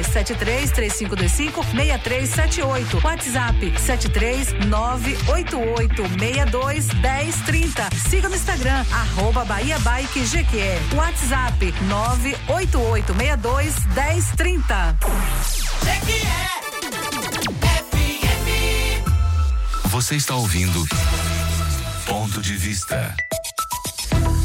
73 0.00 0.70
3525 0.70 1.62
6378, 1.64 3.00
WhatsApp 3.04 3.78
73 3.78 4.52
988 4.66 6.02
62 6.18 6.88
1030. 6.94 7.90
Siga 8.08 8.28
no 8.28 8.34
Instagram, 8.34 8.84
arroba 8.92 9.44
Bahia 9.44 9.78
Bike 9.80 10.24
Jequié. 10.24 10.78
WhatsApp 10.94 11.74
988 11.88 13.12
62 13.12 13.74
1030. 13.94 14.96
Você 19.84 20.16
está 20.16 20.34
ouvindo 20.34 20.86
Ponto 22.06 22.40
de 22.40 22.56
Vista. 22.56 23.14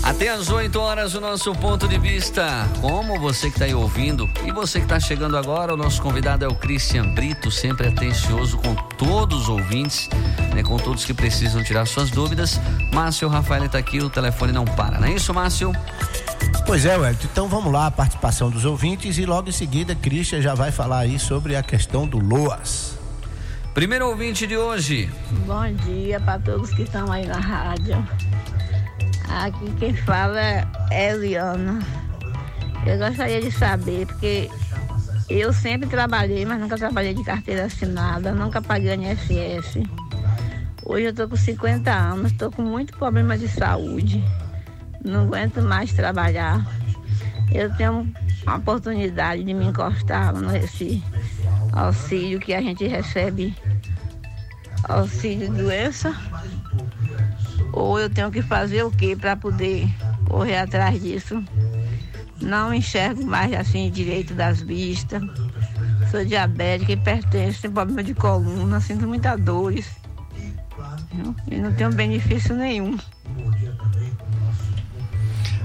Até 0.08 0.30
às 0.30 0.49
8 0.49 0.80
horas 0.80 1.16
o 1.16 1.20
nosso 1.20 1.53
ponto 1.53 1.86
de 1.86 1.99
vista. 1.99 2.66
Como 2.80 3.20
você 3.20 3.49
que 3.49 3.55
está 3.55 3.66
aí 3.66 3.74
ouvindo 3.74 4.28
e 4.45 4.53
você 4.53 4.80
que 4.80 4.86
está 4.86 5.01
chegando 5.01 5.36
agora, 5.36 5.74
o 5.74 5.78
nosso 5.78 6.01
convidado 6.01 6.45
é 6.45 6.47
o 6.47 6.55
Christian 6.55 7.14
Brito, 7.14 7.51
sempre 7.51 7.89
atencioso 7.89 8.58
com 8.58 8.74
todos 8.74 9.41
os 9.41 9.49
ouvintes, 9.49 10.08
né, 10.55 10.64
com 10.64 10.78
todos 10.78 11.03
que 11.03 11.14
precisam 11.14 11.62
tirar 11.62 11.86
suas 11.86 12.10
dúvidas. 12.10 12.58
Márcio 12.93 13.28
Rafael 13.28 13.66
está 13.66 13.80
aqui, 13.80 13.99
o 13.99 14.10
telefone 14.10 14.53
não 14.53 14.64
para, 14.64 14.97
não 14.97 15.10
é 15.10 15.12
isso, 15.12 15.34
Márcio? 15.34 15.74
Pois 16.66 16.86
é, 16.86 16.95
Wellington. 16.95 17.28
Então 17.30 17.49
vamos 17.49 17.74
lá, 17.74 17.88
a 17.88 17.91
participação 17.91 18.49
dos 18.49 18.64
ouvintes 18.64 19.18
e 19.18 19.26
logo 19.26 19.49
em 19.49 19.51
seguida 19.51 19.93
Christian 19.93 20.41
já 20.41 20.55
vai 20.55 20.72
falar 20.72 20.99
aí 20.99 21.20
sobre 21.20 21.53
a 21.58 21.62
questão 21.62 22.08
do 22.08 22.18
Loas. 22.18 22.97
Primeiro 23.74 24.08
ouvinte 24.08 24.47
de 24.47 24.55
hoje. 24.55 25.12
Bom 25.45 25.70
dia 25.86 26.18
para 26.22 26.39
todos 26.39 26.74
que 26.74 26.84
estão 26.84 27.12
aí 27.12 27.28
na 27.28 27.39
rádio. 27.39 28.08
Aqui 29.30 29.71
quem 29.78 29.93
fala 29.93 30.39
é 30.39 31.11
Eliana. 31.11 31.80
Eu 32.86 32.97
gostaria 32.97 33.41
de 33.41 33.51
saber, 33.51 34.07
porque 34.07 34.49
eu 35.30 35.51
sempre 35.51 35.89
trabalhei, 35.89 36.45
mas 36.45 36.59
nunca 36.59 36.78
trabalhei 36.78 37.13
de 37.13 37.23
carteira 37.23 37.65
assinada, 37.65 38.32
nunca 38.32 38.61
paguei 38.61 38.93
INSS. 38.93 39.84
Hoje 40.86 41.05
eu 41.05 41.13
tô 41.13 41.28
com 41.28 41.36
50 41.36 41.91
anos, 41.91 42.32
estou 42.32 42.49
com 42.49 42.61
muito 42.61 42.97
problema 42.97 43.38
de 43.38 43.49
saúde. 43.49 44.23
Não 45.03 45.23
aguento 45.25 45.61
mais 45.61 45.91
trabalhar. 45.91 46.65
Eu 47.51 47.73
tenho 47.75 48.07
uma 48.43 48.55
oportunidade 48.55 49.43
de 49.43 49.53
me 49.53 49.65
encostar 49.65 50.34
nesse 50.34 51.03
auxílio 51.73 52.39
que 52.39 52.53
a 52.53 52.61
gente 52.61 52.88
recebe, 52.88 53.53
auxílio 54.88 55.51
doença 55.51 56.15
ou 57.78 57.99
eu 57.99 58.09
tenho 58.09 58.32
que 58.32 58.41
fazer 58.41 58.84
o 58.84 58.91
que 58.91 59.15
para 59.15 59.36
poder 59.36 59.88
correr 60.28 60.57
atrás 60.57 61.01
disso? 61.01 61.43
Não 62.41 62.73
enxergo 62.73 63.25
mais 63.25 63.53
assim 63.53 63.89
direito 63.91 64.34
das 64.34 64.61
vistas. 64.61 65.21
Sou 66.11 66.23
diabética, 66.25 66.91
hipertenso, 66.91 67.61
tenho 67.61 67.73
problema 67.73 68.03
de 68.03 68.13
coluna, 68.13 68.80
sinto 68.80 69.07
muitas 69.07 69.39
dores. 69.41 69.88
E 71.49 71.55
não 71.55 71.73
tenho 71.73 71.91
benefício 71.91 72.55
nenhum. 72.55 72.97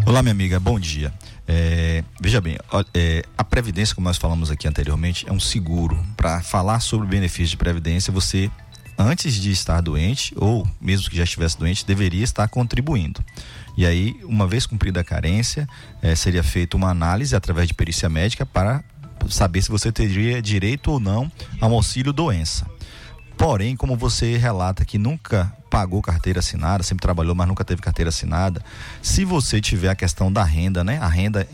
Olá, 0.06 0.22
minha 0.22 0.32
amiga, 0.32 0.58
bom 0.58 0.78
dia. 0.80 1.12
É, 1.46 2.02
veja 2.20 2.40
bem, 2.40 2.58
é, 2.94 3.24
a 3.36 3.44
Previdência, 3.44 3.94
como 3.94 4.06
nós 4.06 4.16
falamos 4.16 4.50
aqui 4.50 4.66
anteriormente, 4.66 5.28
é 5.28 5.32
um 5.32 5.40
seguro. 5.40 5.98
Para 6.16 6.40
falar 6.40 6.80
sobre 6.80 7.06
benefício 7.06 7.50
de 7.50 7.56
Previdência, 7.56 8.12
você 8.12 8.50
antes 8.98 9.34
de 9.34 9.50
estar 9.50 9.80
doente, 9.80 10.34
ou 10.36 10.66
mesmo 10.80 11.10
que 11.10 11.16
já 11.16 11.24
estivesse 11.24 11.58
doente, 11.58 11.86
deveria 11.86 12.24
estar 12.24 12.48
contribuindo. 12.48 13.24
E 13.76 13.86
aí, 13.86 14.14
uma 14.24 14.46
vez 14.46 14.66
cumprida 14.66 15.00
a 15.00 15.04
carência, 15.04 15.68
eh, 16.02 16.14
seria 16.14 16.42
feita 16.42 16.76
uma 16.76 16.90
análise 16.90 17.34
através 17.34 17.68
de 17.68 17.74
perícia 17.74 18.08
médica 18.08 18.44
para 18.44 18.84
saber 19.28 19.62
se 19.62 19.70
você 19.70 19.90
teria 19.90 20.42
direito 20.42 20.90
ou 20.90 21.00
não 21.00 21.30
a 21.60 21.66
um 21.66 21.74
auxílio 21.74 22.12
doença. 22.12 22.66
Porém, 23.36 23.74
como 23.74 23.96
você 23.96 24.36
relata 24.36 24.84
que 24.84 24.98
nunca 24.98 25.52
pagou 25.70 26.02
carteira 26.02 26.40
assinada, 26.40 26.82
sempre 26.82 27.02
trabalhou, 27.02 27.34
mas 27.34 27.48
nunca 27.48 27.64
teve 27.64 27.80
carteira 27.80 28.10
assinada, 28.10 28.62
se 29.00 29.24
você 29.24 29.60
tiver 29.60 29.88
a 29.88 29.96
questão 29.96 30.30
da 30.30 30.44
renda, 30.44 30.84
né? 30.84 30.98
A 30.98 31.08
renda 31.08 31.48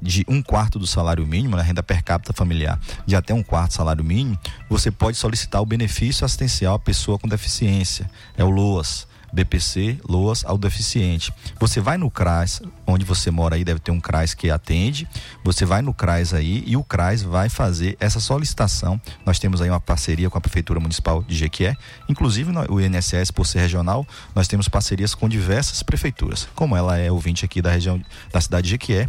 de 0.00 0.24
um 0.28 0.42
quarto 0.42 0.78
do 0.78 0.86
salário 0.86 1.26
mínimo, 1.26 1.56
a 1.56 1.62
renda 1.62 1.82
per 1.82 2.02
capita 2.02 2.32
familiar 2.32 2.78
de 3.06 3.16
até 3.16 3.34
um 3.34 3.42
quarto 3.42 3.74
salário 3.74 4.04
mínimo, 4.04 4.38
você 4.68 4.90
pode 4.90 5.16
solicitar 5.16 5.60
o 5.60 5.66
benefício 5.66 6.24
assistencial 6.24 6.74
à 6.74 6.78
pessoa 6.78 7.18
com 7.18 7.28
deficiência. 7.28 8.10
É 8.36 8.44
o 8.44 8.50
LOAS. 8.50 9.06
BPC, 9.32 9.98
LOAS 10.08 10.44
ao 10.44 10.56
deficiente. 10.56 11.32
Você 11.60 11.80
vai 11.80 11.98
no 11.98 12.10
CRAS, 12.10 12.62
onde 12.86 13.04
você 13.04 13.30
mora 13.30 13.56
aí, 13.56 13.64
deve 13.64 13.80
ter 13.80 13.90
um 13.90 14.00
CRAS 14.00 14.34
que 14.34 14.50
atende. 14.50 15.08
Você 15.44 15.64
vai 15.64 15.82
no 15.82 15.92
CRAS 15.92 16.32
aí 16.32 16.64
e 16.66 16.76
o 16.76 16.84
CRAS 16.84 17.22
vai 17.22 17.48
fazer 17.48 17.96
essa 18.00 18.20
solicitação. 18.20 19.00
Nós 19.24 19.38
temos 19.38 19.60
aí 19.60 19.68
uma 19.68 19.80
parceria 19.80 20.30
com 20.30 20.38
a 20.38 20.40
Prefeitura 20.40 20.80
Municipal 20.80 21.22
de 21.22 21.36
Jequié. 21.36 21.76
Inclusive, 22.08 22.50
o 22.68 22.80
INSS, 22.80 23.30
por 23.30 23.46
ser 23.46 23.60
regional, 23.60 24.06
nós 24.34 24.48
temos 24.48 24.68
parcerias 24.68 25.14
com 25.14 25.28
diversas 25.28 25.82
prefeituras. 25.82 26.48
Como 26.54 26.76
ela 26.76 26.96
é 26.96 27.10
ouvinte 27.10 27.44
aqui 27.44 27.60
da 27.60 27.70
região 27.70 28.02
da 28.32 28.40
cidade 28.40 28.64
de 28.64 28.70
Jequié, 28.70 29.08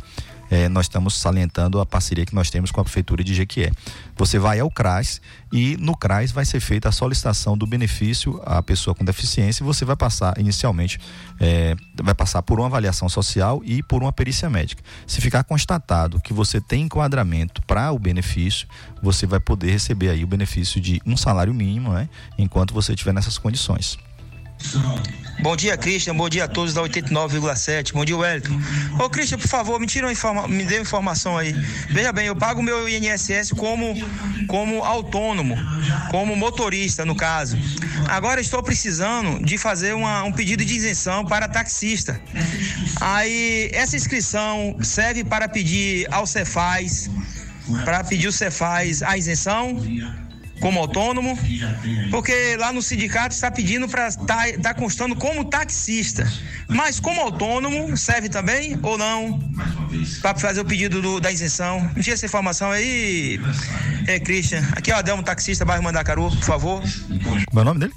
eh, 0.49 0.69
nós 0.69 0.85
estamos 0.85 1.15
salientando 1.15 1.79
a 1.79 1.85
parceria 1.85 2.25
que 2.25 2.35
nós 2.35 2.49
temos 2.49 2.71
com 2.71 2.81
a 2.81 2.83
Prefeitura 2.83 3.23
de 3.23 3.33
Jequié. 3.33 3.71
Você 4.15 4.39
vai 4.39 4.59
ao 4.59 4.69
CRAS 4.69 5.21
e 5.51 5.77
no 5.77 5.95
CRAS 5.95 6.31
vai 6.31 6.45
ser 6.45 6.59
feita 6.59 6.89
a 6.89 6.91
solicitação 6.91 7.57
do 7.57 7.65
benefício 7.65 8.41
à 8.45 8.61
pessoa 8.61 8.95
com 8.95 9.03
deficiência 9.03 9.63
e 9.63 9.65
você 9.65 9.85
vai 9.85 9.95
passar 9.95 10.37
inicialmente, 10.37 10.99
eh, 11.39 11.75
vai 12.01 12.13
passar 12.13 12.41
por 12.41 12.59
uma 12.59 12.67
avaliação 12.67 13.07
social 13.09 13.61
e 13.63 13.83
por 13.83 14.01
uma 14.01 14.11
perícia 14.11 14.49
médica. 14.49 14.83
Se 15.05 15.21
ficar 15.21 15.43
constatado 15.43 16.19
que 16.21 16.33
você 16.33 16.59
tem 16.59 16.83
enquadramento 16.83 17.61
para 17.63 17.91
o 17.91 17.99
benefício, 17.99 18.67
você 19.01 19.25
vai 19.25 19.39
poder 19.39 19.71
receber 19.71 20.09
aí 20.09 20.23
o 20.23 20.27
benefício 20.27 20.81
de 20.81 21.01
um 21.05 21.15
salário 21.15 21.53
mínimo, 21.53 21.93
né? 21.93 22.09
Enquanto 22.37 22.73
você 22.73 22.93
estiver 22.93 23.13
nessas 23.13 23.37
condições. 23.37 23.97
Bom 25.41 25.55
dia, 25.55 25.78
Christian. 25.78 26.16
Bom 26.16 26.28
dia 26.28 26.43
a 26.43 26.47
todos 26.49 26.74
da 26.74 26.82
89,7. 26.82 27.93
Bom 27.93 28.03
dia, 28.03 28.18
Wellington. 28.18 28.60
Ô, 29.01 29.10
Christian, 29.10 29.38
por 29.38 29.47
favor, 29.47 29.80
me 29.80 29.88
tira 29.88 30.05
uma 30.05 30.12
informa 30.12 30.47
me 30.49 30.66
dê 30.66 30.76
uma 30.76 30.82
informação 30.82 31.38
aí. 31.38 31.53
Veja 31.89 32.12
bem, 32.12 32.28
eu 32.28 32.36
pago 32.36 32.62
meu 32.62 32.89
INSS 32.89 33.51
como, 33.55 33.95
como 34.47 34.84
autônomo, 34.84 35.55
como 36.12 36.36
motorista, 36.36 37.05
no 37.05 37.16
caso. 37.16 37.57
Agora 38.10 38.41
estou 38.41 38.62
precisando 38.62 39.43
de 39.43 39.57
fazer 39.57 39.93
uma- 39.95 40.24
um 40.24 40.32
pedido 40.34 40.66
de 40.66 40.74
isenção 40.74 41.26
para 41.26 41.47
taxista. 41.47 42.20
Aí, 42.99 43.70
essa 43.74 43.95
inscrição 43.95 44.76
serve 44.82 45.24
para 45.24 45.47
pedir 45.47 46.05
ao 46.12 46.28
Cefaz, 46.28 47.10
para 47.86 48.03
pedir 48.03 48.28
o 48.28 48.32
Cefaz 48.32 49.01
a 49.03 49.18
isenção 49.18 49.82
como 50.60 50.80
autônomo, 50.80 51.38
porque 52.12 52.55
lá 52.57 52.72
no 52.72 52.82
sindicato 52.82 53.34
está 53.34 53.49
pedindo 53.49 53.88
para 53.88 54.07
estar 54.07 54.51
tá, 54.62 54.74
constando 54.74 55.16
como 55.16 55.45
taxista. 55.45 56.32
Mas 56.68 56.99
como 56.99 57.20
autônomo 57.22 57.95
serve 57.97 58.30
também 58.30 58.78
ou 58.84 58.97
não? 58.97 59.39
Para 60.22 60.38
fazer 60.38 60.62
o 60.62 60.66
pedido 60.66 61.01
do- 61.01 61.20
da 61.20 61.32
isenção. 61.32 61.82
Me 61.95 62.03
tira 62.03 62.14
essa 62.16 62.26
informação 62.26 62.70
aí, 62.72 63.39
é, 64.07 64.20
Christian. 64.20 64.64
Aqui 64.74 64.91
é 64.91 64.95
o 64.95 64.97
Adelmo, 64.97 65.24
taxista, 65.24 65.66
bairro 65.66 65.84
Mandacaru, 65.84 66.30
por 66.30 66.43
favor. 66.43 66.84
Como 67.47 67.60
é 67.60 67.62
o 67.62 67.66
nome 67.66 67.80
dele? 67.80 67.93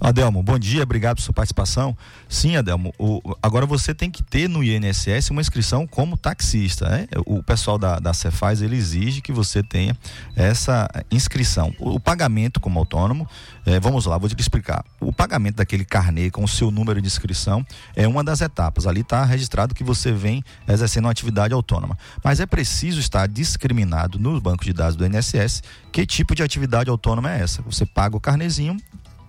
Adelmo, 0.00 0.42
bom 0.42 0.58
dia, 0.58 0.82
obrigado 0.82 1.16
por 1.16 1.22
sua 1.22 1.34
participação. 1.34 1.94
Sim, 2.26 2.56
Adelmo, 2.56 2.94
o- 2.98 3.20
agora 3.42 3.66
você 3.66 3.94
tem 3.94 4.10
que 4.10 4.22
ter 4.22 4.48
no 4.48 4.64
INSS 4.64 5.28
uma 5.30 5.42
inscrição 5.42 5.86
como 5.86 6.16
taxista, 6.16 6.88
né? 6.88 7.06
O 7.26 7.42
pessoal 7.42 7.76
da, 7.76 7.98
da 7.98 8.14
Cefaz, 8.14 8.62
ele 8.62 8.76
exige 8.76 9.20
que 9.20 9.30
você 9.30 9.62
tenha 9.62 9.94
essa 10.34 10.88
inscrição. 11.10 11.74
O, 11.78 11.96
o 11.96 12.00
pagamento 12.00 12.58
como 12.60 12.78
autônomo, 12.78 13.28
eh, 13.66 13.78
vamos 13.78 14.06
lá, 14.06 14.16
vou 14.16 14.26
te 14.26 14.40
explicar. 14.40 14.82
O 14.98 15.12
pagamento 15.12 15.56
daquele 15.56 15.84
carnê 15.84 16.30
com 16.30 16.42
o 16.44 16.48
seu 16.48 16.70
número 16.70 16.98
de 17.02 17.06
inscrição 17.06 17.64
é 17.94 18.08
uma 18.08 18.24
das 18.24 18.40
etapas. 18.40 18.86
Ali 18.86 19.02
está 19.02 19.22
registrado 19.22 19.74
que 19.74 19.84
você 19.84 20.12
vem 20.12 20.42
exercendo 20.66 21.04
uma 21.04 21.10
atividade 21.12 21.52
autônoma. 21.52 21.98
Mas 22.24 22.40
é 22.40 22.46
preciso 22.46 23.00
estar 23.00 23.28
discriminado 23.28 24.18
no 24.18 24.40
banco 24.40 24.64
de 24.64 24.72
dados 24.72 24.96
do 24.96 25.04
INSS 25.04 25.62
que 25.92 26.06
tipo 26.06 26.34
de 26.34 26.42
atividade 26.42 26.88
autônoma 26.88 27.30
é 27.32 27.42
essa. 27.42 27.60
Você 27.62 27.84
paga 27.84 28.16
o 28.16 28.20
carnezinho 28.20 28.78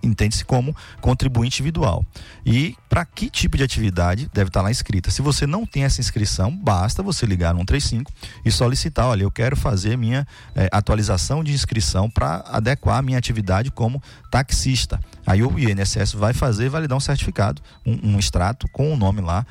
entende-se 0.02 0.44
como 0.44 0.74
contribuinte 1.00 1.62
individual. 1.62 2.04
E 2.44 2.76
para 2.88 3.04
que 3.04 3.30
tipo 3.30 3.56
de 3.56 3.62
atividade 3.62 4.30
deve 4.32 4.48
estar 4.48 4.62
lá 4.62 4.70
inscrita? 4.70 5.10
Se 5.10 5.22
você 5.22 5.46
não 5.46 5.64
tem 5.64 5.84
essa 5.84 6.00
inscrição, 6.00 6.54
basta 6.54 7.02
você 7.02 7.24
ligar 7.26 7.54
no 7.54 7.60
135 7.60 8.12
e 8.44 8.50
solicitar, 8.50 9.06
olha, 9.06 9.22
eu 9.22 9.30
quero 9.30 9.56
fazer 9.56 9.96
minha 9.96 10.26
eh, 10.54 10.68
atualização 10.72 11.42
de 11.42 11.52
inscrição 11.52 12.10
para 12.10 12.44
adequar 12.46 12.98
a 12.98 13.02
minha 13.02 13.18
atividade 13.18 13.70
como 13.70 14.02
taxista. 14.30 15.00
Aí 15.26 15.42
o 15.42 15.58
INSS 15.58 16.14
vai 16.14 16.32
fazer 16.32 16.68
validar 16.68 16.96
um 16.96 17.00
certificado, 17.00 17.62
um, 17.86 18.14
um 18.14 18.18
extrato 18.18 18.68
com 18.68 18.92
o 18.92 18.96
nome 18.96 19.20
lá, 19.20 19.46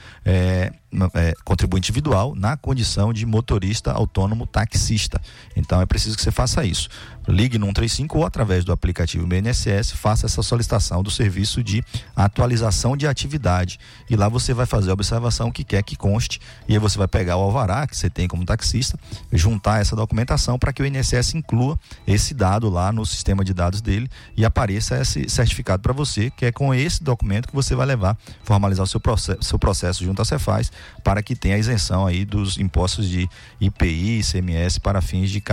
no- 0.92 1.10
eh, 1.14 1.34
contribuinte 1.46 1.90
individual, 1.90 2.36
na 2.36 2.58
condição 2.58 3.14
de 3.14 3.26
motorista 3.26 3.92
autônomo 3.94 4.46
taxista. 4.46 5.22
Então 5.56 5.80
é 5.82 5.86
preciso 5.86 6.18
que 6.18 6.22
você 6.22 6.32
faça 6.32 6.66
isso. 6.66 6.90
Ligue 7.28 7.58
no 7.58 7.68
135 7.68 8.18
ou 8.18 8.26
através 8.26 8.66
do 8.66 8.74
aplicativo 8.74 9.26
BNSS, 9.26 9.94
faça 9.96 10.26
essa 10.26 10.44
solicitação 10.44 11.02
do 11.02 11.10
serviço 11.10 11.64
de 11.64 11.82
atualização 12.16 12.98
de 12.98 13.08
atividade. 13.08 13.80
E 14.10 14.16
lá 14.16 14.28
você 14.28 14.54
vai 14.54 14.66
fazer 14.66 14.90
a 14.90 14.94
observação 14.94 15.52
que 15.52 15.64
quer 15.64 15.82
que 15.84 15.96
conste. 15.96 16.42
E 16.68 16.74
aí 16.74 16.80
você 16.80 16.98
vai 16.98 17.08
pegar 17.08 17.38
o 17.38 17.42
alvará 17.42 17.88
que 17.88 17.96
você 17.96 18.10
tem 18.10 18.28
como 18.28 18.44
taxista, 18.44 19.00
juntar 19.32 19.80
essa 19.82 19.96
documentação 19.96 20.60
para 20.60 20.74
que 20.74 20.82
o 20.82 20.86
INSS 20.86 21.36
inclua 21.36 21.80
esse 22.06 22.34
dado 22.34 22.70
lá 22.70 22.92
no 22.92 23.06
sistema 23.06 23.46
de 23.46 23.54
dados 23.54 23.82
dele 23.82 24.10
e 24.36 24.44
apareça 24.44 25.00
esse 25.00 25.30
certificado 25.30 25.61
para 25.82 25.94
você, 25.94 26.30
que 26.30 26.46
é 26.46 26.52
com 26.52 26.74
esse 26.74 27.04
documento 27.04 27.48
que 27.48 27.56
você 27.56 27.76
vai 27.76 27.86
levar, 27.86 28.18
formalizar 28.44 28.84
o 28.84 28.88
seu 28.88 29.00
processo, 29.00 29.44
seu 29.44 29.60
processo 29.60 30.04
junto 30.04 30.22
à 30.22 30.26
Cefaz, 30.26 30.72
para 31.04 31.22
que 31.22 31.36
tenha 31.36 31.56
a 31.56 31.60
isenção 31.60 32.06
aí 32.06 32.26
dos 32.26 32.58
impostos 32.58 33.08
de 33.08 33.30
IPI, 33.60 34.20
ICMS 34.20 34.80
para 34.80 35.02
fins 35.02 35.30
de 35.30 35.44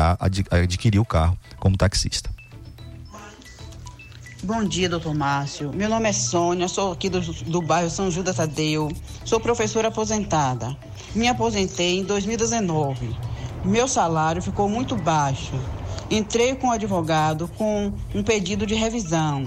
adquirir 0.51 0.99
o 0.99 1.05
carro 1.05 1.39
como 1.59 1.77
taxista. 1.77 2.31
Bom 4.43 4.63
dia, 4.63 4.89
doutor 4.89 5.15
Márcio. 5.15 5.73
Meu 5.75 5.89
nome 5.89 6.09
é 6.09 6.13
Sônia, 6.13 6.69
sou 6.69 6.93
aqui 6.93 7.09
do, 7.09 7.21
do 7.21 7.61
bairro 7.61 7.91
São 7.91 8.09
Judas 8.09 8.37
Tadeu. 8.37 8.89
Sou 9.25 9.41
professora 9.41 9.89
aposentada. 9.89 10.77
Me 11.13 11.27
aposentei 11.27 11.99
em 11.99 12.05
2019. 12.05 13.17
Meu 13.65 13.89
salário 13.89 14.41
ficou 14.41 14.69
muito 14.69 14.95
baixo. 14.95 15.53
Entrei 16.09 16.55
com 16.55 16.69
o 16.69 16.71
advogado 16.71 17.49
com 17.59 17.93
um 18.15 18.23
pedido 18.23 18.65
de 18.65 18.75
revisão, 18.75 19.45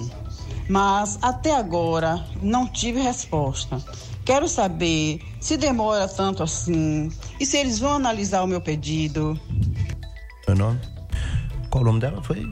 mas 0.72 1.20
até 1.22 1.54
agora 1.54 2.24
não 2.42 2.66
tive 2.66 3.02
resposta. 3.02 3.78
Quero 4.24 4.48
saber 4.48 5.22
se 5.42 5.58
demora 5.58 6.08
tanto 6.08 6.42
assim 6.44 7.12
e 7.38 7.46
se 7.46 7.58
eles 7.58 7.78
vão 7.78 7.96
analisar 7.96 8.42
o 8.42 8.48
meu 8.48 8.62
pedido. 8.62 9.38
Meu 10.48 10.56
nome? 10.56 10.80
Qual 11.70 11.84
o 11.84 11.86
nome 11.86 12.00
dela? 12.00 12.24
Foi. 12.24 12.50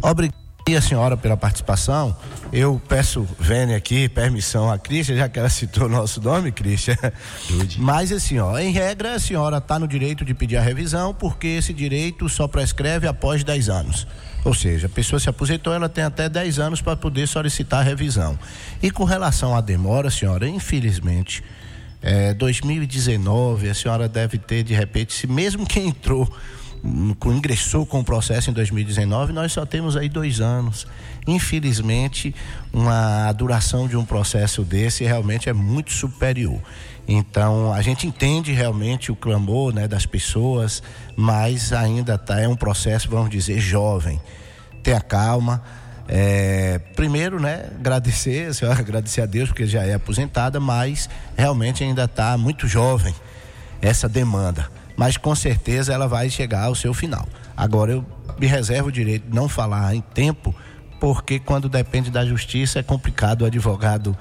Obrigado 0.00 0.36
a 0.76 0.80
senhora 0.80 1.16
pela 1.16 1.36
participação. 1.36 2.16
Eu 2.52 2.80
peço, 2.88 3.26
Vênia 3.36 3.76
aqui, 3.76 4.08
permissão 4.08 4.70
à 4.70 4.78
Cristian, 4.78 5.16
já 5.16 5.28
que 5.28 5.36
ela 5.36 5.48
citou 5.50 5.86
o 5.86 5.88
nosso 5.88 6.20
nome, 6.20 6.52
Cristian. 6.52 6.96
Mas 7.78 8.12
assim, 8.12 8.38
ó, 8.38 8.56
em 8.58 8.70
regra, 8.70 9.14
a 9.14 9.18
senhora 9.18 9.58
está 9.58 9.76
no 9.76 9.88
direito 9.88 10.24
de 10.24 10.34
pedir 10.34 10.56
a 10.56 10.60
revisão, 10.60 11.12
porque 11.12 11.48
esse 11.48 11.72
direito 11.72 12.28
só 12.28 12.46
prescreve 12.46 13.08
após 13.08 13.42
10 13.42 13.68
anos. 13.68 14.06
Ou 14.46 14.54
seja, 14.54 14.86
a 14.86 14.88
pessoa 14.88 15.18
se 15.18 15.28
aposentou, 15.28 15.74
ela 15.74 15.88
tem 15.88 16.04
até 16.04 16.28
10 16.28 16.60
anos 16.60 16.80
para 16.80 16.94
poder 16.94 17.26
solicitar 17.26 17.80
a 17.80 17.82
revisão. 17.82 18.38
E 18.80 18.92
com 18.92 19.02
relação 19.02 19.56
à 19.56 19.60
demora, 19.60 20.08
senhora, 20.08 20.48
infelizmente, 20.48 21.42
é, 22.00 22.32
2019, 22.32 23.68
a 23.68 23.74
senhora 23.74 24.08
deve 24.08 24.38
ter, 24.38 24.62
de 24.62 24.72
repente, 24.72 25.12
se 25.14 25.26
mesmo 25.26 25.66
quem 25.66 25.88
entrou, 25.88 26.32
hum, 26.84 27.12
ingressou 27.26 27.84
com 27.84 27.98
o 27.98 28.04
processo 28.04 28.48
em 28.48 28.52
2019, 28.52 29.32
nós 29.32 29.50
só 29.50 29.66
temos 29.66 29.96
aí 29.96 30.08
dois 30.08 30.40
anos. 30.40 30.86
Infelizmente, 31.26 32.32
uma 32.72 33.28
a 33.28 33.32
duração 33.32 33.88
de 33.88 33.96
um 33.96 34.04
processo 34.04 34.62
desse 34.62 35.02
realmente 35.02 35.48
é 35.48 35.52
muito 35.52 35.92
superior. 35.92 36.62
Então, 37.08 37.72
a 37.72 37.82
gente 37.82 38.06
entende 38.06 38.52
realmente 38.52 39.10
o 39.10 39.16
clamor 39.16 39.72
né, 39.72 39.88
das 39.88 40.06
pessoas, 40.06 40.82
mas 41.16 41.72
ainda 41.72 42.18
tá, 42.18 42.40
é 42.40 42.46
um 42.46 42.54
processo, 42.54 43.08
vamos 43.08 43.30
dizer, 43.30 43.58
jovem. 43.58 44.20
Tenha 44.82 45.00
calma. 45.00 45.62
É, 46.08 46.78
primeiro, 46.94 47.40
né, 47.40 47.70
agradecer, 47.78 48.54
senhora 48.54 48.78
agradecer 48.80 49.22
a 49.22 49.26
Deus, 49.26 49.48
porque 49.48 49.66
já 49.66 49.82
é 49.82 49.94
aposentada, 49.94 50.60
mas 50.60 51.08
realmente 51.36 51.82
ainda 51.82 52.04
está 52.04 52.36
muito 52.36 52.68
jovem 52.68 53.14
essa 53.80 54.08
demanda. 54.08 54.70
Mas 54.96 55.16
com 55.16 55.34
certeza 55.34 55.92
ela 55.92 56.06
vai 56.06 56.30
chegar 56.30 56.64
ao 56.64 56.74
seu 56.74 56.94
final. 56.94 57.26
Agora 57.56 57.92
eu 57.92 58.04
me 58.38 58.46
reservo 58.46 58.88
o 58.88 58.92
direito 58.92 59.28
de 59.28 59.34
não 59.34 59.48
falar 59.48 59.94
em 59.94 60.00
tempo, 60.00 60.54
porque 61.00 61.38
quando 61.38 61.68
depende 61.68 62.10
da 62.10 62.24
justiça 62.24 62.78
é 62.78 62.82
complicado 62.82 63.42
o 63.42 63.46
advogado 63.46 64.16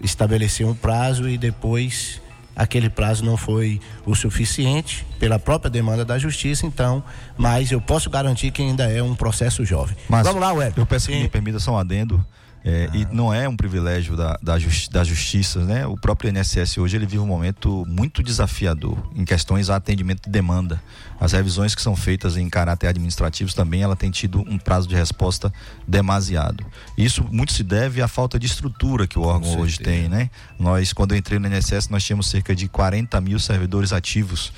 estabelecer 0.00 0.66
um 0.66 0.74
prazo 0.74 1.28
e 1.28 1.36
depois 1.36 2.20
aquele 2.58 2.90
prazo 2.90 3.24
não 3.24 3.36
foi 3.36 3.80
o 4.04 4.16
suficiente 4.16 5.06
pela 5.20 5.38
própria 5.38 5.70
demanda 5.70 6.04
da 6.04 6.18
justiça, 6.18 6.66
então, 6.66 7.02
mas 7.36 7.70
eu 7.70 7.80
posso 7.80 8.10
garantir 8.10 8.50
que 8.50 8.60
ainda 8.60 8.90
é 8.90 9.00
um 9.00 9.14
processo 9.14 9.64
jovem. 9.64 9.96
Mas 10.08 10.26
Vamos 10.26 10.40
lá, 10.40 10.52
Wellington. 10.52 10.80
Eu 10.80 10.86
peço 10.86 11.06
que 11.06 11.16
me 11.16 11.28
permita 11.28 11.60
só 11.60 11.72
um 11.72 11.78
adendo. 11.78 12.24
É, 12.70 12.90
E 12.92 13.06
não 13.10 13.32
é 13.32 13.48
um 13.48 13.56
privilégio 13.56 14.14
da, 14.14 14.38
da, 14.42 14.58
justi 14.58 14.90
da 14.90 15.02
justiça, 15.02 15.64
né? 15.64 15.86
O 15.86 15.96
próprio 15.96 16.30
INSS 16.30 16.76
hoje 16.76 16.96
ele 16.96 17.06
vive 17.06 17.18
um 17.20 17.26
momento 17.26 17.82
muito 17.88 18.22
desafiador 18.22 18.98
em 19.16 19.24
questões 19.24 19.70
a 19.70 19.76
atendimento 19.76 20.24
de 20.24 20.30
demanda. 20.30 20.82
As 21.18 21.32
revisões 21.32 21.74
que 21.74 21.80
são 21.80 21.96
feitas 21.96 22.36
em 22.36 22.48
caráter 22.50 22.88
administrativo 22.88 23.54
também 23.54 23.80
ela 23.82 23.96
tem 23.96 24.10
tido 24.10 24.40
um 24.40 24.58
prazo 24.58 24.86
de 24.86 24.94
resposta 24.94 25.50
demasiado. 25.86 26.62
Isso 26.96 27.24
muito 27.30 27.52
se 27.54 27.62
deve 27.62 28.02
à 28.02 28.08
falta 28.08 28.38
de 28.38 28.46
estrutura 28.46 29.06
que 29.06 29.18
o 29.18 29.22
órgão 29.22 29.48
hoje 29.60 29.78
tem, 29.78 30.08
né? 30.08 30.30
Nós 30.58 30.92
quando 30.92 31.12
eu 31.12 31.18
entrei 31.18 31.38
no 31.38 31.48
INSS 31.48 31.88
nós 31.88 32.04
tínhamos 32.04 32.26
cerca 32.28 32.54
de 32.54 32.68
40 32.68 33.18
mil 33.22 33.38
servidores 33.38 33.92
ativos. 33.94 34.52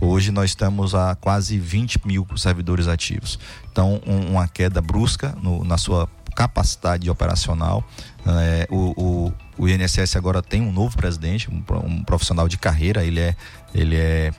Hoje 0.00 0.30
nós 0.30 0.50
estamos 0.50 0.94
a 0.94 1.14
quase 1.14 1.58
20 1.58 2.06
mil 2.06 2.26
servidores 2.36 2.86
ativos. 2.86 3.38
Então, 3.72 3.98
um- 4.06 4.32
uma 4.32 4.46
queda 4.46 4.80
brusca 4.82 5.34
no- 5.42 5.64
na 5.64 5.78
sua 5.78 6.06
capacidade 6.36 7.08
operacional. 7.10 7.82
É, 8.26 8.68
o, 8.70 8.92
o, 8.96 9.32
o 9.58 9.68
INSS 9.68 10.16
agora 10.16 10.42
tem 10.42 10.60
um 10.60 10.70
novo 10.70 10.96
presidente, 10.96 11.50
um, 11.50 11.64
um 11.84 12.04
profissional 12.04 12.46
de 12.46 12.58
carreira. 12.58 13.02
Ele 13.02 13.20
é, 13.20 13.34
ele 13.74 13.96
é, 13.96 14.30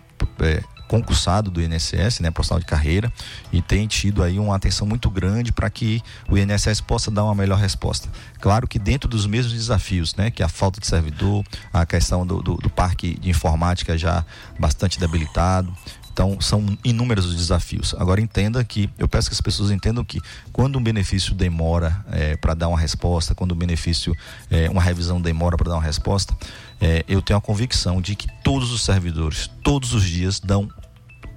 é 0.41 0.63
concursado 0.87 1.51
do 1.51 1.61
INSS, 1.61 2.21
né, 2.21 2.31
profissional 2.31 2.59
de 2.59 2.65
carreira, 2.65 3.11
e 3.51 3.61
tem 3.61 3.85
tido 3.87 4.23
aí 4.23 4.39
uma 4.39 4.55
atenção 4.55 4.87
muito 4.87 5.09
grande 5.09 5.51
para 5.51 5.69
que 5.69 6.01
o 6.29 6.37
INSS 6.37 6.81
possa 6.81 7.11
dar 7.11 7.25
uma 7.25 7.35
melhor 7.35 7.59
resposta. 7.59 8.07
Claro 8.39 8.67
que 8.67 8.79
dentro 8.79 9.09
dos 9.09 9.25
mesmos 9.25 9.53
desafios, 9.53 10.15
né, 10.15 10.31
que 10.31 10.41
a 10.41 10.47
falta 10.47 10.79
de 10.79 10.87
servidor, 10.87 11.43
a 11.73 11.85
questão 11.85 12.25
do, 12.25 12.41
do, 12.41 12.55
do 12.55 12.69
parque 12.69 13.19
de 13.19 13.29
informática 13.29 13.97
já 13.97 14.25
bastante 14.57 14.99
debilitado. 14.99 15.75
Então, 16.18 16.41
são 16.41 16.65
inúmeros 16.84 17.28
os 17.28 17.36
desafios. 17.36 17.93
Agora, 17.95 18.20
entenda 18.20 18.63
que, 18.63 18.89
eu 18.97 19.07
peço 19.07 19.30
que 19.30 19.36
as 19.36 19.39
pessoas 19.39 19.70
entendam 19.70 20.03
que 20.03 20.20
quando 20.51 20.80
um 20.80 20.82
benefício 20.82 21.36
demora 21.36 22.03
para 22.41 22.55
dar 22.55 22.70
uma 22.70 22.80
resposta, 22.80 23.36
quando 23.36 23.51
um 23.51 23.55
benefício, 23.55 24.18
eh, 24.49 24.68
uma 24.68 24.82
revisão 24.82 25.22
demora 25.22 25.55
para 25.55 25.70
dar 25.70 25.76
uma 25.76 25.84
resposta, 25.84 26.36
eh, 26.82 27.05
eu 27.07 27.22
tenho 27.22 27.38
a 27.38 27.41
convicção 27.41 28.01
de 28.01 28.15
que 28.15 28.28
todos 28.43 28.72
os 28.72 28.82
servidores, 28.82 29.47
todos 29.63 29.93
os 29.93 30.03
dias, 30.03 30.39
dão 30.39 30.68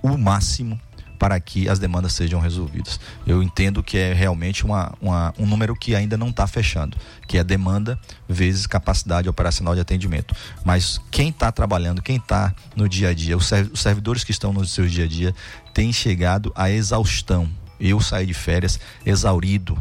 o 0.03 0.17
máximo 0.17 0.81
para 1.21 1.39
que 1.39 1.69
as 1.69 1.79
demandas 1.79 2.15
sejam 2.15 2.41
resolvidas. 2.41 2.99
Eu 3.27 3.43
entendo 3.43 3.83
que 3.83 3.99
é 3.99 4.15
realmente 4.15 4.65
uma, 4.65 4.95
uma- 5.03 5.35
um 5.39 5.45
número 5.47 5.77
que 5.77 5.95
ainda 5.95 6.17
não 6.17 6.31
está 6.31 6.47
fechando, 6.47 6.97
que 7.29 7.37
é 7.37 7.45
demanda 7.45 7.99
vezes 8.27 8.67
capacidade 8.67 9.29
operacional 9.29 9.75
de 9.75 9.83
atendimento. 9.83 10.35
Mas 10.65 10.99
quem 11.11 11.29
está 11.29 11.53
trabalhando, 11.53 12.01
quem 12.01 12.17
está 12.17 12.55
no 12.75 12.89
dia 12.89 13.11
a 13.11 13.15
dia, 13.15 13.37
os 13.37 13.47
serv- 13.47 13.71
os 13.71 13.81
servidores 13.81 14.25
que 14.25 14.31
estão 14.31 14.51
no 14.51 14.65
seu 14.65 14.89
dia 14.89 15.05
a 15.05 15.07
dia, 15.09 15.35
têm 15.75 15.93
chegado 15.93 16.51
à 16.57 16.71
exaustão. 16.71 17.47
Eu 17.79 18.01
saí 18.01 18.25
de 18.25 18.35
férias 18.35 18.81
exaurido, 19.05 19.77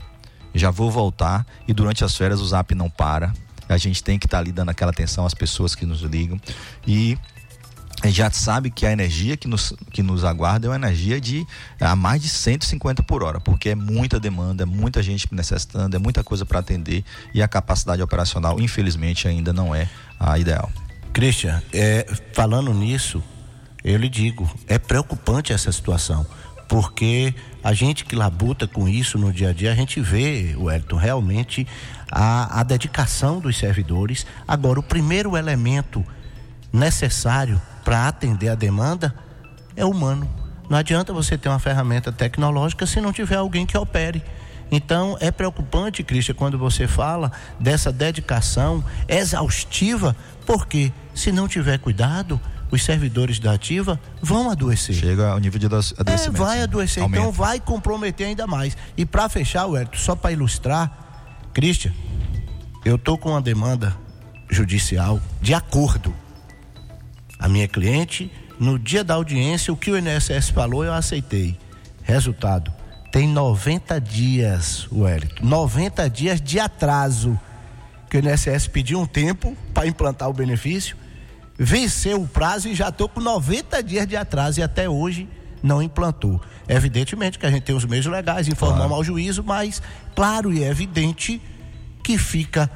já 0.54 0.70
vou 0.72 0.92
voltar 0.92 1.46
e 1.66 1.74
durante 1.74 2.04
as 2.04 2.16
férias 2.18 2.42
o 2.42 2.46
zap 2.48 2.76
não 2.76 2.90
para. 2.90 3.32
A 3.70 3.78
gente 3.78 4.04
tem 4.04 4.20
que 4.20 4.26
estar 4.26 4.40
ali 4.40 4.52
dando 4.52 4.70
aquela 4.70 4.92
atenção 4.92 5.26
às 5.26 5.34
pessoas 5.34 5.74
que 5.74 5.86
nos 5.86 6.02
ligam 6.02 6.38
e 6.86 7.18
a 8.02 8.08
gente 8.08 8.18
já 8.18 8.32
sabe 8.32 8.70
que 8.70 8.86
a 8.86 8.92
energia 8.92 9.36
que 9.36 9.48
nos, 9.48 9.74
que 9.92 10.02
nos 10.02 10.24
aguarda 10.24 10.68
é 10.68 10.70
uma 10.70 10.76
energia 10.76 11.20
de 11.20 11.46
a 11.80 11.96
mais 11.96 12.22
de 12.22 12.30
150 12.30 13.04
por 13.04 13.24
hora, 13.24 13.40
porque 13.42 13.70
é 13.70 13.76
muita 13.76 14.20
demanda, 14.20 14.64
é 14.64 14.66
muita 14.66 15.04
gente 15.04 15.28
necessitando, 15.32 15.96
é 15.96 16.00
muita 16.00 16.24
coisa 16.24 16.46
para 16.46 16.60
atender 16.60 17.04
e 17.34 17.42
a 17.42 17.48
capacidade 17.48 18.02
operacional, 18.02 18.60
infelizmente, 18.60 19.28
ainda 19.28 19.52
não 19.52 19.76
é 19.76 19.90
a 20.20 20.40
ideal. 20.40 20.72
Christian, 21.12 21.62
é, 21.74 22.06
falando 22.34 22.74
nisso, 22.74 23.22
eu 23.84 23.98
lhe 23.98 24.10
digo, 24.10 24.50
é 24.68 24.78
preocupante 24.78 25.52
essa 25.52 25.72
situação, 25.72 26.26
porque 26.68 27.34
a 27.64 27.74
gente 27.74 28.06
que 28.06 28.16
labuta 28.16 28.68
com 28.68 28.88
isso 28.88 29.18
no 29.18 29.34
dia 29.34 29.50
a 29.50 29.54
dia, 29.54 29.72
a 29.72 29.76
gente 29.76 30.00
vê, 30.00 30.56
Wellington, 30.56 30.96
realmente 30.96 31.68
a, 32.10 32.60
a 32.60 32.64
dedicação 32.64 33.40
dos 33.40 33.58
servidores. 33.58 34.26
Agora, 34.48 34.80
o 34.80 34.84
primeiro 34.84 35.36
elemento 35.36 36.06
necessário 36.72 37.60
para 37.84 38.08
atender 38.08 38.50
a 38.50 38.56
demanda 38.56 39.14
é 39.76 39.86
humano. 39.86 40.30
Não 40.70 40.78
adianta 40.78 41.12
você 41.14 41.38
ter 41.38 41.50
uma 41.50 41.60
ferramenta 41.60 42.12
tecnológica 42.12 42.86
se 42.86 43.02
não 43.02 43.12
tiver 43.12 43.36
alguém 43.38 43.66
que 43.66 43.78
opere. 43.78 44.24
Então 44.72 45.18
é 45.20 45.32
preocupante, 45.32 46.04
Cristian, 46.04 46.36
quando 46.36 46.58
você 46.58 46.88
fala 46.88 47.32
dessa 47.60 47.92
dedicação 47.92 48.84
exaustiva, 49.08 50.16
porque 50.46 50.92
se 51.16 51.32
não 51.32 51.48
tiver 51.48 51.80
cuidado, 51.80 52.40
os 52.72 52.84
servidores 52.84 53.40
da 53.40 53.54
ativa 53.54 54.00
vão 54.22 54.52
adoecer. 54.52 54.94
Chega 54.94 55.32
ao 55.32 55.40
nível 55.40 55.60
de 55.60 55.66
É, 55.66 55.70
adoecimento. 55.70 56.32
vai 56.34 56.58
sim. 56.58 56.64
adoecer, 56.64 57.02
Aumenta. 57.04 57.20
então 57.22 57.32
vai 57.32 57.60
comprometer 57.60 58.28
ainda 58.28 58.46
mais. 58.46 58.78
E 58.96 59.06
para 59.08 59.28
fechar, 59.28 59.66
Wellington, 59.66 59.98
só 59.98 60.16
para 60.16 60.32
ilustrar, 60.32 60.92
Cristian, 61.52 61.92
eu 62.86 62.96
tô 62.98 63.18
com 63.18 63.30
uma 63.32 63.42
demanda 63.42 63.96
judicial 64.52 65.20
de 65.42 65.56
acordo. 65.56 66.14
A 67.40 67.48
minha 67.48 67.68
cliente, 67.68 68.30
no 68.60 68.78
dia 68.78 69.04
da 69.04 69.14
audiência, 69.14 69.72
o 69.72 69.78
que 69.78 69.90
o 69.90 69.98
INSS 69.98 70.50
falou, 70.50 70.84
eu 70.84 70.94
aceitei. 70.94 71.58
Resultado, 72.04 72.72
tem 73.12 73.28
90 73.28 74.00
dias, 74.02 74.88
Wellington, 74.92 75.46
90 75.46 76.10
dias 76.10 76.42
de 76.42 76.60
atraso 76.60 77.40
que 78.10 78.18
o 78.18 78.20
INSS 78.20 78.68
pediu 78.68 79.00
um 79.00 79.06
tempo 79.06 79.56
para 79.74 79.88
implantar 79.88 80.30
o 80.30 80.34
benefício, 80.34 80.98
venceu 81.58 82.22
o 82.22 82.28
prazo 82.28 82.68
e 82.68 82.76
já 82.76 82.90
estou 82.90 83.08
com 83.08 83.22
90 83.22 83.82
dias 83.84 84.06
de 84.06 84.18
atraso 84.18 84.60
e 84.60 84.64
até 84.64 84.90
hoje 84.90 85.28
não 85.64 85.82
implantou. 85.82 86.42
Evidentemente 86.68 87.40
que 87.40 87.46
a 87.46 87.52
gente 87.52 87.64
tem 87.64 87.76
os 87.76 87.86
meios 87.86 88.06
legais, 88.06 88.48
informamos 88.48 88.92
ao 88.92 89.04
juízo, 89.04 89.44
mas 89.44 89.82
claro 90.16 90.52
e 90.52 90.64
é 90.64 90.68
evidente 90.68 91.42
que 92.04 92.18
fica 92.18 92.70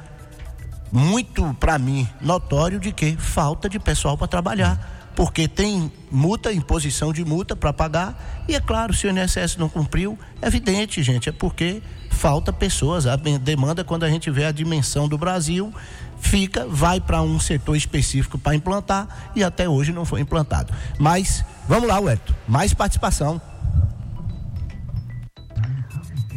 muito 0.94 1.52
para 1.58 1.76
mim 1.76 2.08
notório 2.20 2.78
de 2.78 2.92
que 2.92 3.16
falta 3.16 3.68
de 3.68 3.80
pessoal 3.80 4.16
para 4.16 4.28
trabalhar. 4.28 5.10
Porque 5.16 5.48
tem 5.48 5.90
multa, 6.10 6.52
imposição 6.52 7.12
de 7.12 7.24
multa 7.24 7.56
para 7.56 7.72
pagar, 7.72 8.44
e 8.48 8.54
é 8.54 8.60
claro, 8.60 8.94
se 8.94 9.06
o 9.06 9.10
INSS 9.10 9.56
não 9.56 9.68
cumpriu, 9.68 10.18
é 10.40 10.46
evidente, 10.46 11.02
gente, 11.02 11.28
é 11.28 11.32
porque 11.32 11.82
falta 12.10 12.52
pessoas. 12.52 13.06
A 13.06 13.16
demanda, 13.16 13.84
quando 13.84 14.04
a 14.04 14.08
gente 14.08 14.30
vê 14.30 14.44
a 14.44 14.52
dimensão 14.52 15.08
do 15.08 15.18
Brasil, 15.18 15.72
fica, 16.18 16.66
vai 16.66 17.00
para 17.00 17.22
um 17.22 17.38
setor 17.40 17.76
específico 17.76 18.38
para 18.38 18.54
implantar 18.54 19.32
e 19.34 19.42
até 19.42 19.68
hoje 19.68 19.92
não 19.92 20.04
foi 20.04 20.20
implantado. 20.20 20.72
Mas 20.98 21.44
vamos 21.68 21.88
lá, 21.88 21.98
Wellington, 21.98 22.34
mais 22.46 22.72
participação. 22.72 23.40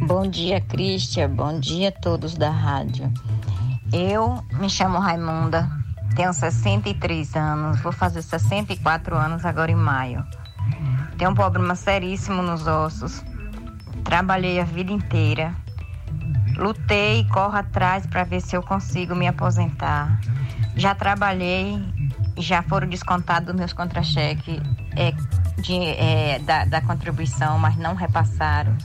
Bom 0.00 0.28
dia, 0.28 0.60
Cristian. 0.60 1.30
Bom 1.30 1.58
dia 1.58 1.88
a 1.88 1.92
todos 1.92 2.34
da 2.34 2.50
rádio. 2.50 3.12
Eu 3.92 4.44
me 4.52 4.68
chamo 4.68 4.98
Raimunda, 4.98 5.70
tenho 6.14 6.32
63 6.32 7.36
anos, 7.36 7.80
vou 7.80 7.92
fazer 7.92 8.22
64 8.22 9.16
anos 9.16 9.44
agora 9.46 9.70
em 9.70 9.76
maio. 9.76 10.24
Tenho 11.16 11.30
um 11.30 11.34
problema 11.34 11.74
seríssimo 11.74 12.42
nos 12.42 12.66
ossos. 12.66 13.24
Trabalhei 14.04 14.60
a 14.60 14.64
vida 14.64 14.92
inteira. 14.92 15.54
Lutei 16.56 17.20
e 17.20 17.28
corro 17.28 17.56
atrás 17.56 18.06
para 18.06 18.24
ver 18.24 18.40
se 18.40 18.56
eu 18.56 18.62
consigo 18.62 19.14
me 19.14 19.26
aposentar. 19.26 20.20
Já 20.76 20.94
trabalhei, 20.94 21.82
já 22.36 22.62
foram 22.62 22.88
descontados 22.88 23.54
meus 23.54 23.72
contra-cheques 23.72 24.60
é, 24.96 25.14
é, 25.96 26.38
da, 26.40 26.64
da 26.64 26.80
contribuição, 26.80 27.58
mas 27.58 27.76
não 27.76 27.94
repassaram. 27.94 28.76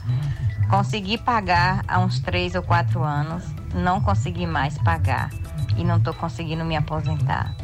Consegui 0.68 1.18
pagar 1.18 1.84
há 1.86 1.98
uns 1.98 2.20
três 2.20 2.54
ou 2.54 2.62
quatro 2.62 3.02
anos, 3.02 3.44
não 3.74 4.00
consegui 4.00 4.46
mais 4.46 4.78
pagar 4.78 5.30
e 5.76 5.84
não 5.84 5.96
estou 5.96 6.14
conseguindo 6.14 6.64
me 6.64 6.76
aposentar. 6.76 7.54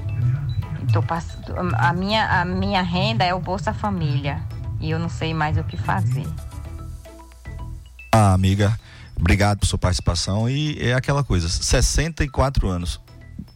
Tô 0.92 1.02
pass... 1.02 1.38
a, 1.78 1.92
minha, 1.92 2.40
a 2.40 2.44
minha 2.44 2.82
renda 2.82 3.24
é 3.24 3.32
o 3.32 3.40
Bolsa 3.40 3.72
Família 3.72 4.42
e 4.80 4.90
eu 4.90 4.98
não 4.98 5.08
sei 5.08 5.32
mais 5.32 5.56
o 5.56 5.64
que 5.64 5.76
fazer. 5.76 6.26
Ah, 8.12 8.32
amiga, 8.32 8.76
obrigado 9.16 9.61
por 9.61 9.66
sua 9.66 9.78
participação. 9.78 10.48
E 10.48 10.78
é 10.80 10.94
aquela 10.94 11.22
coisa, 11.22 11.48
64 11.48 12.68
anos. 12.68 13.00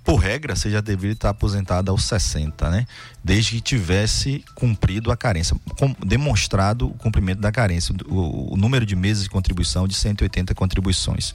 Por 0.05 0.16
regra, 0.16 0.55
você 0.55 0.70
já 0.70 0.82
deveria 0.82 1.14
estar 1.14 1.30
aposentada 1.30 1.90
aos 1.90 2.05
60, 2.05 2.68
né? 2.70 2.86
Desde 3.22 3.52
que 3.52 3.61
tivesse 3.62 4.44
cumprido 4.55 5.11
a 5.11 5.16
carência, 5.16 5.57
demonstrado 6.05 6.88
o 6.88 6.94
cumprimento 6.94 7.40
da 7.40 7.50
carência, 7.50 7.94
o, 8.07 8.52
o 8.52 8.57
número 8.57 8.84
de 8.84 8.94
meses 8.94 9.22
de 9.22 9.30
contribuição 9.30 9.88
de 9.88 9.94
180 9.94 10.55
contribuições. 10.55 11.34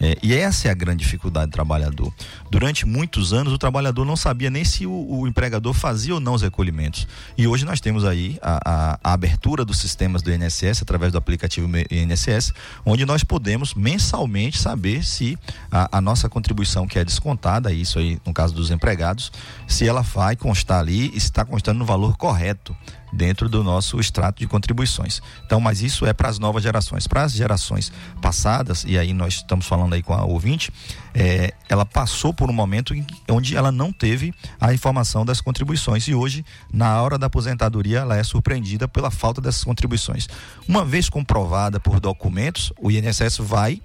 É, 0.00 0.16
e 0.22 0.32
essa 0.34 0.68
é 0.68 0.70
a 0.70 0.74
grande 0.74 1.04
dificuldade 1.04 1.50
do 1.50 1.52
trabalhador. 1.52 2.12
Durante 2.50 2.86
muitos 2.86 3.32
anos, 3.32 3.52
o 3.52 3.58
trabalhador 3.58 4.04
não 4.04 4.16
sabia 4.16 4.48
nem 4.48 4.64
se 4.64 4.86
o, 4.86 4.92
o 4.92 5.26
empregador 5.26 5.72
fazia 5.74 6.14
ou 6.14 6.20
não 6.20 6.34
os 6.34 6.42
recolhimentos. 6.42 7.06
E 7.36 7.46
hoje 7.48 7.64
nós 7.64 7.80
temos 7.80 8.04
aí 8.04 8.38
a, 8.40 8.60
a- 8.64 8.98
a 9.02 9.12
abertura 9.12 9.64
dos 9.64 9.78
sistemas 9.78 10.22
do 10.22 10.32
INSS 10.32 10.82
através 10.82 11.10
do 11.12 11.18
aplicativo 11.18 11.68
INSS, 11.90 12.52
onde 12.86 13.04
nós 13.04 13.24
podemos 13.24 13.74
mensalmente 13.74 14.58
saber 14.58 15.04
se 15.04 15.36
a, 15.70 15.98
a 15.98 16.00
nossa 16.00 16.28
contribuição 16.28 16.86
que 16.86 16.98
é 16.98 17.04
descontada, 17.04 17.72
isso 17.72 17.98
aí 17.98 18.18
no 18.24 18.32
caso 18.32 18.54
dos 18.54 18.70
empregados, 18.70 19.32
se 19.66 19.86
ela 19.88 20.02
vai 20.02 20.36
constar 20.36 20.78
ali 20.80 21.08
e 21.08 21.20
se 21.20 21.26
está 21.26 21.44
constando 21.44 21.78
no 21.80 21.84
valor 21.84 22.16
correto 22.16 22.76
dentro 23.12 23.48
do 23.48 23.62
nosso 23.62 23.98
extrato 24.00 24.40
de 24.40 24.46
contribuições. 24.46 25.20
Então, 25.44 25.60
mas 25.60 25.82
isso 25.82 26.06
é 26.06 26.12
para 26.12 26.28
as 26.28 26.38
novas 26.38 26.62
gerações. 26.62 27.06
Para 27.06 27.22
as 27.22 27.32
gerações 27.32 27.92
passadas, 28.20 28.84
e 28.86 28.98
aí 28.98 29.12
nós 29.12 29.34
estamos 29.34 29.66
falando 29.66 29.94
aí 29.94 30.02
com 30.02 30.14
a 30.14 30.24
ouvinte, 30.24 30.72
é, 31.14 31.52
ela 31.68 31.84
passou 31.84 32.32
por 32.32 32.50
um 32.50 32.52
momento 32.52 32.94
em, 32.94 33.06
onde 33.30 33.56
ela 33.56 33.72
não 33.72 33.92
teve 33.92 34.32
a 34.60 34.72
informação 34.72 35.24
das 35.24 35.40
contribuições 35.40 36.06
e 36.08 36.14
hoje, 36.14 36.44
na 36.72 37.00
hora 37.02 37.18
da 37.18 37.26
aposentadoria, 37.26 38.00
ela 38.00 38.16
é 38.16 38.22
surpreendida 38.22 38.86
pela 38.86 39.10
falta 39.10 39.40
dessas 39.40 39.64
contribuições. 39.64 40.28
Uma 40.66 40.84
vez 40.84 41.08
comprovada 41.08 41.80
por 41.80 42.00
documentos, 42.00 42.72
o 42.80 42.90
INSS 42.90 43.38
vai 43.38 43.80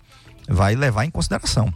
vai 0.47 0.75
levar 0.75 1.05
em 1.05 1.09
consideração. 1.09 1.73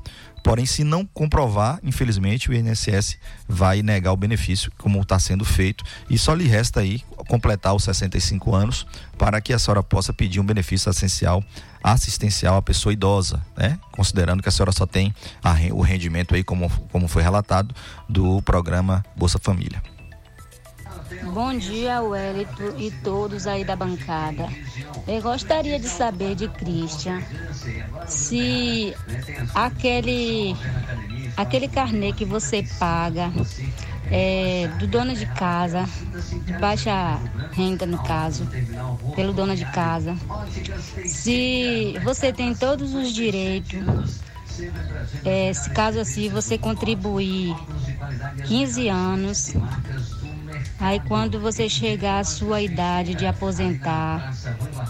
Porém, 0.48 0.66
se 0.66 0.82
não 0.82 1.06
comprovar, 1.06 1.78
infelizmente, 1.84 2.50
o 2.50 2.54
INSS 2.54 3.18
vai 3.50 3.84
negar 3.84 4.14
o 4.14 4.16
benefício, 4.16 4.72
como 4.78 5.02
está 5.02 5.20
sendo 5.20 5.43
feito. 5.43 5.84
E 6.10 6.18
só 6.18 6.34
lhe 6.34 6.48
resta 6.48 6.80
aí 6.80 7.04
completar 7.28 7.76
os 7.76 7.84
65 7.84 8.56
anos 8.56 8.88
para 9.18 9.41
que 9.41 9.52
a 9.52 9.60
senhora 9.60 9.84
possa 9.84 10.14
pedir 10.14 10.39
um 10.39 10.45
benefício 10.45 10.89
essencial 10.89 11.43
assistencial 11.84 12.56
à 12.56 12.62
pessoa 12.62 12.93
idosa, 12.93 13.45
né? 13.58 13.78
Considerando 13.91 14.41
que 14.41 14.48
a 14.48 14.52
senhora 14.52 14.72
só 14.72 14.86
tem 14.86 15.14
a, 15.43 15.54
o 15.74 15.82
rendimento 15.82 16.34
aí, 16.34 16.45
como, 16.45 16.70
como 16.93 17.10
foi 17.10 17.22
relatado, 17.22 17.76
do 18.08 18.41
programa 18.41 19.06
Bolsa 19.18 19.38
Família. 19.38 19.82
Bom 21.24 21.57
dia, 21.57 22.01
Wellington 22.01 22.78
e 22.78 22.91
todos 22.91 23.47
aí 23.47 23.63
da 23.63 23.76
bancada. 23.76 24.47
Eu 25.07 25.22
gostaria 25.22 25.80
de 25.80 25.88
saber 25.88 26.36
de 26.36 26.47
Christian 26.47 27.22
se 28.07 28.93
aquele 29.53 30.55
aquele 31.36 31.68
carnê 31.68 32.13
que 32.13 32.26
você 32.26 32.63
paga 32.80 33.32
é, 34.09 34.68
do 34.80 34.88
dono 34.88 35.15
de 35.15 35.26
casa, 35.26 35.86
de 36.45 36.53
baixa 36.53 37.20
renda 37.51 37.86
no 37.86 38.01
caso, 38.03 38.47
pelo 39.15 39.34
dono 39.34 39.55
de 39.55 39.65
casa, 39.65 40.15
se 41.05 41.95
você 42.03 42.32
tem 42.32 42.53
todos 42.55 42.93
os 42.93 43.13
direitos, 43.13 44.22
é, 45.24 45.53
se 45.53 45.70
caso 45.72 45.99
assim 45.99 46.30
você 46.30 46.57
contribuir 46.57 47.55
15 48.47 48.88
anos 48.88 49.53
Aí 50.80 50.99
quando 51.08 51.39
você 51.39 51.68
chegar 51.68 52.20
à 52.20 52.24
sua 52.24 52.62
idade 52.62 53.16
de 53.16 53.26
aposentar, 53.26 54.34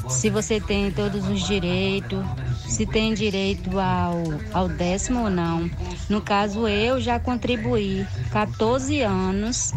se 0.09 0.30
você 0.30 0.59
tem 0.59 0.91
todos 0.91 1.28
os 1.28 1.41
direitos, 1.45 2.24
se 2.68 2.86
tem 2.86 3.13
direito 3.13 3.80
ao, 3.80 4.24
ao 4.53 4.68
décimo 4.68 5.24
ou 5.24 5.30
não. 5.30 5.70
No 6.09 6.22
caso 6.22 6.68
eu 6.68 6.99
já 6.99 7.20
contribuí 7.20 8.05
14 8.32 9.01
anos. 9.01 9.74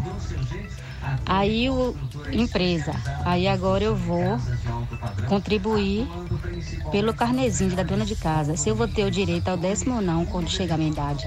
Aí 1.25 1.71
o 1.71 1.97
empresa, 2.33 2.93
aí 3.25 3.49
agora 3.49 3.85
eu 3.85 3.97
vou 3.97 4.39
contribuir 5.29 6.07
pelo 6.91 7.15
carnezinho 7.15 7.75
da 7.75 7.83
dona 7.83 8.05
de 8.05 8.17
casa. 8.17 8.57
Se 8.57 8.69
eu 8.69 8.75
vou 8.75 8.89
ter 8.89 9.05
o 9.05 9.11
direito 9.11 9.49
ao 9.49 9.57
décimo 9.57 9.97
ou 9.97 10.03
não 10.03 10.27
quando 10.27 10.51
chegar 10.51 10.75
a 10.75 10.79
minha 10.79 10.91
idade. 10.91 11.27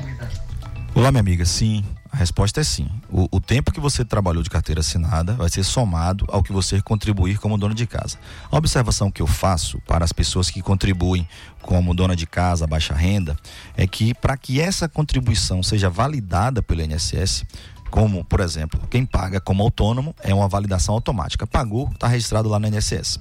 Olá, 0.93 1.11
minha 1.11 1.21
amiga. 1.21 1.45
Sim, 1.45 1.83
a 2.13 2.15
resposta 2.15 2.61
é 2.61 2.63
sim. 2.63 2.87
O, 3.09 3.27
o, 3.31 3.41
tempo 3.41 3.71
que 3.71 3.79
você 3.79 4.05
trabalhou 4.05 4.43
de 4.43 4.49
carteira 4.49 4.81
assinada 4.81 5.33
vai 5.33 5.49
ser 5.49 5.63
somado 5.63 6.25
ao 6.29 6.43
que 6.43 6.53
você 6.53 6.79
contribuir 6.79 7.39
como 7.39 7.57
dono 7.57 7.73
de 7.73 7.87
casa. 7.87 8.19
A 8.51 8.55
observação 8.55 9.09
que 9.09 9.19
eu 9.19 9.25
faço 9.25 9.81
para 9.87 10.05
as 10.05 10.13
pessoas 10.13 10.51
que 10.51 10.61
contribuem 10.61 11.27
como 11.59 11.91
dona 11.91 12.15
de 12.15 12.27
casa, 12.27 12.67
baixa 12.67 12.93
renda, 12.93 13.35
é 13.75 13.87
que 13.87 14.13
para 14.13 14.37
que 14.37 14.61
essa 14.61 14.87
contribuição 14.87 15.63
seja 15.63 15.89
validada 15.89 16.61
pelo 16.61 16.83
INSS, 16.83 17.45
como, 17.89 18.23
por 18.23 18.41
exemplo, 18.41 18.79
quem 18.91 19.07
paga 19.07 19.41
como 19.41 19.63
autônomo 19.63 20.15
é 20.21 20.35
uma 20.35 20.47
validação 20.47 20.93
automática. 20.93 21.47
Pagou, 21.47 21.89
está 21.91 22.07
registrado 22.07 22.47
lá 22.47 22.59
no 22.59 22.67
INSS. 22.67 23.19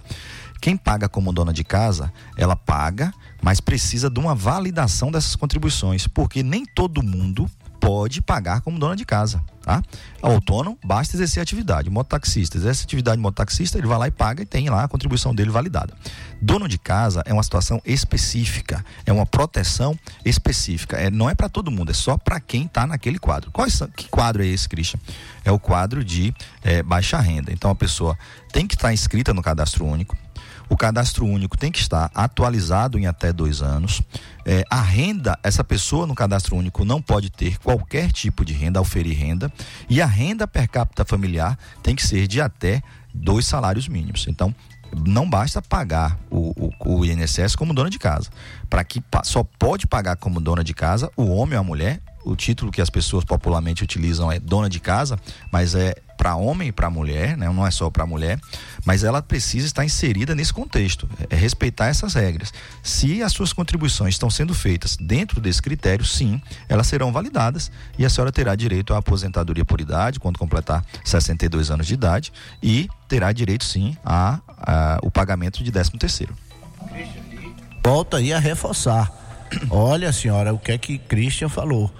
Quem 0.60 0.76
paga 0.76 1.08
como 1.08 1.32
dona 1.32 1.52
de 1.52 1.64
casa, 1.64 2.12
ela 2.36 2.54
paga, 2.54 3.10
mas 3.40 3.58
precisa 3.58 4.10
de 4.10 4.20
uma 4.20 4.34
validação 4.34 5.10
dessas 5.10 5.34
contribuições, 5.34 6.06
porque 6.06 6.42
nem 6.42 6.66
todo 6.66 7.02
mundo 7.02 7.50
pode 7.82 8.22
pagar 8.22 8.60
como 8.60 8.78
dona 8.78 8.94
de 8.94 9.04
casa, 9.04 9.42
tá? 9.60 9.82
Autônomo, 10.22 10.78
basta 10.84 11.16
exercer 11.16 11.42
atividade. 11.42 11.90
Mototaxista, 11.90 12.56
exerce 12.56 12.84
atividade 12.84 13.16
de 13.16 13.22
mototaxista, 13.22 13.76
ele 13.76 13.88
vai 13.88 13.98
lá 13.98 14.06
e 14.06 14.10
paga 14.12 14.40
e 14.40 14.46
tem 14.46 14.70
lá 14.70 14.84
a 14.84 14.88
contribuição 14.88 15.34
dele 15.34 15.50
validada. 15.50 15.92
Dono 16.40 16.68
de 16.68 16.78
casa 16.78 17.24
é 17.26 17.32
uma 17.32 17.42
situação 17.42 17.82
específica, 17.84 18.84
é 19.04 19.12
uma 19.12 19.26
proteção 19.26 19.98
específica. 20.24 20.96
É, 20.96 21.10
não 21.10 21.28
é 21.28 21.34
para 21.34 21.48
todo 21.48 21.72
mundo, 21.72 21.90
é 21.90 21.94
só 21.94 22.16
para 22.16 22.38
quem 22.38 22.66
está 22.66 22.86
naquele 22.86 23.18
quadro. 23.18 23.50
Qual, 23.50 23.66
que 23.96 24.08
quadro 24.08 24.44
é 24.44 24.46
esse, 24.46 24.68
Christian? 24.68 25.00
É 25.44 25.50
o 25.50 25.58
quadro 25.58 26.04
de 26.04 26.32
é, 26.62 26.84
baixa 26.84 27.18
renda. 27.18 27.52
Então 27.52 27.68
a 27.68 27.74
pessoa 27.74 28.16
tem 28.52 28.64
que 28.64 28.74
estar 28.74 28.88
tá 28.88 28.94
inscrita 28.94 29.34
no 29.34 29.42
cadastro 29.42 29.84
único, 29.84 30.16
o 30.72 30.76
cadastro 30.76 31.26
único 31.26 31.54
tem 31.54 31.70
que 31.70 31.80
estar 31.80 32.10
atualizado 32.14 32.98
em 32.98 33.06
até 33.06 33.30
dois 33.30 33.60
anos. 33.60 34.00
É, 34.46 34.64
a 34.70 34.80
renda, 34.80 35.38
essa 35.42 35.62
pessoa 35.62 36.06
no 36.06 36.14
cadastro 36.14 36.56
único 36.56 36.82
não 36.82 37.02
pode 37.02 37.28
ter 37.28 37.58
qualquer 37.58 38.10
tipo 38.10 38.42
de 38.42 38.54
renda, 38.54 38.80
oferir 38.80 39.14
renda. 39.14 39.52
E 39.86 40.00
a 40.00 40.06
renda 40.06 40.48
per 40.48 40.66
capita 40.66 41.04
familiar 41.04 41.58
tem 41.82 41.94
que 41.94 42.06
ser 42.06 42.26
de 42.26 42.40
até 42.40 42.82
dois 43.12 43.44
salários 43.46 43.86
mínimos. 43.86 44.24
Então, 44.26 44.54
não 45.06 45.28
basta 45.28 45.60
pagar 45.60 46.18
o, 46.30 46.72
o, 46.80 47.00
o 47.00 47.04
INSS 47.04 47.54
como 47.54 47.74
dona 47.74 47.90
de 47.90 47.98
casa. 47.98 48.30
Para 48.70 48.82
que 48.82 49.04
só 49.24 49.44
pode 49.44 49.86
pagar 49.86 50.16
como 50.16 50.40
dona 50.40 50.64
de 50.64 50.72
casa 50.72 51.10
o 51.18 51.24
homem 51.34 51.54
ou 51.54 51.60
a 51.60 51.64
mulher. 51.64 52.00
O 52.24 52.36
título 52.36 52.70
que 52.70 52.80
as 52.80 52.90
pessoas 52.90 53.24
popularmente 53.24 53.82
utilizam 53.82 54.30
é 54.30 54.38
dona 54.38 54.68
de 54.68 54.80
casa, 54.80 55.18
mas 55.50 55.74
é 55.74 55.94
para 56.22 56.36
homem 56.36 56.68
e 56.68 56.72
para 56.72 56.88
mulher, 56.88 57.36
né? 57.36 57.48
não 57.48 57.66
é 57.66 57.70
só 57.72 57.90
para 57.90 58.06
mulher, 58.06 58.38
mas 58.84 59.02
ela 59.02 59.20
precisa 59.20 59.66
estar 59.66 59.84
inserida 59.84 60.36
nesse 60.36 60.52
contexto, 60.52 61.10
é 61.28 61.34
respeitar 61.34 61.86
essas 61.86 62.14
regras. 62.14 62.54
Se 62.80 63.24
as 63.24 63.32
suas 63.32 63.52
contribuições 63.52 64.14
estão 64.14 64.30
sendo 64.30 64.54
feitas 64.54 64.96
dentro 64.96 65.40
desse 65.40 65.60
critério, 65.60 66.04
sim, 66.04 66.40
elas 66.68 66.86
serão 66.86 67.12
validadas 67.12 67.72
e 67.98 68.04
a 68.04 68.08
senhora 68.08 68.30
terá 68.30 68.54
direito 68.54 68.94
à 68.94 68.98
aposentadoria 68.98 69.64
por 69.64 69.80
idade 69.80 70.20
quando 70.20 70.38
completar 70.38 70.84
62 71.04 71.72
anos 71.72 71.88
de 71.88 71.94
idade 71.94 72.32
e 72.62 72.88
terá 73.08 73.32
direito 73.32 73.64
sim 73.64 73.96
a, 74.04 74.38
a 74.58 75.00
o 75.02 75.10
pagamento 75.10 75.64
de 75.64 75.72
13 75.72 75.90
terceiro. 75.98 76.36
Volta 77.84 78.18
aí 78.18 78.32
a 78.32 78.38
reforçar. 78.38 79.10
Olha, 79.68 80.12
senhora, 80.12 80.54
o 80.54 80.58
que 80.58 80.70
é 80.70 80.78
que 80.78 80.98
Christian 80.98 81.48
falou? 81.48 81.92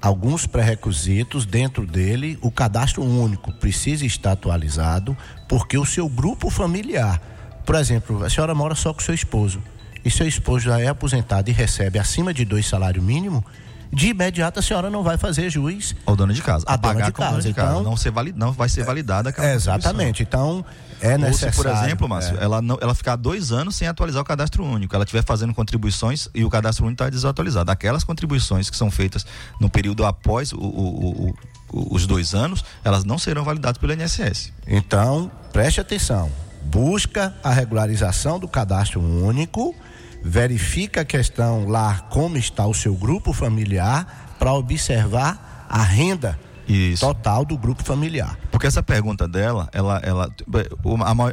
Alguns 0.00 0.46
pré-requisitos 0.46 1.44
dentro 1.44 1.86
dele, 1.86 2.38
o 2.40 2.50
cadastro 2.50 3.02
único 3.02 3.52
precisa 3.52 4.06
estar 4.06 4.32
atualizado, 4.32 5.16
porque 5.48 5.76
o 5.76 5.84
seu 5.84 6.08
grupo 6.08 6.48
familiar, 6.48 7.20
por 7.66 7.74
exemplo, 7.74 8.24
a 8.24 8.30
senhora 8.30 8.54
mora 8.54 8.74
só 8.74 8.92
com 8.94 9.00
seu 9.00 9.14
esposo, 9.14 9.62
e 10.04 10.10
seu 10.10 10.26
esposo 10.26 10.64
já 10.64 10.80
é 10.80 10.88
aposentado 10.88 11.50
e 11.50 11.52
recebe 11.52 11.98
acima 11.98 12.32
de 12.32 12.44
dois 12.44 12.66
salários 12.66 13.04
mínimos, 13.04 13.44
de 13.92 14.08
imediato 14.08 14.60
a 14.60 14.62
senhora 14.62 14.88
não 14.90 15.02
vai 15.02 15.18
fazer 15.18 15.50
juiz 15.50 15.94
ao 16.06 16.14
dono 16.14 16.32
de 16.32 16.42
casa, 16.42 16.64
a, 16.66 16.74
a 16.74 16.76
dona 16.76 17.02
de 17.02 17.12
casa, 17.12 17.42
de 17.42 17.54
casa. 17.54 17.70
Então, 17.72 17.82
não, 17.82 17.96
ser 17.96 18.10
valid, 18.10 18.38
não 18.38 18.52
vai 18.52 18.68
ser 18.68 18.84
validada 18.84 19.30
aquela 19.30 19.48
é, 19.48 19.54
Exatamente. 19.54 20.22
Então, 20.22 20.64
é 21.00 21.16
necessário. 21.18 21.46
Ou 21.46 21.52
se, 21.52 21.56
por 21.56 21.66
exemplo, 21.66 22.08
Márcio, 22.08 22.38
é. 22.38 22.44
ela, 22.44 22.62
não, 22.62 22.78
ela 22.80 22.94
ficar 22.94 23.16
dois 23.16 23.50
anos 23.50 23.74
sem 23.74 23.88
atualizar 23.88 24.22
o 24.22 24.24
cadastro 24.24 24.64
único, 24.64 24.94
ela 24.94 25.04
estiver 25.04 25.24
fazendo 25.24 25.52
contribuições 25.54 26.28
e 26.34 26.44
o 26.44 26.50
cadastro 26.50 26.84
único 26.84 27.02
está 27.02 27.10
desatualizado. 27.10 27.70
Aquelas 27.70 28.04
contribuições 28.04 28.70
que 28.70 28.76
são 28.76 28.90
feitas 28.90 29.26
no 29.60 29.68
período 29.68 30.04
após 30.04 30.52
o, 30.52 30.58
o, 30.58 31.34
o, 31.72 31.94
os 31.94 32.06
dois 32.06 32.34
anos, 32.34 32.64
elas 32.84 33.04
não 33.04 33.18
serão 33.18 33.44
validadas 33.44 33.78
pelo 33.78 33.92
INSS. 33.92 34.52
Então, 34.66 35.30
preste 35.52 35.80
atenção. 35.80 36.30
Busca 36.64 37.34
a 37.42 37.50
regularização 37.50 38.38
do 38.38 38.46
cadastro 38.46 39.00
único, 39.00 39.74
verifica 40.22 41.00
a 41.00 41.04
questão 41.04 41.68
lá 41.68 42.06
como 42.10 42.36
está 42.36 42.66
o 42.66 42.74
seu 42.74 42.94
grupo 42.94 43.32
familiar 43.32 44.36
para 44.38 44.52
observar 44.52 45.66
a 45.68 45.82
renda 45.82 46.38
isso. 46.70 47.00
total 47.00 47.44
do 47.44 47.56
grupo 47.56 47.82
familiar. 47.82 48.38
Porque 48.50 48.66
essa 48.66 48.82
pergunta 48.82 49.26
dela, 49.26 49.68
ela, 49.72 50.00
ela, 50.04 50.30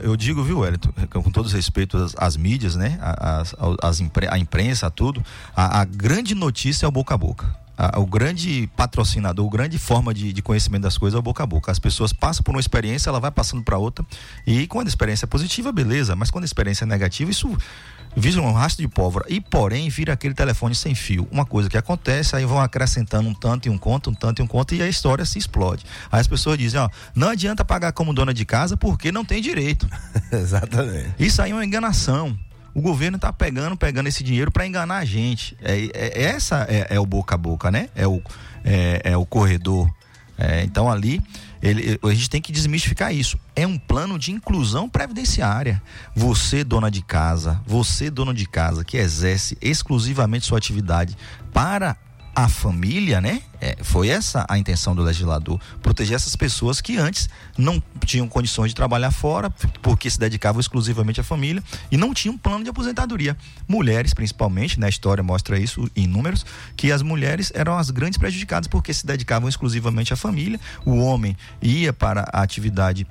eu 0.01 0.15
digo, 0.15 0.43
viu, 0.43 0.59
Wellington, 0.59 0.91
com 1.11 1.31
todo 1.31 1.47
respeito 1.49 1.97
às, 1.97 2.15
às 2.17 2.37
mídias, 2.37 2.75
né, 2.75 2.97
as, 3.01 3.55
as, 3.81 4.01
a 4.29 4.37
imprensa, 4.37 4.89
tudo, 4.89 5.23
a, 5.55 5.81
a 5.81 5.85
grande 5.85 6.33
notícia 6.33 6.85
é 6.85 6.89
o 6.89 6.91
boca 6.91 7.13
a 7.13 7.17
boca. 7.17 7.66
A, 7.77 7.99
o 7.99 8.05
grande 8.05 8.69
patrocinador, 8.75 9.47
a 9.47 9.51
grande 9.51 9.77
forma 9.77 10.13
de, 10.13 10.33
de, 10.33 10.41
conhecimento 10.41 10.83
das 10.83 10.97
coisas 10.97 11.15
é 11.15 11.19
o 11.19 11.21
boca 11.21 11.43
a 11.43 11.45
boca. 11.45 11.71
As 11.71 11.79
pessoas 11.79 12.11
passam 12.11 12.43
por 12.43 12.55
uma 12.55 12.59
experiência, 12.59 13.09
ela 13.09 13.19
vai 13.19 13.31
passando 13.31 13.61
para 13.63 13.77
outra. 13.77 14.05
E 14.45 14.65
quando 14.67 14.87
a 14.87 14.89
experiência 14.89 15.25
é 15.25 15.27
positiva, 15.27 15.71
beleza. 15.71 16.15
Mas 16.15 16.31
quando 16.31 16.43
a 16.43 16.45
experiência 16.45 16.85
é 16.85 16.87
negativa, 16.87 17.29
isso 17.29 17.55
vira 18.15 18.41
um 18.41 18.51
rastro 18.51 18.81
de 18.81 18.87
pólvora 18.87 19.25
e 19.29 19.39
porém 19.39 19.89
vira 19.89 20.13
aquele 20.13 20.33
telefone 20.33 20.73
sem 20.73 20.95
fio. 20.95 21.27
Uma 21.29 21.45
coisa 21.45 21.69
que 21.69 21.77
acontece, 21.77 22.35
aí 22.35 22.45
vão 22.45 22.59
acrescentando 22.59 23.29
um 23.29 23.33
tanto 23.33 23.67
e 23.67 23.69
um 23.69 23.77
conto, 23.77 24.09
um 24.09 24.13
tanto 24.13 24.41
e 24.41 24.43
um 24.43 24.47
conto 24.47 24.73
e 24.73 24.81
a 24.81 24.87
história 24.87 25.23
se 25.23 25.37
explode. 25.37 25.85
Aí 26.11 26.19
as 26.19 26.27
pessoas 26.27 26.57
dizem, 26.57 26.79
ó, 26.79 26.89
não 27.13 27.29
adianta 27.29 27.63
pagar 27.63 27.91
como 27.91 28.13
dona 28.13 28.33
de 28.33 28.43
casa 28.43 28.75
porque 28.75 29.11
não 29.11 29.23
tem 29.23 29.39
direito. 29.39 29.87
Exatamente. 30.31 31.13
Isso 31.19 31.41
aí 31.41 31.51
é 31.51 31.53
uma 31.53 31.65
enganação. 31.65 32.37
O 32.77 32.81
governo 32.81 33.15
está 33.15 33.33
pegando, 33.33 33.75
pegando 33.75 34.05
esse 34.05 34.23
dinheiro 34.23 34.51
para 34.51 34.67
enganar 34.67 34.97
a 34.97 35.03
gente. 35.03 35.57
É, 35.63 35.89
é- 35.95 36.23
essa 36.25 36.63
é, 36.69 36.85
é 36.91 36.99
o 36.99 37.07
boca 37.07 37.33
a 37.33 37.37
boca, 37.37 37.71
né? 37.71 37.89
É 37.95 38.07
o, 38.07 38.21
é, 38.63 39.01
é 39.03 39.17
o 39.17 39.25
corredor. 39.25 39.91
É, 40.37 40.61
então 40.61 40.87
ali 40.87 41.19
ele- 41.59 41.99
a 42.03 42.13
gente 42.13 42.29
tem 42.29 42.39
que 42.39 42.51
desmistificar 42.51 43.11
isso. 43.11 43.39
É 43.55 43.65
um 43.65 43.79
plano 43.79 44.19
de 44.19 44.31
inclusão 44.31 44.87
previdenciária. 44.87 45.81
Você, 46.15 46.63
dona 46.63 46.91
de 46.91 47.01
casa, 47.01 47.59
você, 47.65 48.11
dono 48.11 48.31
de 48.31 48.45
casa, 48.45 48.85
que 48.85 48.95
exerce 48.97 49.57
exclusivamente 49.59 50.45
sua 50.45 50.59
atividade 50.59 51.17
para 51.51 51.97
a 52.37 52.47
família, 52.47 53.19
né? 53.19 53.41
É, 53.59 53.77
foi 53.81 54.09
essa 54.09 54.45
a 54.47 54.59
intenção 54.59 54.93
do 54.93 55.01
legislador, 55.01 55.59
proteger 55.81 56.15
essas 56.15 56.35
pessoas 56.35 56.79
que 56.79 56.95
antes 56.95 57.27
não 57.57 57.81
tinham 58.05 58.27
condições 58.27 58.69
de 58.69 58.75
trabalhar 58.75 59.09
fora, 59.09 59.49
porque 59.81 60.07
se 60.07 60.19
dedicavam 60.19 60.59
exclusivamente 60.59 61.19
à 61.19 61.23
família 61.23 61.63
e 61.89 61.97
não 61.97 62.13
tinham 62.13 62.37
plano 62.37 62.63
de 62.63 62.69
aposentadoria. 62.69 63.35
Mulheres, 63.67 64.13
principalmente, 64.13 64.79
né? 64.79 64.85
A 64.85 64.89
história 64.89 65.23
mostra 65.23 65.57
isso 65.57 65.89
em 65.95 66.05
números, 66.05 66.45
que 66.75 66.91
as 66.91 67.01
mulheres 67.01 67.51
eram 67.55 67.75
as 67.75 67.89
grandes 67.89 68.19
prejudicadas 68.19 68.67
porque 68.67 68.93
se 68.93 69.03
dedicavam 69.03 69.49
exclusivamente 69.49 70.13
à 70.13 70.15
família. 70.15 70.59
O 70.85 70.97
homem 70.97 71.35
ia 71.59 71.91
para 71.91 72.29
a 72.31 72.43
atividade 72.43 73.07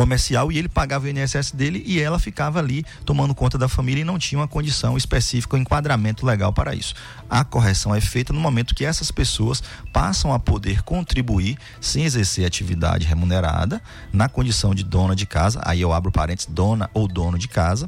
comercial 0.00 0.50
e 0.50 0.56
ele 0.56 0.68
pagava 0.68 1.04
o 1.04 1.08
INSS 1.10 1.52
dele 1.52 1.82
e 1.84 2.00
ela 2.00 2.18
ficava 2.18 2.58
ali 2.58 2.86
tomando 3.04 3.34
conta 3.34 3.58
da 3.58 3.68
família 3.68 4.00
e 4.00 4.04
não 4.04 4.18
tinha 4.18 4.40
uma 4.40 4.48
condição 4.48 4.96
específica, 4.96 5.58
um 5.58 5.60
enquadramento 5.60 6.24
legal 6.24 6.54
para 6.54 6.74
isso. 6.74 6.94
A 7.28 7.44
correção 7.44 7.94
é 7.94 8.00
feita 8.00 8.32
no 8.32 8.40
momento 8.40 8.74
que 8.74 8.86
essas 8.86 9.10
pessoas 9.10 9.62
passam 9.92 10.32
a 10.32 10.38
poder 10.38 10.82
contribuir 10.84 11.58
sem 11.82 12.06
exercer 12.06 12.46
atividade 12.46 13.06
remunerada 13.06 13.78
na 14.10 14.26
condição 14.26 14.74
de 14.74 14.82
dona 14.82 15.14
de 15.14 15.26
casa, 15.26 15.60
aí 15.62 15.82
eu 15.82 15.92
abro 15.92 16.10
parênteses, 16.10 16.48
dona 16.50 16.88
ou 16.94 17.06
dono 17.06 17.36
de 17.36 17.46
casa, 17.46 17.86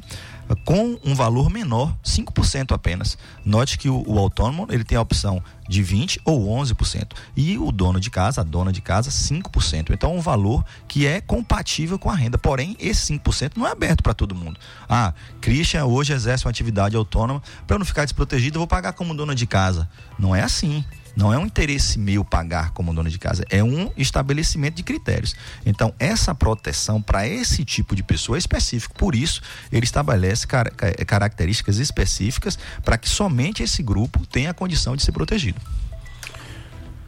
com 0.65 0.97
um 1.03 1.15
valor 1.15 1.49
menor, 1.49 1.95
5% 2.03 2.73
apenas. 2.73 3.17
Note 3.43 3.77
que 3.77 3.89
o, 3.89 4.03
o 4.07 4.19
autônomo 4.19 4.67
ele 4.69 4.83
tem 4.83 4.97
a 4.97 5.01
opção 5.01 5.41
de 5.67 5.81
20 5.81 6.21
ou 6.25 6.47
11% 6.61 7.13
e 7.35 7.57
o 7.57 7.71
dono 7.71 7.99
de 7.99 8.09
casa, 8.09 8.41
a 8.41 8.43
dona 8.43 8.71
de 8.71 8.81
casa, 8.81 9.09
5%. 9.09 9.91
Então 9.91 10.15
um 10.15 10.19
valor 10.19 10.63
que 10.87 11.07
é 11.07 11.21
compatível 11.21 11.97
com 11.97 12.09
a 12.09 12.15
renda. 12.15 12.37
Porém, 12.37 12.75
esse 12.79 13.13
5% 13.13 13.53
não 13.55 13.67
é 13.67 13.71
aberto 13.71 14.03
para 14.03 14.13
todo 14.13 14.35
mundo. 14.35 14.59
Ah, 14.87 15.13
Christian 15.41 15.85
hoje 15.85 16.13
exerce 16.13 16.45
uma 16.45 16.51
atividade 16.51 16.95
autônoma, 16.95 17.41
para 17.65 17.75
eu 17.75 17.79
não 17.79 17.85
ficar 17.85 18.03
desprotegido, 18.03 18.57
eu 18.57 18.61
vou 18.61 18.67
pagar 18.67 18.93
como 18.93 19.15
dona 19.15 19.33
de 19.33 19.47
casa. 19.47 19.89
Não 20.19 20.35
é 20.35 20.41
assim. 20.41 20.83
Não 21.15 21.31
é 21.31 21.37
um 21.37 21.45
interesse 21.45 21.99
meu 21.99 22.25
pagar 22.25 22.71
como 22.71 22.93
dono 22.93 23.09
de 23.09 23.19
casa, 23.19 23.45
é 23.49 23.63
um 23.63 23.91
estabelecimento 23.95 24.75
de 24.75 24.83
critérios. 24.83 25.35
Então, 25.65 25.93
essa 25.99 26.33
proteção 26.33 27.01
para 27.01 27.27
esse 27.27 27.63
tipo 27.63 27.95
de 27.95 28.01
pessoa 28.01 28.37
é 28.37 28.39
específico. 28.39 28.95
Por 28.95 29.13
isso, 29.13 29.41
ele 29.71 29.85
estabelece 29.85 30.47
car- 30.47 30.73
ca- 30.73 30.91
características 31.05 31.77
específicas 31.77 32.57
para 32.83 32.97
que 32.97 33.07
somente 33.07 33.61
esse 33.61 33.83
grupo 33.83 34.25
tenha 34.25 34.49
a 34.49 34.53
condição 34.53 34.95
de 34.95 35.03
ser 35.03 35.11
protegido. 35.11 35.61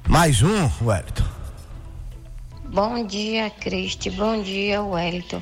Mais 0.08 0.44
um, 0.44 0.70
Wellington. 0.82 1.26
Bom 2.72 3.06
dia, 3.08 3.50
Cristi. 3.50 4.12
Bom 4.12 4.42
dia, 4.44 4.84
Wellington. 4.84 5.42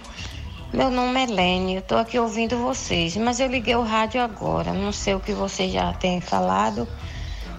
Meu 0.72 0.90
nome 0.90 1.22
é 1.22 1.26
Lene, 1.28 1.76
eu 1.76 1.82
tô 1.82 1.96
aqui 1.96 2.18
ouvindo 2.18 2.58
vocês, 2.58 3.16
mas 3.18 3.40
eu 3.40 3.48
liguei 3.48 3.76
o 3.76 3.84
rádio 3.84 4.22
agora. 4.22 4.74
Não 4.74 4.92
sei 4.92 5.14
o 5.14 5.20
que 5.20 5.34
vocês 5.34 5.72
já 5.72 5.94
têm 5.94 6.20
falado, 6.20 6.88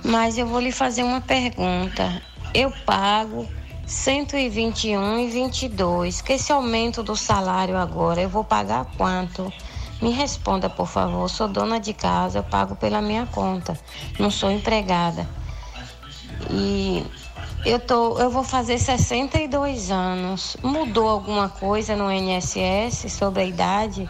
mas 0.05 0.37
eu 0.37 0.47
vou 0.47 0.61
lhe 0.61 0.71
fazer 0.71 1.03
uma 1.03 1.23
pergunta. 1.23 2.23
Eu 2.53 2.71
pago 2.85 3.49
121 3.87 5.21
e 5.21 5.29
22. 5.29 6.21
Com 6.21 6.33
esse 6.33 6.53
aumento 6.53 7.03
do 7.03 7.17
salário 7.17 7.77
agora, 7.77 8.21
eu 8.21 8.29
vou 8.29 8.45
pagar 8.45 8.85
quanto? 8.97 9.51
Me 10.03 10.11
responda, 10.11 10.69
por 10.69 10.87
favor. 10.87 11.29
Sou 11.31 11.49
dona 11.49 11.81
de 11.81 11.95
casa, 11.95 12.41
eu 12.41 12.43
pago 12.43 12.77
pela 12.77 13.01
minha 13.01 13.27
conta. 13.27 13.79
Não 14.19 14.31
sou 14.31 14.51
empregada. 14.51 15.27
E 16.51 17.03
eu 17.65 17.81
tô, 17.81 18.19
eu 18.19 18.31
vou 18.31 18.45
fazer 18.45 18.79
62 18.79 19.91
anos. 19.91 20.57
Mudou 20.63 21.09
alguma 21.09 21.49
coisa 21.49 21.97
no 21.97 22.13
INSS 22.13 23.11
sobre 23.11 23.43
a 23.43 23.47
idade? 23.47 24.09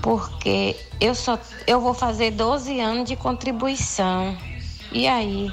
Porque 0.00 0.76
eu 1.00 1.14
só 1.14 1.38
eu 1.66 1.80
vou 1.80 1.94
fazer 1.94 2.30
12 2.30 2.78
anos 2.78 3.08
de 3.08 3.16
contribuição. 3.16 4.36
E 4.92 5.08
aí, 5.08 5.50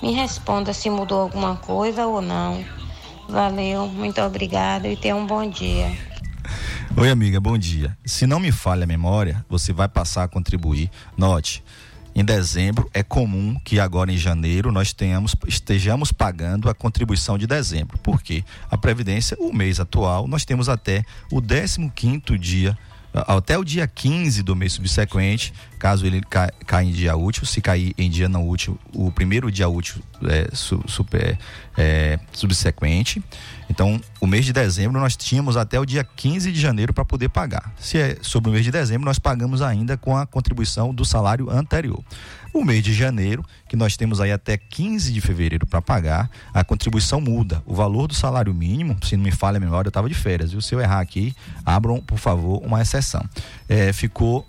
me 0.00 0.12
responda 0.12 0.72
se 0.72 0.88
mudou 0.88 1.20
alguma 1.20 1.56
coisa 1.56 2.06
ou 2.06 2.20
não. 2.20 2.64
Valeu, 3.28 3.88
muito 3.88 4.20
obrigada 4.20 4.88
e 4.88 4.96
tenha 4.96 5.16
um 5.16 5.26
bom 5.26 5.48
dia. 5.48 5.90
Oi, 6.96 7.10
amiga, 7.10 7.40
bom 7.40 7.58
dia. 7.58 7.96
Se 8.04 8.26
não 8.26 8.38
me 8.38 8.52
falha 8.52 8.84
a 8.84 8.86
memória, 8.86 9.44
você 9.48 9.72
vai 9.72 9.88
passar 9.88 10.22
a 10.22 10.28
contribuir. 10.28 10.88
Note, 11.16 11.64
em 12.14 12.24
dezembro 12.24 12.88
é 12.94 13.02
comum 13.02 13.58
que 13.62 13.80
agora 13.80 14.12
em 14.12 14.16
janeiro 14.16 14.70
nós 14.70 14.92
tenhamos, 14.92 15.34
estejamos 15.46 16.12
pagando 16.12 16.70
a 16.70 16.74
contribuição 16.74 17.36
de 17.36 17.46
dezembro. 17.46 17.98
Por 17.98 18.22
quê? 18.22 18.44
A 18.70 18.78
Previdência, 18.78 19.36
o 19.40 19.52
mês 19.52 19.80
atual, 19.80 20.28
nós 20.28 20.44
temos 20.44 20.68
até 20.68 21.04
o 21.30 21.42
15 21.42 22.38
dia, 22.38 22.78
até 23.26 23.56
o 23.58 23.64
dia 23.64 23.86
15 23.86 24.42
do 24.42 24.54
mês 24.56 24.72
subsequente, 24.74 25.52
caso 25.78 26.04
ele 26.06 26.20
ca- 26.20 26.52
caia 26.66 26.86
em 26.86 26.92
dia 26.92 27.16
útil, 27.16 27.46
se 27.46 27.60
cair 27.60 27.94
em 27.96 28.10
dia 28.10 28.28
não 28.28 28.48
útil, 28.48 28.78
o 28.92 29.10
primeiro 29.10 29.50
dia 29.50 29.68
útil 29.68 30.02
é, 30.24 30.48
su- 30.52 30.82
super, 30.86 31.38
é, 31.76 32.18
subsequente. 32.32 33.22
Então, 33.68 34.00
o 34.20 34.26
mês 34.26 34.44
de 34.44 34.52
dezembro 34.52 35.00
nós 35.00 35.16
tínhamos 35.16 35.56
até 35.56 35.78
o 35.80 35.84
dia 35.84 36.04
15 36.04 36.52
de 36.52 36.60
janeiro 36.60 36.92
para 36.94 37.04
poder 37.04 37.28
pagar. 37.28 37.72
Se 37.78 37.98
é 37.98 38.16
sobre 38.22 38.48
o 38.50 38.52
mês 38.52 38.64
de 38.64 38.70
dezembro, 38.70 39.04
nós 39.04 39.18
pagamos 39.18 39.60
ainda 39.62 39.96
com 39.96 40.16
a 40.16 40.24
contribuição 40.26 40.94
do 40.94 41.04
salário 41.04 41.50
anterior. 41.50 42.02
O 42.56 42.64
mês 42.64 42.82
de 42.82 42.94
janeiro, 42.94 43.44
que 43.68 43.76
nós 43.76 43.98
temos 43.98 44.18
aí 44.18 44.32
até 44.32 44.56
15 44.56 45.12
de 45.12 45.20
fevereiro 45.20 45.66
para 45.66 45.82
pagar, 45.82 46.30
a 46.54 46.64
contribuição 46.64 47.20
muda. 47.20 47.62
O 47.66 47.74
valor 47.74 48.06
do 48.06 48.14
salário 48.14 48.54
mínimo, 48.54 48.96
se 49.04 49.14
não 49.14 49.24
me 49.24 49.30
falha 49.30 49.58
a 49.58 49.60
memória, 49.60 49.88
eu 49.88 49.90
estava 49.90 50.08
de 50.08 50.14
férias, 50.14 50.52
viu? 50.52 50.62
Se 50.62 50.74
eu 50.74 50.80
errar 50.80 51.00
aqui, 51.00 51.36
abram, 51.66 52.00
por 52.00 52.16
favor, 52.16 52.62
uma 52.64 52.80
exceção. 52.80 53.22
É, 53.68 53.92
ficou 53.92 54.48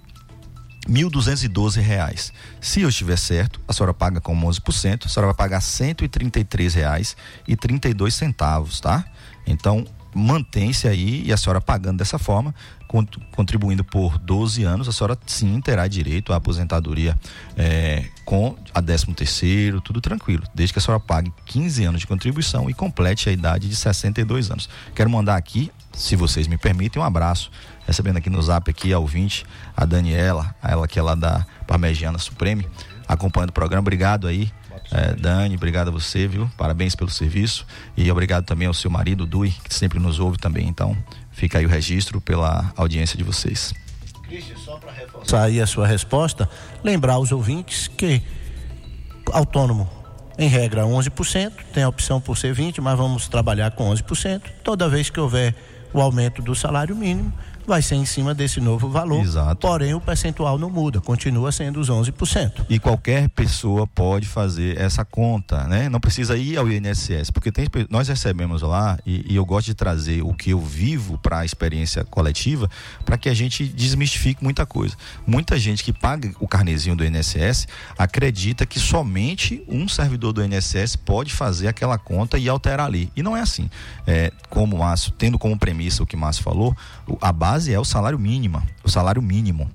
1.212 0.87 1.81
reais. 1.81 2.31
Se 2.61 2.79
eu 2.79 2.87
estiver 2.87 3.17
certo, 3.17 3.59
a 3.67 3.73
senhora 3.73 3.93
paga 3.93 4.21
com 4.21 4.33
11%, 4.39 5.05
a 5.05 5.09
senhora 5.09 5.33
vai 5.33 5.35
pagar 5.35 5.59
133 5.59 6.75
reais 6.75 7.17
e 7.45 7.57
32 7.57 8.15
centavos, 8.15 8.79
tá? 8.79 9.03
Então, 9.45 9.85
mantém-se 10.13 10.87
aí 10.87 11.23
e 11.25 11.31
a 11.33 11.37
senhora 11.37 11.61
pagando 11.61 11.97
dessa 11.97 12.17
forma, 12.17 12.53
cont- 12.87 13.17
contribuindo 13.35 13.83
por 13.83 14.17
12 14.17 14.63
anos, 14.63 14.87
a 14.87 14.91
senhora 14.91 15.17
sim 15.25 15.59
terá 15.61 15.87
direito 15.87 16.33
à 16.33 16.37
aposentadoria 16.37 17.17
eh, 17.55 18.05
com 18.25 18.55
a 18.73 18.81
13 18.81 19.13
terceiro, 19.13 19.79
tudo 19.81 20.01
tranquilo, 20.01 20.43
desde 20.53 20.73
que 20.73 20.79
a 20.79 20.81
senhora 20.81 20.99
pague 20.99 21.31
15 21.45 21.83
anos 21.85 22.01
de 22.01 22.07
contribuição 22.07 22.69
e 22.69 22.73
complete 22.73 23.29
a 23.29 23.31
idade 23.31 23.67
de 23.69 23.75
62 23.75 24.49
anos. 24.51 24.69
Quero 24.95 25.09
mandar 25.09 25.35
aqui, 25.35 25.71
se 25.93 26.15
vocês 26.15 26.47
me 26.47 26.57
permitem, 26.57 27.01
um 27.01 27.05
abraço 27.05 27.51
recebendo 27.85 28.17
aqui 28.17 28.29
no 28.29 28.41
zap 28.41 28.69
aqui 28.69 28.91
a 28.91 28.99
ouvinte, 28.99 29.45
a 29.75 29.85
Daniela, 29.85 30.53
ela 30.61 30.87
que 30.87 30.99
é 30.99 31.01
lá 31.01 31.15
da 31.15 31.45
Parmegiana 31.65 32.17
Supreme, 32.17 32.67
acompanhando 33.07 33.49
o 33.51 33.53
programa. 33.53 33.81
Obrigado 33.81 34.27
aí, 34.27 34.51
eh, 34.91 35.15
Dani, 35.15 35.55
obrigado 35.55 35.89
a 35.89 35.91
você, 35.91 36.27
viu? 36.27 36.49
Parabéns 36.57 36.95
pelo 36.95 37.09
serviço 37.09 37.65
e 37.95 38.09
obrigado 38.11 38.45
também 38.45 38.67
ao 38.67 38.73
seu 38.73 38.89
marido, 38.89 39.25
Dui, 39.25 39.53
que 39.63 39.73
sempre 39.73 39.99
nos 39.99 40.19
ouve 40.19 40.37
também. 40.37 40.67
Então, 40.67 40.95
fica 41.31 41.59
aí 41.59 41.65
o 41.65 41.69
registro 41.69 42.21
pela 42.21 42.71
audiência 42.75 43.17
de 43.17 43.23
vocês. 43.23 43.73
Sair 45.23 45.61
a 45.61 45.67
sua 45.67 45.87
resposta, 45.87 46.49
lembrar 46.83 47.13
aos 47.13 47.31
ouvintes 47.31 47.87
que 47.87 48.21
autônomo, 49.31 49.89
em 50.37 50.47
regra, 50.47 50.83
11%, 50.83 51.51
tem 51.73 51.83
a 51.83 51.89
opção 51.89 52.21
por 52.21 52.37
ser 52.37 52.53
20%, 52.53 52.79
mas 52.81 52.97
vamos 52.97 53.27
trabalhar 53.27 53.71
com 53.71 53.89
11%. 53.89 54.41
Toda 54.63 54.87
vez 54.87 55.09
que 55.09 55.19
houver 55.19 55.55
o 55.93 55.99
aumento 56.01 56.41
do 56.41 56.53
salário 56.53 56.95
mínimo, 56.95 57.33
vai 57.67 57.81
ser 57.81 57.95
em 57.95 58.05
cima 58.05 58.33
desse 58.33 58.61
novo 58.61 58.89
valor. 58.89 59.21
Exato. 59.21 59.67
Porém, 59.67 59.93
o 59.93 59.99
percentual 59.99 60.57
não 60.57 60.69
muda, 60.69 61.01
continua 61.01 61.51
sendo 61.51 61.81
os 61.81 61.89
11%. 61.89 62.65
E 62.69 62.79
qualquer 62.79 63.27
pessoa 63.29 63.85
pode 63.85 64.25
fazer 64.25 64.79
essa 64.79 65.03
conta, 65.03 65.65
né? 65.65 65.89
Não 65.89 65.99
precisa 65.99 66.37
ir 66.37 66.57
ao 66.57 66.71
INSS, 66.71 67.29
porque 67.29 67.51
tem, 67.51 67.67
nós 67.89 68.07
recebemos 68.07 68.61
lá 68.61 68.97
e, 69.05 69.25
e 69.33 69.35
eu 69.35 69.45
gosto 69.45 69.67
de 69.67 69.73
trazer 69.73 70.21
o 70.21 70.33
que 70.33 70.51
eu 70.51 70.61
vivo 70.61 71.17
para 71.17 71.39
a 71.39 71.45
experiência 71.45 72.05
coletiva, 72.05 72.69
para 73.03 73.17
que 73.17 73.27
a 73.27 73.33
gente 73.33 73.65
desmistifique 73.65 74.41
muita 74.41 74.65
coisa. 74.65 74.95
Muita 75.25 75.59
gente 75.59 75.83
que 75.83 75.91
paga 75.91 76.31
o 76.39 76.47
carnezinho 76.47 76.95
do 76.95 77.03
INSS 77.03 77.67
acredita 77.97 78.65
que 78.65 78.79
somente 78.79 79.61
um 79.67 79.89
servidor 79.89 80.31
do 80.31 80.43
INSS 80.43 80.95
pode 80.95 81.33
fazer 81.33 81.67
aquela 81.67 81.97
conta 81.97 82.37
e 82.37 82.47
alterar 82.47 82.87
ali. 82.87 83.11
E 83.13 83.21
não 83.21 83.35
é 83.35 83.41
assim. 83.41 83.69
É, 84.05 84.31
como 84.49 84.77
o 84.77 84.79
Márcio, 84.79 85.11
tendo 85.11 85.37
como 85.37 85.57
premissa 85.57 86.01
o 86.01 86.05
que 86.05 86.15
o 86.15 86.19
Márcio 86.19 86.43
falou, 86.43 86.75
a 87.21 87.31
base 87.31 87.73
é 87.73 87.79
o 87.79 87.85
salário 87.85 88.19
mínimo, 88.19 88.61
o 88.83 88.89
salário 88.89 89.21
mínimo. 89.21 89.69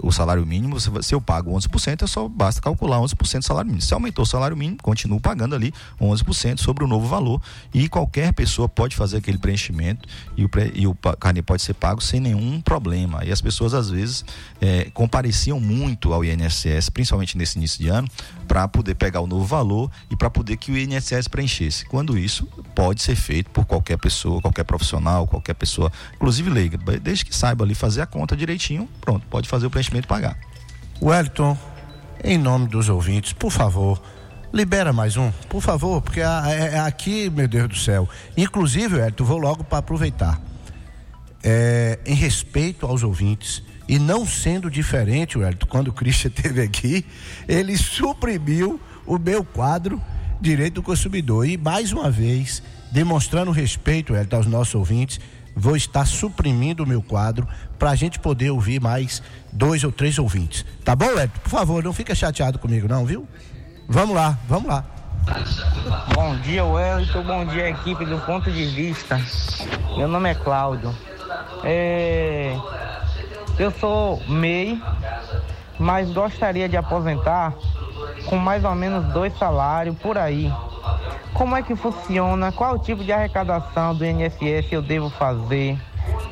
O 0.00 0.12
salário 0.12 0.44
mínimo, 0.46 0.78
se, 0.80 1.14
eu 1.14 1.20
pago 1.20 1.52
11%, 1.52 2.02
é 2.02 2.06
só 2.06 2.28
basta 2.28 2.60
calcular 2.60 2.98
11% 2.98 3.38
do 3.38 3.44
salário 3.44 3.66
mínimo. 3.66 3.82
Se 3.82 3.94
aumentou 3.94 4.22
o 4.22 4.26
salário 4.26 4.56
mínimo, 4.56 4.78
continuo 4.82 5.20
pagando 5.20 5.54
ali 5.54 5.72
11% 6.00 6.58
sobre 6.58 6.84
o 6.84 6.86
novo 6.86 7.06
valor 7.06 7.40
e 7.72 7.88
qualquer 7.88 8.32
pessoa 8.32 8.68
pode 8.68 8.96
fazer 8.96 9.18
aquele 9.18 9.38
preenchimento 9.38 10.08
e 10.36 10.44
o, 10.44 10.48
pré, 10.48 10.70
e 10.74 10.86
o 10.86 10.94
carnê 10.94 11.42
pode 11.42 11.62
ser 11.62 11.74
pago 11.74 12.00
sem 12.00 12.20
nenhum 12.20 12.60
problema. 12.60 13.24
E 13.24 13.32
as 13.32 13.40
pessoas 13.40 13.74
às 13.74 13.90
vezes 13.90 14.24
eh, 14.60 14.90
compareciam 14.94 15.60
muito 15.60 16.12
ao 16.12 16.24
INSS, 16.24 16.88
principalmente 16.90 17.36
nesse 17.36 17.58
início 17.58 17.80
de 17.80 17.88
ano, 17.88 18.08
para 18.46 18.66
poder 18.68 18.94
pegar 18.94 19.20
o 19.20 19.26
novo 19.26 19.44
valor 19.44 19.90
e 20.10 20.16
para 20.16 20.30
poder 20.30 20.56
que 20.56 20.70
o 20.72 20.78
INSS 20.78 21.28
preenchesse. 21.28 21.84
Quando 21.86 22.18
isso 22.18 22.46
pode 22.74 23.02
ser 23.02 23.16
feito 23.16 23.50
por 23.50 23.64
qualquer 23.64 23.98
pessoa, 23.98 24.40
qualquer 24.40 24.64
profissional, 24.64 25.26
qualquer 25.26 25.54
pessoa, 25.54 25.92
inclusive 26.14 26.48
leiga, 26.50 26.78
desde 26.98 27.24
que 27.24 27.34
saiba 27.34 27.64
ali 27.64 27.74
fazer 27.74 28.00
a 28.00 28.06
conta 28.06 28.36
direitinho, 28.36 28.88
pronto, 29.00 29.26
pode 29.28 29.48
fazer 29.48 29.66
o 29.66 29.70
preenchimento 29.70 29.87
e 29.96 30.02
pagar. 30.02 30.36
Wellington, 31.00 31.56
em 32.22 32.36
nome 32.36 32.68
dos 32.68 32.88
ouvintes, 32.88 33.32
por 33.32 33.50
favor, 33.50 34.00
libera 34.52 34.92
mais 34.92 35.16
um, 35.16 35.30
por 35.48 35.60
favor, 35.60 36.02
porque 36.02 36.20
é 36.20 36.78
aqui, 36.80 37.30
meu 37.30 37.46
Deus 37.46 37.68
do 37.68 37.76
céu. 37.76 38.08
Inclusive, 38.36 38.96
Wellington, 38.96 39.24
vou 39.24 39.38
logo 39.38 39.64
para 39.64 39.78
aproveitar. 39.78 40.40
É, 41.42 42.00
em 42.04 42.14
respeito 42.14 42.84
aos 42.84 43.04
ouvintes, 43.04 43.62
e 43.88 43.98
não 43.98 44.26
sendo 44.26 44.70
diferente, 44.70 45.38
Wellington, 45.38 45.66
quando 45.66 45.88
o 45.88 45.92
Christian 45.92 46.28
esteve 46.34 46.60
aqui, 46.60 47.06
ele 47.46 47.76
suprimiu 47.76 48.80
o 49.06 49.18
meu 49.18 49.44
quadro 49.44 50.00
Direito 50.40 50.74
do 50.74 50.82
Consumidor. 50.82 51.46
E 51.46 51.56
mais 51.56 51.92
uma 51.92 52.10
vez, 52.10 52.62
demonstrando 52.92 53.50
respeito, 53.50 54.12
Wellington, 54.12 54.36
aos 54.36 54.46
nossos 54.46 54.74
ouvintes, 54.74 55.20
vou 55.58 55.76
estar 55.76 56.06
suprimindo 56.06 56.84
o 56.84 56.86
meu 56.86 57.02
quadro 57.02 57.46
para 57.78 57.90
a 57.90 57.94
gente 57.96 58.18
poder 58.18 58.50
ouvir 58.50 58.80
mais 58.80 59.20
dois 59.52 59.82
ou 59.82 59.90
três 59.90 60.18
ouvintes. 60.18 60.64
Tá 60.84 60.94
bom, 60.94 61.06
Wellington? 61.06 61.40
Por 61.42 61.50
favor, 61.50 61.82
não 61.82 61.92
fica 61.92 62.14
chateado 62.14 62.58
comigo, 62.58 62.86
não, 62.88 63.04
viu? 63.04 63.26
Vamos 63.88 64.14
lá, 64.14 64.38
vamos 64.48 64.68
lá. 64.68 64.84
Bom 66.14 66.36
dia, 66.36 66.64
Wellington. 66.64 67.22
Bom 67.24 67.44
dia, 67.46 67.70
equipe 67.70 68.04
do 68.06 68.18
Ponto 68.20 68.50
de 68.50 68.66
Vista. 68.66 69.20
Meu 69.96 70.06
nome 70.06 70.30
é 70.30 70.34
Cláudio. 70.34 70.94
É, 71.64 72.56
Eu 73.58 73.72
sou 73.72 74.22
MEI, 74.28 74.80
mas 75.78 76.10
gostaria 76.12 76.68
de 76.68 76.76
aposentar 76.76 77.54
com 78.26 78.36
mais 78.36 78.64
ou 78.64 78.74
menos 78.76 79.12
dois 79.12 79.36
salários 79.36 79.96
por 79.98 80.16
aí. 80.16 80.52
Como 81.38 81.54
é 81.56 81.62
que 81.62 81.76
funciona? 81.76 82.50
Qual 82.50 82.76
tipo 82.80 83.04
de 83.04 83.12
arrecadação 83.12 83.94
do 83.94 84.04
INSS 84.04 84.72
eu 84.72 84.82
devo 84.82 85.08
fazer? 85.08 85.78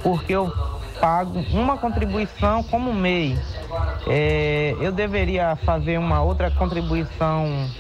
Porque 0.02 0.32
eu 0.32 0.52
pago 1.00 1.38
uma 1.52 1.78
contribuição 1.78 2.64
como 2.64 2.92
MEI. 2.92 3.38
É, 4.08 4.74
eu 4.80 4.90
deveria 4.90 5.54
fazer 5.64 5.96
uma 5.96 6.22
outra 6.22 6.50
contribuição 6.50 7.70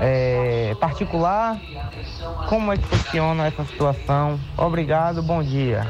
é, 0.00 0.74
particular? 0.80 1.60
Como 2.48 2.72
é 2.72 2.78
que 2.78 2.84
funciona 2.84 3.46
essa 3.46 3.62
situação? 3.66 4.40
Obrigado, 4.56 5.22
bom 5.22 5.42
dia. 5.42 5.86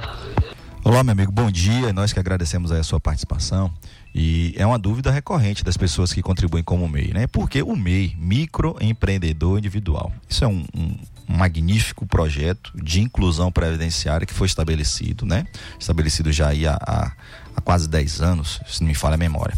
Olá, 0.82 1.04
meu 1.04 1.12
amigo, 1.12 1.30
bom 1.30 1.52
dia. 1.52 1.92
Nós 1.92 2.12
que 2.12 2.18
agradecemos 2.18 2.72
a 2.72 2.82
sua 2.82 2.98
participação. 2.98 3.70
E 4.14 4.54
é 4.56 4.66
uma 4.66 4.78
dúvida 4.78 5.10
recorrente 5.10 5.62
das 5.64 5.76
pessoas 5.76 6.12
que 6.12 6.20
contribuem 6.22 6.64
como 6.64 6.88
MEI, 6.88 7.12
né? 7.12 7.26
Porque 7.28 7.62
o 7.62 7.76
MEI, 7.76 8.16
microempreendedor 8.18 9.58
individual, 9.58 10.12
isso 10.28 10.44
é 10.44 10.48
um, 10.48 10.64
um- 10.74 10.96
magnífico 11.32 12.04
projeto 12.06 12.72
de 12.74 13.00
inclusão 13.00 13.52
previdenciária 13.52 14.26
que 14.26 14.34
foi 14.34 14.48
estabelecido, 14.48 15.24
né? 15.24 15.46
Estabelecido 15.78 16.32
já 16.32 16.48
aí 16.48 16.66
há, 16.66 16.74
há- 16.74 17.12
há 17.54 17.60
quase 17.60 17.88
10 17.88 18.20
anos, 18.20 18.60
se 18.66 18.80
não 18.80 18.88
me 18.88 18.96
falha 18.96 19.14
a 19.14 19.16
memória. 19.18 19.56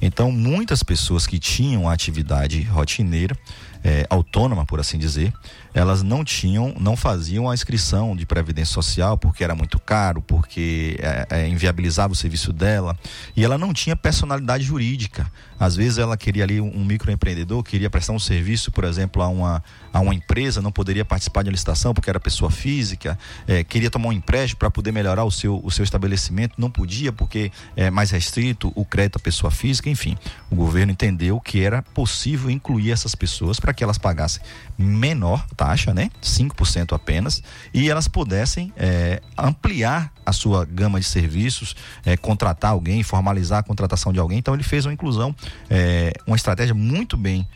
Então, 0.00 0.32
muitas 0.32 0.82
pessoas 0.82 1.24
que 1.24 1.38
tinham 1.38 1.88
atividade 1.88 2.60
rotineira, 2.62 3.38
eh, 3.84 4.04
autônoma, 4.10 4.66
por 4.66 4.80
assim 4.80 4.98
dizer, 4.98 5.32
elas 5.74 6.02
não 6.02 6.24
tinham, 6.24 6.74
não 6.78 6.96
faziam 6.96 7.48
a 7.48 7.54
inscrição 7.54 8.14
de 8.14 8.26
previdência 8.26 8.74
social 8.74 9.16
porque 9.16 9.42
era 9.42 9.54
muito 9.54 9.78
caro, 9.78 10.20
porque 10.22 10.96
eh, 11.00 11.26
eh, 11.30 11.48
inviabilizava 11.48 12.12
o 12.12 12.16
serviço 12.16 12.52
dela 12.52 12.96
e 13.36 13.44
ela 13.44 13.56
não 13.56 13.72
tinha 13.72 13.96
personalidade 13.96 14.64
jurídica. 14.64 15.30
Às 15.58 15.76
vezes 15.76 15.98
ela 15.98 16.16
queria 16.16 16.42
ali 16.42 16.60
um 16.60 16.84
microempreendedor, 16.84 17.62
queria 17.62 17.88
prestar 17.88 18.12
um 18.12 18.18
serviço, 18.18 18.72
por 18.72 18.84
exemplo, 18.84 19.22
a 19.22 19.28
uma, 19.28 19.62
a 19.92 20.00
uma 20.00 20.14
empresa, 20.14 20.60
não 20.60 20.72
poderia 20.72 21.04
participar 21.04 21.42
de 21.42 21.48
uma 21.48 21.52
licitação 21.52 21.94
porque 21.94 22.10
era 22.10 22.18
pessoa 22.18 22.50
física, 22.50 23.18
eh, 23.46 23.62
queria 23.62 23.90
tomar 23.90 24.08
um 24.08 24.12
empréstimo 24.12 24.58
para 24.58 24.70
poder 24.70 24.92
melhorar 24.92 25.24
o 25.24 25.30
seu, 25.30 25.60
o 25.62 25.70
seu 25.70 25.84
estabelecimento, 25.84 26.54
não 26.58 26.70
podia 26.70 27.12
porque 27.12 27.52
é 27.76 27.90
mais 27.90 28.10
restrito 28.10 28.72
o 28.74 28.84
crédito 28.84 29.16
à 29.16 29.20
pessoa 29.20 29.50
física, 29.50 29.88
enfim. 29.88 30.18
O 30.50 30.56
governo 30.56 30.92
entendeu 30.92 31.40
que 31.40 31.60
era 31.60 31.80
possível 31.80 32.50
incluir 32.50 32.90
essas 32.90 33.14
pessoas 33.14 33.60
para 33.60 33.72
que 33.72 33.84
elas 33.84 33.98
pagassem 33.98 34.42
menor 34.76 35.46
taxa, 35.62 35.94
né? 35.94 36.10
5% 36.20 36.92
apenas, 36.92 37.40
e 37.72 37.88
elas 37.88 38.08
pudessem 38.08 38.72
eh, 38.76 39.20
ampliar 39.38 40.12
a 40.26 40.32
sua 40.32 40.64
gama 40.64 40.98
de 40.98 41.06
serviços, 41.06 41.76
eh, 42.04 42.16
contratar 42.16 42.72
alguém, 42.72 43.00
formalizar 43.04 43.60
a 43.60 43.62
contratação 43.62 44.12
de 44.12 44.18
alguém. 44.18 44.38
Então 44.38 44.54
ele 44.54 44.64
fez 44.64 44.84
uma 44.86 44.92
inclusão, 44.92 45.34
eh, 45.70 46.12
uma 46.26 46.34
estratégia 46.34 46.74
muito 46.74 47.16
bem 47.16 47.46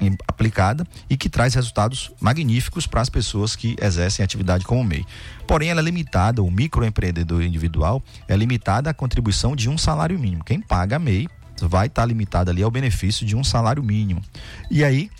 em- 0.00 0.16
aplicada 0.26 0.86
e 1.10 1.18
que 1.18 1.28
traz 1.28 1.52
resultados 1.54 2.10
magníficos 2.18 2.86
para 2.86 3.02
as 3.02 3.10
pessoas 3.10 3.54
que 3.54 3.76
exercem 3.78 4.24
atividade 4.24 4.64
como 4.64 4.82
MEI. 4.82 5.04
Porém, 5.46 5.68
ela 5.68 5.80
é 5.80 5.84
limitada, 5.84 6.42
o 6.42 6.50
microempreendedor 6.50 7.42
individual 7.42 8.02
é 8.26 8.34
limitada 8.34 8.88
à 8.88 8.94
contribuição 8.94 9.54
de 9.54 9.68
um 9.68 9.76
salário 9.76 10.18
mínimo. 10.18 10.42
Quem 10.44 10.62
paga 10.62 10.98
MEI 10.98 11.28
vai 11.60 11.88
estar 11.88 12.06
limitado 12.06 12.50
ali 12.50 12.62
ao 12.62 12.70
benefício 12.70 13.26
de 13.26 13.36
um 13.36 13.44
salário 13.44 13.82
mínimo. 13.82 14.22
E 14.70 14.82
aí, 14.82 15.10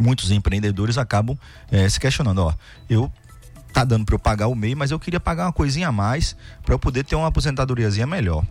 muitos 0.00 0.30
empreendedores 0.30 0.98
acabam 0.98 1.36
eh, 1.70 1.88
se 1.88 2.00
questionando, 2.00 2.38
ó, 2.38 2.54
eu 2.88 3.12
tá 3.72 3.84
dando 3.84 4.04
para 4.04 4.14
eu 4.14 4.18
pagar 4.18 4.48
o 4.48 4.54
MEI, 4.54 4.74
mas 4.74 4.90
eu 4.90 4.98
queria 4.98 5.20
pagar 5.20 5.46
uma 5.46 5.52
coisinha 5.52 5.88
a 5.88 5.92
mais 5.92 6.36
para 6.64 6.74
eu 6.74 6.78
poder 6.78 7.04
ter 7.04 7.14
uma 7.14 7.28
aposentadoriazinha 7.28 8.06
melhor. 8.06 8.44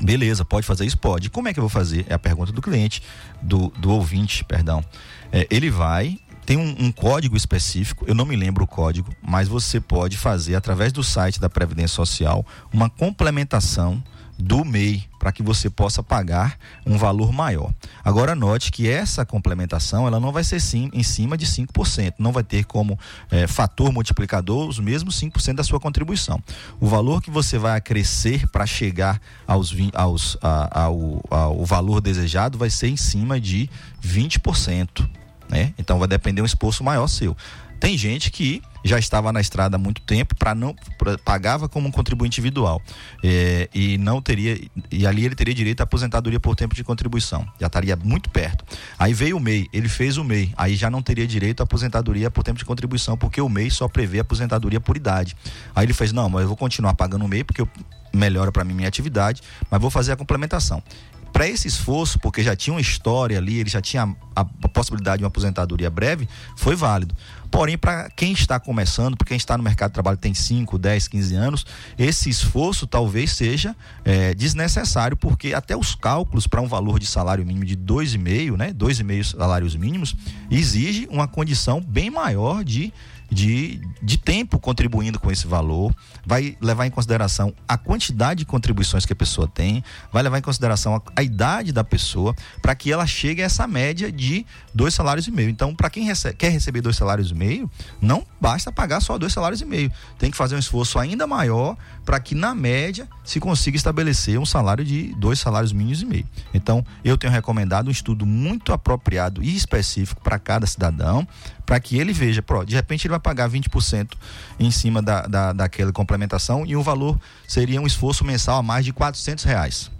Beleza, 0.00 0.44
pode 0.44 0.66
fazer 0.66 0.86
isso? 0.86 0.96
Pode. 0.96 1.28
Como 1.28 1.48
é 1.48 1.52
que 1.52 1.58
eu 1.58 1.62
vou 1.62 1.68
fazer? 1.68 2.06
É 2.08 2.14
a 2.14 2.18
pergunta 2.18 2.52
do 2.52 2.62
cliente, 2.62 3.02
do, 3.42 3.68
do 3.78 3.90
ouvinte, 3.90 4.44
perdão. 4.44 4.84
É, 5.32 5.46
ele 5.50 5.70
vai, 5.70 6.18
tem 6.46 6.56
um, 6.56 6.86
um 6.86 6.92
código 6.92 7.36
específico, 7.36 8.04
eu 8.06 8.14
não 8.14 8.24
me 8.24 8.36
lembro 8.36 8.62
o 8.62 8.66
código, 8.66 9.12
mas 9.20 9.48
você 9.48 9.80
pode 9.80 10.16
fazer 10.16 10.54
através 10.54 10.92
do 10.92 11.02
site 11.02 11.40
da 11.40 11.50
Previdência 11.50 11.96
Social 11.96 12.46
uma 12.72 12.88
complementação 12.88 14.02
do 14.38 14.64
MEI 14.64 15.04
para 15.18 15.32
que 15.32 15.42
você 15.42 15.68
possa 15.68 16.00
pagar 16.02 16.56
um 16.86 16.96
valor 16.96 17.32
maior. 17.32 17.72
Agora 18.04 18.36
note 18.36 18.70
que 18.70 18.88
essa 18.88 19.26
complementação 19.26 20.06
ela 20.06 20.20
não 20.20 20.30
vai 20.30 20.44
ser 20.44 20.60
sim, 20.60 20.88
em 20.92 21.02
cima 21.02 21.36
de 21.36 21.44
5%, 21.44 22.14
não 22.18 22.30
vai 22.30 22.44
ter 22.44 22.64
como 22.64 22.96
eh, 23.30 23.48
fator 23.48 23.92
multiplicador 23.92 24.68
os 24.68 24.78
mesmos 24.78 25.20
5% 25.20 25.54
da 25.56 25.64
sua 25.64 25.80
contribuição. 25.80 26.40
O 26.78 26.86
valor 26.86 27.20
que 27.20 27.30
você 27.32 27.58
vai 27.58 27.76
acrescer 27.76 28.46
para 28.48 28.64
chegar 28.64 29.20
aos, 29.46 29.74
aos, 29.92 30.36
a- 30.40 30.82
ao, 30.84 31.20
ao 31.28 31.64
valor 31.66 32.00
desejado 32.00 32.56
vai 32.56 32.70
ser 32.70 32.88
em 32.88 32.96
cima 32.96 33.40
de 33.40 33.68
20%. 34.00 35.08
Né? 35.50 35.72
Então 35.78 35.98
vai 35.98 36.06
depender 36.06 36.42
um 36.42 36.46
esforço 36.46 36.84
maior 36.84 37.08
seu. 37.08 37.36
Tem 37.80 37.96
gente 37.96 38.30
que 38.30 38.60
já 38.84 38.98
estava 38.98 39.32
na 39.32 39.40
estrada 39.40 39.76
há 39.76 39.78
muito 39.78 40.00
tempo 40.02 40.34
para 40.34 40.54
não 40.54 40.74
pra- 40.98 41.18
pagava 41.18 41.68
como 41.68 41.88
um 41.88 41.90
contribuinte 41.90 42.40
individual. 42.40 42.80
Eh, 43.22 43.68
e 43.74 43.98
não 43.98 44.20
teria 44.22 44.60
e 44.90 45.06
ali 45.06 45.24
ele 45.24 45.34
teria 45.34 45.54
direito 45.54 45.80
à 45.80 45.84
aposentadoria 45.84 46.38
por 46.40 46.54
tempo 46.56 46.74
de 46.74 46.84
contribuição. 46.84 47.46
Já 47.60 47.66
estaria 47.66 47.96
muito 47.96 48.30
perto. 48.30 48.64
Aí 48.98 49.12
veio 49.12 49.36
o 49.36 49.40
MEI 49.40 49.68
ele 49.72 49.88
fez 49.88 50.16
o 50.16 50.24
MEI. 50.24 50.52
Aí 50.56 50.76
já 50.76 50.90
não 50.90 51.02
teria 51.02 51.26
direito 51.26 51.60
à 51.60 51.64
aposentadoria 51.64 52.30
por 52.30 52.42
tempo 52.44 52.58
de 52.58 52.64
contribuição 52.64 53.16
porque 53.16 53.40
o 53.40 53.48
MEI 53.48 53.70
só 53.70 53.88
prevê 53.88 54.20
aposentadoria 54.20 54.80
por 54.80 54.96
idade. 54.96 55.36
Aí 55.74 55.84
ele 55.84 55.92
fez 55.92 56.12
não 56.12 56.28
mas 56.28 56.42
eu 56.42 56.48
vou 56.48 56.56
continuar 56.56 56.94
pagando 56.94 57.24
o 57.24 57.28
MEI 57.28 57.44
porque 57.44 57.62
eu, 57.62 57.68
melhora 58.12 58.50
para 58.50 58.64
mim 58.64 58.74
minha 58.74 58.88
atividade 58.88 59.42
mas 59.70 59.80
vou 59.80 59.90
fazer 59.90 60.12
a 60.12 60.16
complementação. 60.16 60.82
Para 61.30 61.46
esse 61.46 61.68
esforço, 61.68 62.18
porque 62.18 62.42
já 62.42 62.56
tinha 62.56 62.72
uma 62.74 62.80
história 62.80 63.36
ali, 63.36 63.58
ele 63.58 63.68
já 63.68 63.82
tinha 63.82 64.16
a 64.34 64.44
possibilidade 64.44 65.18
de 65.18 65.24
uma 65.24 65.28
aposentadoria 65.28 65.90
breve, 65.90 66.26
foi 66.56 66.74
válido. 66.74 67.14
Porém, 67.50 67.78
para 67.78 68.10
quem 68.10 68.32
está 68.32 68.60
começando, 68.60 69.16
para 69.16 69.26
quem 69.26 69.36
está 69.36 69.56
no 69.56 69.64
mercado 69.64 69.90
de 69.90 69.94
trabalho 69.94 70.16
tem 70.16 70.34
5, 70.34 70.78
10, 70.78 71.08
15 71.08 71.34
anos, 71.34 71.66
esse 71.98 72.28
esforço 72.28 72.86
talvez 72.86 73.32
seja 73.32 73.74
eh, 74.04 74.34
desnecessário, 74.34 75.16
porque 75.16 75.54
até 75.54 75.76
os 75.76 75.94
cálculos 75.94 76.46
para 76.46 76.60
um 76.60 76.66
valor 76.66 76.98
de 76.98 77.06
salário 77.06 77.44
mínimo 77.44 77.64
de 77.64 77.76
2,5, 77.76 78.56
né? 78.56 78.72
2,5 78.72 79.36
salários 79.38 79.74
mínimos, 79.74 80.14
exige 80.50 81.08
uma 81.10 81.26
condição 81.26 81.80
bem 81.80 82.10
maior 82.10 82.62
de 82.62 82.92
de, 83.30 83.80
de 84.02 84.16
tempo 84.16 84.58
contribuindo 84.58 85.20
com 85.20 85.30
esse 85.30 85.46
valor, 85.46 85.94
vai 86.24 86.56
levar 86.60 86.86
em 86.86 86.90
consideração 86.90 87.52
a 87.66 87.76
quantidade 87.76 88.40
de 88.40 88.46
contribuições 88.46 89.04
que 89.04 89.12
a 89.12 89.16
pessoa 89.16 89.46
tem, 89.46 89.84
vai 90.12 90.22
levar 90.22 90.38
em 90.38 90.42
consideração 90.42 90.94
a, 90.94 91.02
a 91.16 91.22
idade 91.22 91.72
da 91.72 91.84
pessoa, 91.84 92.34
para 92.62 92.74
que 92.74 92.90
ela 92.90 93.06
chegue 93.06 93.42
a 93.42 93.44
essa 93.44 93.66
média 93.66 94.10
de 94.10 94.46
dois 94.74 94.94
salários 94.94 95.26
e 95.26 95.30
meio. 95.30 95.50
Então, 95.50 95.74
para 95.74 95.90
quem 95.90 96.04
recebe, 96.04 96.36
quer 96.36 96.50
receber 96.50 96.80
dois 96.80 96.96
salários 96.96 97.30
e 97.30 97.34
meio, 97.34 97.70
não 98.00 98.24
basta 98.40 98.72
pagar 98.72 99.00
só 99.00 99.18
dois 99.18 99.32
salários 99.32 99.60
e 99.60 99.64
meio. 99.64 99.92
Tem 100.18 100.30
que 100.30 100.36
fazer 100.36 100.56
um 100.56 100.58
esforço 100.58 100.98
ainda 100.98 101.26
maior 101.26 101.76
para 102.04 102.18
que, 102.20 102.34
na 102.34 102.54
média, 102.54 103.06
se 103.24 103.38
consiga 103.38 103.76
estabelecer 103.76 104.38
um 104.38 104.46
salário 104.46 104.84
de 104.84 105.14
dois 105.16 105.38
salários 105.38 105.72
mínimos 105.72 106.00
e 106.00 106.06
meio. 106.06 106.26
Então, 106.54 106.84
eu 107.04 107.18
tenho 107.18 107.32
recomendado 107.32 107.88
um 107.88 107.90
estudo 107.90 108.24
muito 108.24 108.72
apropriado 108.72 109.42
e 109.42 109.54
específico 109.54 110.22
para 110.22 110.38
cada 110.38 110.66
cidadão, 110.66 111.26
para 111.66 111.78
que 111.78 111.98
ele 111.98 112.14
veja, 112.14 112.42
de 112.66 112.74
repente 112.74 113.06
ele 113.06 113.10
vai 113.10 113.17
pagar 113.18 113.50
20% 113.50 114.12
em 114.58 114.70
cima 114.70 115.02
da, 115.02 115.22
da, 115.22 115.52
daquela 115.52 115.92
complementação 115.92 116.64
e 116.66 116.76
o 116.76 116.82
valor 116.82 117.18
seria 117.46 117.80
um 117.80 117.86
esforço 117.86 118.24
mensal 118.24 118.58
a 118.58 118.62
mais 118.62 118.84
de 118.84 118.92
400 118.92 119.44
reais. 119.44 119.90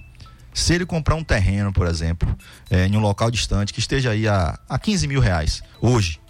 Se 0.52 0.74
ele 0.74 0.84
comprar 0.84 1.14
um 1.14 1.22
terreno, 1.22 1.72
por 1.72 1.86
exemplo, 1.86 2.28
é, 2.70 2.86
em 2.86 2.96
um 2.96 3.00
local 3.00 3.30
distante, 3.30 3.72
que 3.72 3.80
esteja 3.80 4.10
aí 4.10 4.26
a, 4.26 4.58
a 4.68 4.78
15 4.78 5.06
mil 5.06 5.20
reais, 5.20 5.62
hoje, 5.80 6.20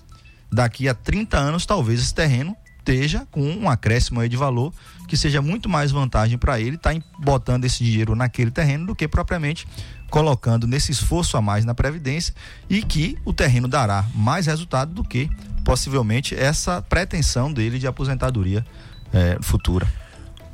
daqui 0.52 0.88
a 0.88 0.94
30 0.94 1.38
anos, 1.38 1.64
talvez 1.64 2.00
esse 2.00 2.14
terreno 2.14 2.56
esteja 2.78 3.26
com 3.30 3.42
um 3.42 3.68
acréscimo 3.68 4.20
aí 4.20 4.28
de 4.28 4.36
valor 4.36 4.72
que 5.06 5.16
seja 5.16 5.42
muito 5.42 5.68
mais 5.68 5.90
vantagem 5.90 6.38
para 6.38 6.60
ele 6.60 6.76
estar 6.76 6.94
tá 6.94 7.00
botando 7.18 7.64
esse 7.64 7.82
dinheiro 7.84 8.14
naquele 8.14 8.50
terreno 8.50 8.86
do 8.86 8.94
que 8.94 9.06
propriamente 9.06 9.66
colocando 10.10 10.66
nesse 10.66 10.92
esforço 10.92 11.36
a 11.36 11.42
mais 11.42 11.64
na 11.64 11.74
previdência 11.74 12.34
e 12.68 12.82
que 12.82 13.18
o 13.24 13.32
terreno 13.32 13.68
dará 13.68 14.04
mais 14.14 14.46
resultado 14.46 14.92
do 14.92 15.04
que 15.04 15.30
possivelmente 15.64 16.34
essa 16.34 16.80
pretensão 16.80 17.52
dele 17.52 17.78
de 17.78 17.86
aposentadoria 17.86 18.64
é, 19.12 19.38
futura. 19.42 19.86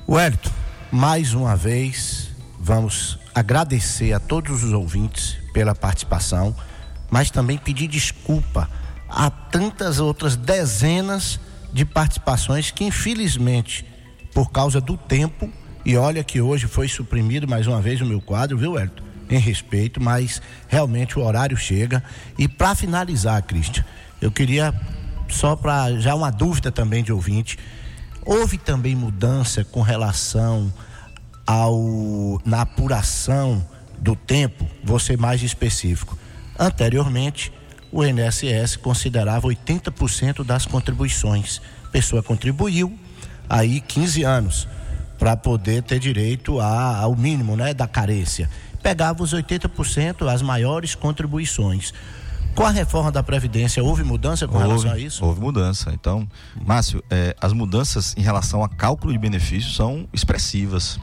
Wellington, 0.08 0.50
mais 0.90 1.34
uma 1.34 1.56
vez 1.56 2.30
vamos 2.58 3.18
agradecer 3.34 4.12
a 4.12 4.20
todos 4.20 4.64
os 4.64 4.72
ouvintes 4.72 5.36
pela 5.52 5.74
participação, 5.74 6.54
mas 7.10 7.30
também 7.30 7.56
pedir 7.56 7.88
desculpa 7.88 8.68
a 9.08 9.30
tantas 9.30 10.00
outras 10.00 10.34
dezenas 10.34 11.38
de 11.72 11.84
participações 11.84 12.70
que 12.70 12.84
infelizmente 12.84 13.84
por 14.32 14.50
causa 14.50 14.80
do 14.80 14.96
tempo 14.96 15.50
e 15.84 15.96
olha 15.96 16.24
que 16.24 16.40
hoje 16.40 16.66
foi 16.66 16.88
suprimido 16.88 17.46
mais 17.46 17.66
uma 17.66 17.80
vez 17.80 18.00
o 18.00 18.06
meu 18.06 18.20
quadro, 18.20 18.56
viu, 18.56 18.78
Elton? 18.78 19.03
Em 19.30 19.38
respeito, 19.38 20.02
mas 20.02 20.40
realmente 20.68 21.18
o 21.18 21.22
horário 21.24 21.56
chega. 21.56 22.02
E 22.38 22.46
para 22.46 22.74
finalizar, 22.74 23.42
Cristian, 23.42 23.84
eu 24.20 24.30
queria 24.30 24.74
só 25.28 25.56
para 25.56 25.98
já 25.98 26.14
uma 26.14 26.30
dúvida 26.30 26.70
também 26.70 27.02
de 27.02 27.12
ouvinte, 27.12 27.58
houve 28.24 28.58
também 28.58 28.94
mudança 28.94 29.64
com 29.64 29.82
relação 29.82 30.72
ao 31.46 32.40
na 32.44 32.62
apuração 32.62 33.66
do 33.98 34.14
tempo, 34.14 34.66
ser 34.98 35.18
mais 35.18 35.42
específico. 35.42 36.16
Anteriormente, 36.58 37.52
o 37.90 38.04
INSS 38.04 38.76
considerava 38.76 39.46
80% 39.48 40.44
das 40.44 40.66
contribuições. 40.66 41.60
A 41.84 41.88
pessoa 41.88 42.22
contribuiu 42.22 42.98
aí 43.48 43.80
15 43.80 44.22
anos 44.24 44.68
para 45.18 45.36
poder 45.36 45.82
ter 45.82 45.98
direito 45.98 46.60
a, 46.60 46.98
ao 46.98 47.14
mínimo, 47.14 47.56
né, 47.56 47.72
da 47.72 47.86
carência. 47.86 48.50
Pegava 48.84 49.22
os 49.22 49.32
80% 49.32 50.28
as 50.28 50.42
maiores 50.42 50.94
contribuições. 50.94 51.94
Com 52.54 52.66
a 52.66 52.70
reforma 52.70 53.10
da 53.10 53.22
Previdência, 53.22 53.82
houve 53.82 54.04
mudança 54.04 54.46
com 54.46 54.56
houve, 54.56 54.68
relação 54.68 54.92
a 54.92 54.98
isso? 54.98 55.24
Houve 55.24 55.40
mudança. 55.40 55.90
Então, 55.94 56.28
Márcio, 56.64 57.02
é, 57.10 57.34
as 57.40 57.54
mudanças 57.54 58.14
em 58.14 58.20
relação 58.20 58.62
a 58.62 58.68
cálculo 58.68 59.10
de 59.10 59.18
benefícios 59.18 59.74
são 59.74 60.06
expressivas. 60.12 61.00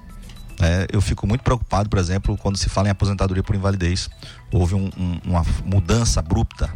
É, 0.62 0.86
eu 0.94 1.02
fico 1.02 1.26
muito 1.26 1.42
preocupado, 1.42 1.90
por 1.90 1.98
exemplo, 1.98 2.38
quando 2.38 2.56
se 2.56 2.70
fala 2.70 2.88
em 2.88 2.92
aposentadoria 2.92 3.42
por 3.42 3.56
invalidez. 3.56 4.12
Houve 4.52 4.76
um, 4.76 4.92
um, 4.96 5.20
uma 5.26 5.44
mudança 5.66 6.20
abrupta 6.20 6.72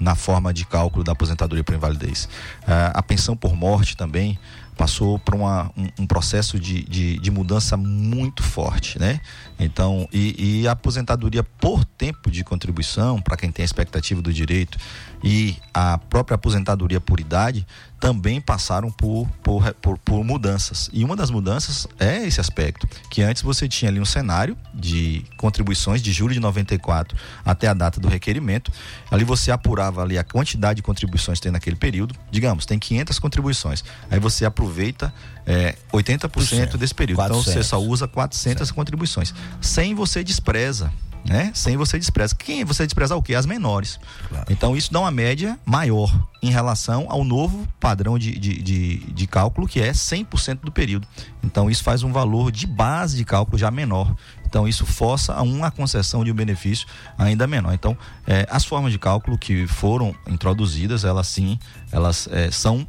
na 0.00 0.14
forma 0.14 0.54
de 0.54 0.64
cálculo 0.64 1.04
da 1.04 1.12
aposentadoria 1.12 1.62
por 1.62 1.74
invalidez. 1.74 2.30
É, 2.66 2.92
a 2.94 3.02
pensão 3.02 3.36
por 3.36 3.54
morte 3.54 3.94
também 3.94 4.38
passou 4.76 5.18
por 5.18 5.34
uma, 5.34 5.70
um, 5.76 6.02
um, 6.02 6.06
processo 6.06 6.60
de, 6.60 6.84
de, 6.84 7.18
de, 7.18 7.30
mudança 7.30 7.76
muito 7.76 8.42
forte, 8.42 8.98
né? 8.98 9.20
Então, 9.58 10.06
e, 10.12 10.60
e 10.60 10.68
a 10.68 10.72
aposentadoria 10.72 11.42
por 11.42 11.84
tempo 11.84 12.30
de 12.30 12.44
contribuição, 12.44 13.20
para 13.20 13.36
quem 13.36 13.50
tem 13.50 13.62
a 13.62 13.64
expectativa 13.64 14.20
do 14.20 14.32
direito, 14.32 14.78
e 15.24 15.56
a 15.72 15.96
própria 15.96 16.34
aposentadoria 16.34 17.00
por 17.00 17.18
idade 17.18 17.66
também 17.98 18.40
passaram 18.40 18.90
por, 18.90 19.26
por, 19.42 19.72
por, 19.74 19.98
por, 19.98 20.24
mudanças. 20.24 20.90
E 20.92 21.02
uma 21.02 21.16
das 21.16 21.30
mudanças 21.30 21.86
é 21.98 22.26
esse 22.26 22.40
aspecto, 22.40 22.86
que 23.10 23.22
antes 23.22 23.42
você 23.42 23.66
tinha 23.68 23.90
ali 23.90 23.98
um 23.98 24.04
cenário 24.04 24.56
de 24.74 25.24
contribuições 25.36 26.02
de 26.02 26.12
julho 26.12 26.34
de 26.34 26.40
94 26.40 27.16
até 27.44 27.68
a 27.68 27.74
data 27.74 27.98
do 27.98 28.08
requerimento. 28.08 28.70
Ali 29.10 29.24
você 29.24 29.50
apurava 29.50 30.02
ali 30.02 30.18
a 30.18 30.24
quantidade 30.24 30.76
de 30.76 30.82
contribuições 30.82 31.38
que 31.38 31.44
tem 31.44 31.52
naquele 31.52 31.76
período. 31.76 32.14
Digamos, 32.30 32.66
tem 32.66 32.78
500 32.78 33.18
contribuições. 33.18 33.82
Aí 34.10 34.18
você 34.18 34.44
aproveita 34.44 35.12
é, 35.46 35.74
80% 35.92 36.76
desse 36.76 36.94
período. 36.94 37.16
400. 37.16 37.48
Então 37.48 37.62
você 37.62 37.68
só 37.68 37.80
usa 37.80 38.06
400 38.06 38.58
certo. 38.58 38.74
contribuições. 38.74 39.34
Sem 39.60 39.94
você 39.94 40.22
despreza 40.22 40.92
né? 41.28 41.50
Sem 41.54 41.76
você 41.76 41.98
desprezar. 41.98 42.36
Quem 42.38 42.64
você 42.64 42.86
desprezar 42.86 43.16
o 43.18 43.22
quê? 43.22 43.34
As 43.34 43.46
menores. 43.46 43.98
Claro. 44.28 44.46
Então 44.50 44.76
isso 44.76 44.92
dá 44.92 45.00
uma 45.00 45.10
média 45.10 45.58
maior 45.64 46.12
em 46.42 46.50
relação 46.50 47.06
ao 47.08 47.24
novo 47.24 47.66
padrão 47.80 48.18
de, 48.18 48.38
de, 48.38 48.62
de, 48.62 48.96
de 48.98 49.26
cálculo, 49.26 49.66
que 49.66 49.80
é 49.80 49.90
100% 49.90 50.60
do 50.60 50.70
período. 50.70 51.06
Então 51.42 51.68
isso 51.68 51.82
faz 51.82 52.02
um 52.02 52.12
valor 52.12 52.52
de 52.52 52.66
base 52.66 53.16
de 53.16 53.24
cálculo 53.24 53.58
já 53.58 53.70
menor. 53.70 54.14
Então 54.46 54.68
isso 54.68 54.86
força 54.86 55.34
a 55.34 55.42
uma 55.42 55.70
concessão 55.70 56.24
de 56.24 56.30
um 56.30 56.34
benefício 56.34 56.86
ainda 57.18 57.46
menor. 57.46 57.74
Então 57.74 57.96
é, 58.26 58.46
as 58.50 58.64
formas 58.64 58.92
de 58.92 58.98
cálculo 58.98 59.36
que 59.36 59.66
foram 59.66 60.14
introduzidas, 60.28 61.04
elas 61.04 61.26
sim, 61.26 61.58
elas 61.90 62.28
é, 62.30 62.50
são 62.50 62.86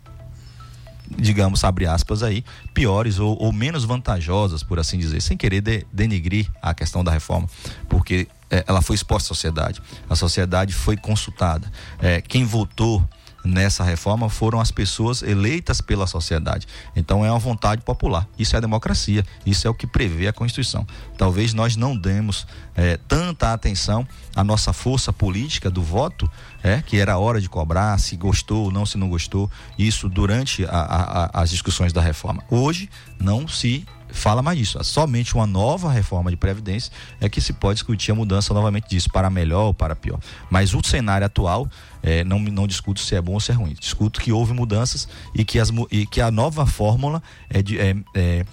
digamos, 1.15 1.63
abre 1.63 1.85
aspas 1.85 2.23
aí, 2.23 2.43
piores 2.73 3.19
ou, 3.19 3.37
ou 3.41 3.51
menos 3.51 3.85
vantajosas, 3.85 4.63
por 4.63 4.79
assim 4.79 4.97
dizer, 4.97 5.21
sem 5.21 5.37
querer 5.37 5.61
de, 5.61 5.85
denigrir 5.91 6.49
a 6.61 6.73
questão 6.73 7.03
da 7.03 7.11
reforma, 7.11 7.47
porque 7.87 8.27
é, 8.49 8.63
ela 8.67 8.81
foi 8.81 8.95
exposta 8.95 9.27
à 9.27 9.35
sociedade, 9.35 9.81
a 10.09 10.15
sociedade 10.15 10.73
foi 10.73 10.97
consultada. 10.97 11.71
É, 11.99 12.21
quem 12.21 12.45
votou 12.45 13.07
nessa 13.43 13.83
reforma 13.83 14.29
foram 14.29 14.59
as 14.59 14.71
pessoas 14.71 15.21
eleitas 15.21 15.81
pela 15.81 16.07
sociedade. 16.07 16.67
Então 16.95 17.25
é 17.25 17.31
uma 17.31 17.39
vontade 17.39 17.81
popular. 17.81 18.27
Isso 18.37 18.55
é 18.55 18.57
a 18.57 18.61
democracia. 18.61 19.25
Isso 19.45 19.67
é 19.67 19.69
o 19.69 19.73
que 19.73 19.87
prevê 19.87 20.27
a 20.27 20.33
Constituição. 20.33 20.85
Talvez 21.17 21.53
nós 21.53 21.75
não 21.75 21.95
demos 21.95 22.45
é, 22.75 22.97
tanta 23.07 23.53
atenção 23.53 24.07
à 24.35 24.43
nossa 24.43 24.73
força 24.73 25.11
política 25.11 25.69
do 25.69 25.81
voto, 25.81 26.29
é, 26.63 26.81
que 26.81 26.97
era 26.97 27.13
a 27.13 27.17
hora 27.17 27.41
de 27.41 27.49
cobrar 27.49 27.97
se 27.99 28.15
gostou 28.15 28.65
ou 28.65 28.71
não, 28.71 28.85
se 28.85 28.97
não 28.97 29.09
gostou. 29.09 29.49
Isso 29.77 30.09
durante 30.09 30.65
a, 30.65 30.69
a, 30.69 31.41
as 31.41 31.49
discussões 31.49 31.93
da 31.93 32.01
reforma. 32.01 32.43
Hoje 32.49 32.89
não 33.19 33.47
se 33.47 33.85
fala 34.17 34.41
mais 34.41 34.57
disso. 34.57 34.83
Somente 34.83 35.35
uma 35.35 35.47
nova 35.47 35.91
reforma 35.91 36.29
de 36.29 36.35
previdência 36.35 36.91
é 37.21 37.29
que 37.29 37.39
se 37.39 37.53
pode 37.53 37.75
discutir 37.75 38.11
a 38.11 38.15
mudança 38.15 38.53
novamente 38.53 38.89
disso, 38.89 39.09
para 39.11 39.29
melhor 39.29 39.67
ou 39.67 39.73
para 39.73 39.95
pior. 39.95 40.19
Mas 40.49 40.73
o 40.73 40.81
cenário 40.83 41.25
atual, 41.25 41.69
é, 42.03 42.23
não, 42.23 42.39
não 42.39 42.67
discuto 42.67 42.99
se 42.99 43.15
é 43.15 43.21
bom 43.21 43.33
ou 43.33 43.39
se 43.39 43.51
é 43.51 43.55
ruim. 43.55 43.73
Discuto 43.79 44.19
que 44.19 44.31
houve 44.31 44.53
mudanças 44.53 45.07
e 45.33 45.45
que, 45.45 45.59
as, 45.59 45.71
e 45.91 46.05
que 46.05 46.19
a 46.19 46.31
nova 46.31 46.65
fórmula 46.65 47.21
é, 47.49 47.61
de, 47.61 47.79
é, 47.79 47.95
é 48.15 48.45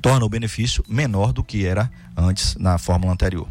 torna 0.00 0.24
o 0.24 0.28
benefício 0.28 0.84
menor 0.88 1.32
do 1.32 1.42
que 1.42 1.66
era 1.66 1.90
antes 2.16 2.56
na 2.56 2.78
fórmula 2.78 3.12
anterior. 3.12 3.46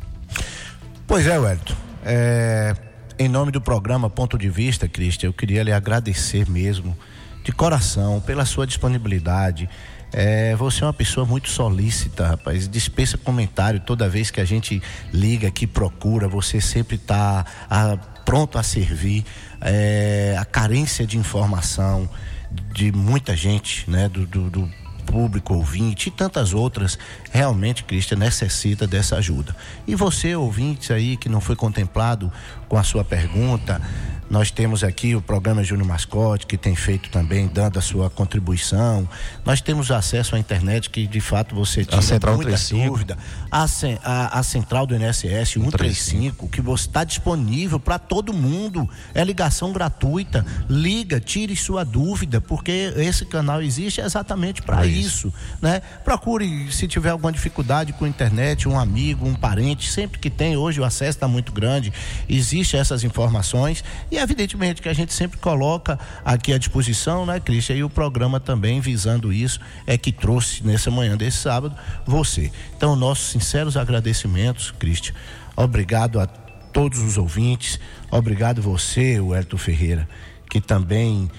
Pois 1.07 1.27
é, 1.27 1.37
Wellington. 1.37 1.75
É, 2.05 2.75
em 3.19 3.29
nome 3.29 3.51
do 3.51 3.61
programa 3.61 4.09
Ponto 4.09 4.37
de 4.37 4.49
Vista, 4.49 4.87
Cristian, 4.87 5.29
eu 5.29 5.33
queria 5.33 5.63
lhe 5.63 5.71
agradecer 5.71 6.49
mesmo, 6.49 6.97
de 7.43 7.51
coração, 7.51 8.21
pela 8.21 8.45
sua 8.45 8.65
disponibilidade 8.65 9.69
é, 10.13 10.55
você 10.55 10.83
é 10.83 10.87
uma 10.87 10.93
pessoa 10.93 11.25
muito 11.25 11.49
solícita, 11.49 12.27
rapaz. 12.27 12.67
Dispensa 12.67 13.17
comentário 13.17 13.79
toda 13.79 14.07
vez 14.07 14.29
que 14.29 14.39
a 14.39 14.45
gente 14.45 14.81
liga 15.11 15.47
aqui, 15.47 15.65
procura. 15.65 16.27
Você 16.27 16.61
sempre 16.61 16.95
está 16.95 17.43
pronto 18.23 18.59
a 18.59 18.63
servir. 18.63 19.25
É, 19.59 20.35
a 20.39 20.45
carência 20.45 21.05
de 21.07 21.17
informação 21.17 22.07
de 22.71 22.91
muita 22.91 23.35
gente, 23.35 23.89
né? 23.89 24.07
do, 24.07 24.27
do, 24.27 24.49
do 24.49 24.69
público 25.03 25.53
ouvinte 25.53 26.09
e 26.09 26.11
tantas 26.11 26.53
outras, 26.53 26.97
realmente, 27.31 27.83
Cristian, 27.83 28.17
necessita 28.17 28.87
dessa 28.87 29.17
ajuda. 29.17 29.55
E 29.87 29.95
você, 29.95 30.35
ouvinte 30.35 30.93
aí, 30.93 31.17
que 31.17 31.29
não 31.29 31.41
foi 31.41 31.55
contemplado 31.55 32.31
com 32.69 32.77
a 32.77 32.83
sua 32.83 33.03
pergunta, 33.03 33.81
Nós 34.29 34.49
temos 34.49 34.83
aqui 34.83 35.15
o 35.15 35.21
programa 35.21 35.63
Júnior 35.63 35.87
Mascote, 35.87 36.47
que 36.47 36.57
tem 36.57 36.75
feito 36.75 37.09
também, 37.09 37.47
dando 37.47 37.77
a 37.77 37.81
sua 37.81 38.09
contribuição. 38.09 39.07
Nós 39.45 39.61
temos 39.61 39.91
acesso 39.91 40.35
à 40.35 40.39
internet, 40.39 40.89
que 40.89 41.05
de 41.05 41.19
fato 41.21 41.53
você 41.53 41.85
tira 41.85 42.01
Central 42.01 42.35
muita 42.35 42.57
135. 42.57 42.89
dúvida. 42.91 43.17
A, 43.51 43.65
a- 44.03 44.39
a 44.39 44.43
central 44.43 44.87
do 44.87 44.95
INSS 44.95 45.49
135, 45.53 46.47
que 46.49 46.61
você 46.61 46.87
está 46.87 47.03
disponível 47.03 47.79
para 47.79 47.99
todo 47.99 48.33
mundo. 48.33 48.89
É 49.13 49.23
ligação 49.23 49.71
gratuita. 49.71 50.45
Liga, 50.69 51.19
tire 51.19 51.55
sua 51.55 51.83
dúvida, 51.83 52.41
porque 52.41 52.93
esse 52.97 53.25
canal 53.25 53.61
existe 53.61 54.01
exatamente 54.01 54.61
para 54.61 54.77
Pra 54.77 54.85
isso. 54.87 55.31
né? 55.61 55.81
Procure, 56.03 56.71
se 56.71 56.87
tiver 56.87 57.09
alguma 57.11 57.31
dificuldade 57.31 57.93
com 57.93 58.05
a 58.05 58.09
internet, 58.09 58.67
um 58.67 58.79
amigo, 58.79 59.27
um 59.27 59.35
parente, 59.35 59.91
sempre 59.91 60.17
que 60.19 60.29
tem, 60.29 60.57
hoje 60.57 60.79
o 60.79 60.83
acesso 60.83 61.11
está 61.17 61.27
muito 61.27 61.51
grande, 61.51 61.93
existe 62.27 62.75
essas 62.75 63.03
informações 63.03 63.83
e 64.09 64.17
evidentemente 64.23 64.81
que 64.81 64.89
a 64.89 64.93
gente 64.93 65.13
sempre 65.13 65.37
coloca 65.37 65.99
aqui 66.25 66.53
à 66.53 66.57
disposição, 66.57 67.25
né, 67.25 67.39
Cristian? 67.39 67.75
E 67.75 67.83
o 67.83 67.89
programa 67.89 68.39
também 68.39 68.81
visando 68.81 69.31
isso 69.31 69.59
é 69.85 69.97
que 69.97 70.11
trouxe 70.11 70.65
nessa 70.65 70.89
manhã 70.89 71.15
desse 71.15 71.37
sábado 71.37 71.75
você. 72.05 72.51
Então, 72.75 72.95
nossos 72.95 73.29
sinceros 73.29 73.77
agradecimentos, 73.77 74.71
Cristian. 74.71 75.13
Obrigado 75.55 76.19
a 76.19 76.25
todos 76.25 76.99
os 76.99 77.17
ouvintes, 77.17 77.79
obrigado 78.09 78.61
você, 78.61 79.19
o 79.19 79.35
Elton 79.35 79.57
Ferreira, 79.57 80.09
que 80.49 80.59
também 80.59 81.29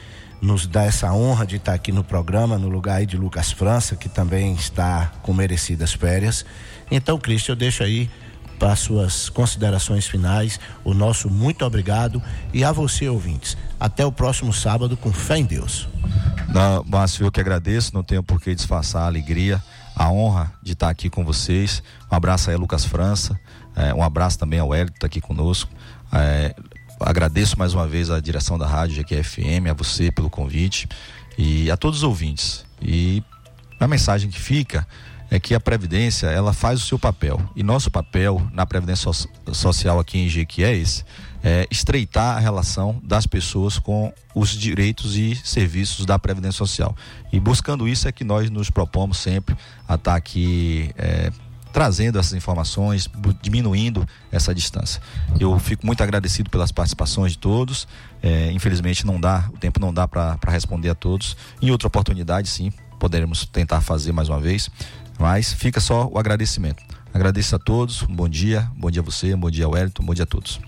nos 0.41 0.67
dá 0.67 0.85
essa 0.85 1.13
honra 1.13 1.47
de 1.47 1.57
estar 1.57 1.73
aqui 1.73 1.91
no 1.91 2.05
programa, 2.05 2.59
no 2.59 2.69
lugar 2.69 2.99
aí 2.99 3.07
de 3.07 3.17
Lucas 3.17 3.51
França, 3.51 3.97
que 3.97 4.09
também 4.09 4.55
está 4.55 5.11
com 5.23 5.33
merecidas 5.33 5.93
férias. 5.93 6.45
Então, 6.91 7.19
Cristian, 7.19 7.53
eu 7.53 7.57
deixo 7.57 7.83
aí 7.83 8.09
para 8.59 8.77
suas 8.77 9.29
considerações 9.29 10.07
finais 10.07 10.59
o 10.85 10.95
nosso 10.95 11.29
muito 11.31 11.65
obrigado 11.65 12.23
e 12.53 12.65
a 12.65 12.73
você, 12.73 13.09
ouvintes. 13.09 13.57
Até 13.79 14.05
o 14.05 14.13
próximo 14.13 14.53
sábado, 14.53 14.97
com 14.97 15.13
fé 15.13 15.39
em 15.39 15.45
Deus. 15.45 15.89
Não, 16.49 16.85
Márcio, 16.85 17.27
eu 17.27 17.33
que 17.33 17.41
agradeço, 17.41 17.93
não 17.95 18.03
tenho 18.03 18.23
por 18.23 18.41
que 18.41 18.55
disfarçar 18.55 19.03
a 19.03 19.07
alegria, 19.07 19.63
a 19.95 20.11
honra 20.11 20.53
de 20.63 20.73
estar 20.73 20.89
aqui 20.89 21.11
com 21.11 21.25
vocês. 21.25 21.83
Um 22.11 22.15
abraço 22.15 22.51
aí, 22.51 22.57
Lucas 22.57 22.85
França, 22.85 23.39
eh, 23.77 23.93
um 23.95 24.03
abraço 24.03 24.39
também 24.39 24.59
ao 24.59 24.75
Hélio, 24.75 24.93
que 24.93 24.99
está 24.99 25.07
aqui 25.07 25.21
conosco. 25.21 25.71
Eh, 26.13 26.55
agradeço 27.01 27.59
mais 27.59 27.75
uma 27.75 27.87
vez 27.87 28.11
a 28.11 28.21
direção 28.21 28.59
da 28.59 28.67
Rádio 28.67 29.03
GQFM, 29.03 29.69
a 29.71 29.75
você 29.75 30.11
pelo 30.11 30.31
convite 30.31 30.89
e 31.37 31.71
a 31.71 31.77
todos 31.77 31.99
os 31.99 32.05
ouvintes. 32.05 32.65
E 32.81 33.23
a 33.81 33.89
mensagem 33.89 34.31
que 34.31 34.41
fica 34.41 34.87
é 35.35 35.41
que 35.41 35.53
a 35.53 35.59
Previdência, 35.59 36.29
ela 36.29 36.53
faz 36.53 36.81
o 36.81 36.87
seu 36.87 36.97
papel. 36.99 37.41
E 37.57 37.63
nosso 37.63 37.91
papel 37.91 38.41
na 38.53 38.65
Previdência 38.65 39.13
So- 39.13 39.29
Social 39.53 39.99
aqui 39.99 40.19
em 40.19 40.29
Jequi 40.29 40.63
é 40.63 40.73
esse. 40.77 41.05
É 41.43 41.67
estreitar 41.71 42.37
a 42.37 42.39
relação 42.39 43.01
das 43.03 43.27
pessoas 43.27 43.79
com 43.79 44.13
os 44.33 44.51
direitos 44.51 45.17
e 45.17 45.35
serviços 45.35 46.07
da 46.07 46.19
Previdência 46.19 46.59
Social. 46.59 46.97
E 47.33 47.41
buscando 47.41 47.89
isso 47.89 48.07
é 48.07 48.13
que 48.13 48.23
nós 48.23 48.49
nos 48.49 48.71
propomos 48.71 49.19
sempre 49.19 49.57
a 49.89 49.97
estar 49.97 50.15
aqui 50.15 50.91
é, 50.97 51.33
trazendo 51.73 52.17
essas 52.19 52.35
informações, 52.35 53.11
diminuindo 53.43 54.07
essa 54.31 54.55
distância. 54.55 55.03
Eu 55.41 55.59
fico 55.59 55.85
muito 55.85 56.01
agradecido 56.01 56.49
pelas 56.49 56.71
participações 56.71 57.33
de 57.33 57.39
todos. 57.39 57.89
É, 58.23 58.53
infelizmente 58.53 59.05
não 59.05 59.21
dá, 59.21 59.51
o 59.53 59.59
tempo 59.59 59.81
não 59.81 59.93
dá 59.93 60.07
para 60.07 60.39
responder 60.47 60.91
a 60.91 60.95
todos. 60.95 61.37
Em 61.61 61.73
outra 61.73 61.89
oportunidade, 61.89 62.49
sim, 62.49 62.73
poderemos 63.01 63.45
tentar 63.45 63.81
fazer 63.81 64.13
mais 64.13 64.29
uma 64.29 64.41
vez. 64.41 64.71
Mas 65.19 65.53
fica 65.53 65.81
só 65.81 66.09
o 66.09 66.19
agradecimento. 66.19 66.83
Agradeço 67.13 67.55
a 67.55 67.59
todos, 67.59 68.03
um 68.03 68.15
bom 68.15 68.29
dia, 68.29 68.69
bom 68.77 68.91
dia 68.91 69.01
a 69.01 69.05
você, 69.05 69.35
bom 69.37 69.51
dia 69.51 69.69
Wellington, 69.69 70.03
um 70.03 70.07
bom 70.07 70.15
dia 70.15 70.25
a 70.25 70.27
todos. 70.27 70.61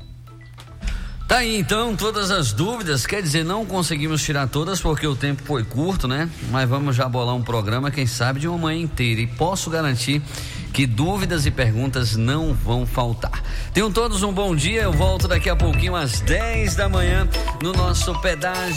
Tá 1.26 1.38
aí 1.38 1.58
então 1.58 1.96
todas 1.96 2.30
as 2.30 2.52
dúvidas, 2.52 3.04
quer 3.04 3.20
dizer, 3.20 3.44
não 3.44 3.66
conseguimos 3.66 4.22
tirar 4.22 4.46
todas 4.46 4.80
porque 4.80 5.04
o 5.08 5.16
tempo 5.16 5.42
foi 5.44 5.64
curto, 5.64 6.06
né? 6.06 6.30
Mas 6.52 6.68
vamos 6.68 6.94
já 6.94 7.08
bolar 7.08 7.34
um 7.34 7.42
programa, 7.42 7.90
quem 7.90 8.06
sabe, 8.06 8.38
de 8.38 8.46
uma 8.46 8.56
manhã 8.56 8.80
inteira. 8.80 9.20
E 9.20 9.26
posso 9.26 9.68
garantir 9.68 10.22
que 10.72 10.86
dúvidas 10.86 11.44
e 11.44 11.50
perguntas 11.50 12.14
não 12.14 12.54
vão 12.54 12.86
faltar. 12.86 13.42
Tenham 13.72 13.90
todos 13.90 14.22
um 14.22 14.32
bom 14.32 14.54
dia, 14.54 14.82
eu 14.82 14.92
volto 14.92 15.26
daqui 15.26 15.50
a 15.50 15.56
pouquinho 15.56 15.96
às 15.96 16.20
10 16.20 16.76
da 16.76 16.88
manhã 16.88 17.28
no 17.60 17.72
nosso 17.72 18.14
pedágio. 18.20 18.74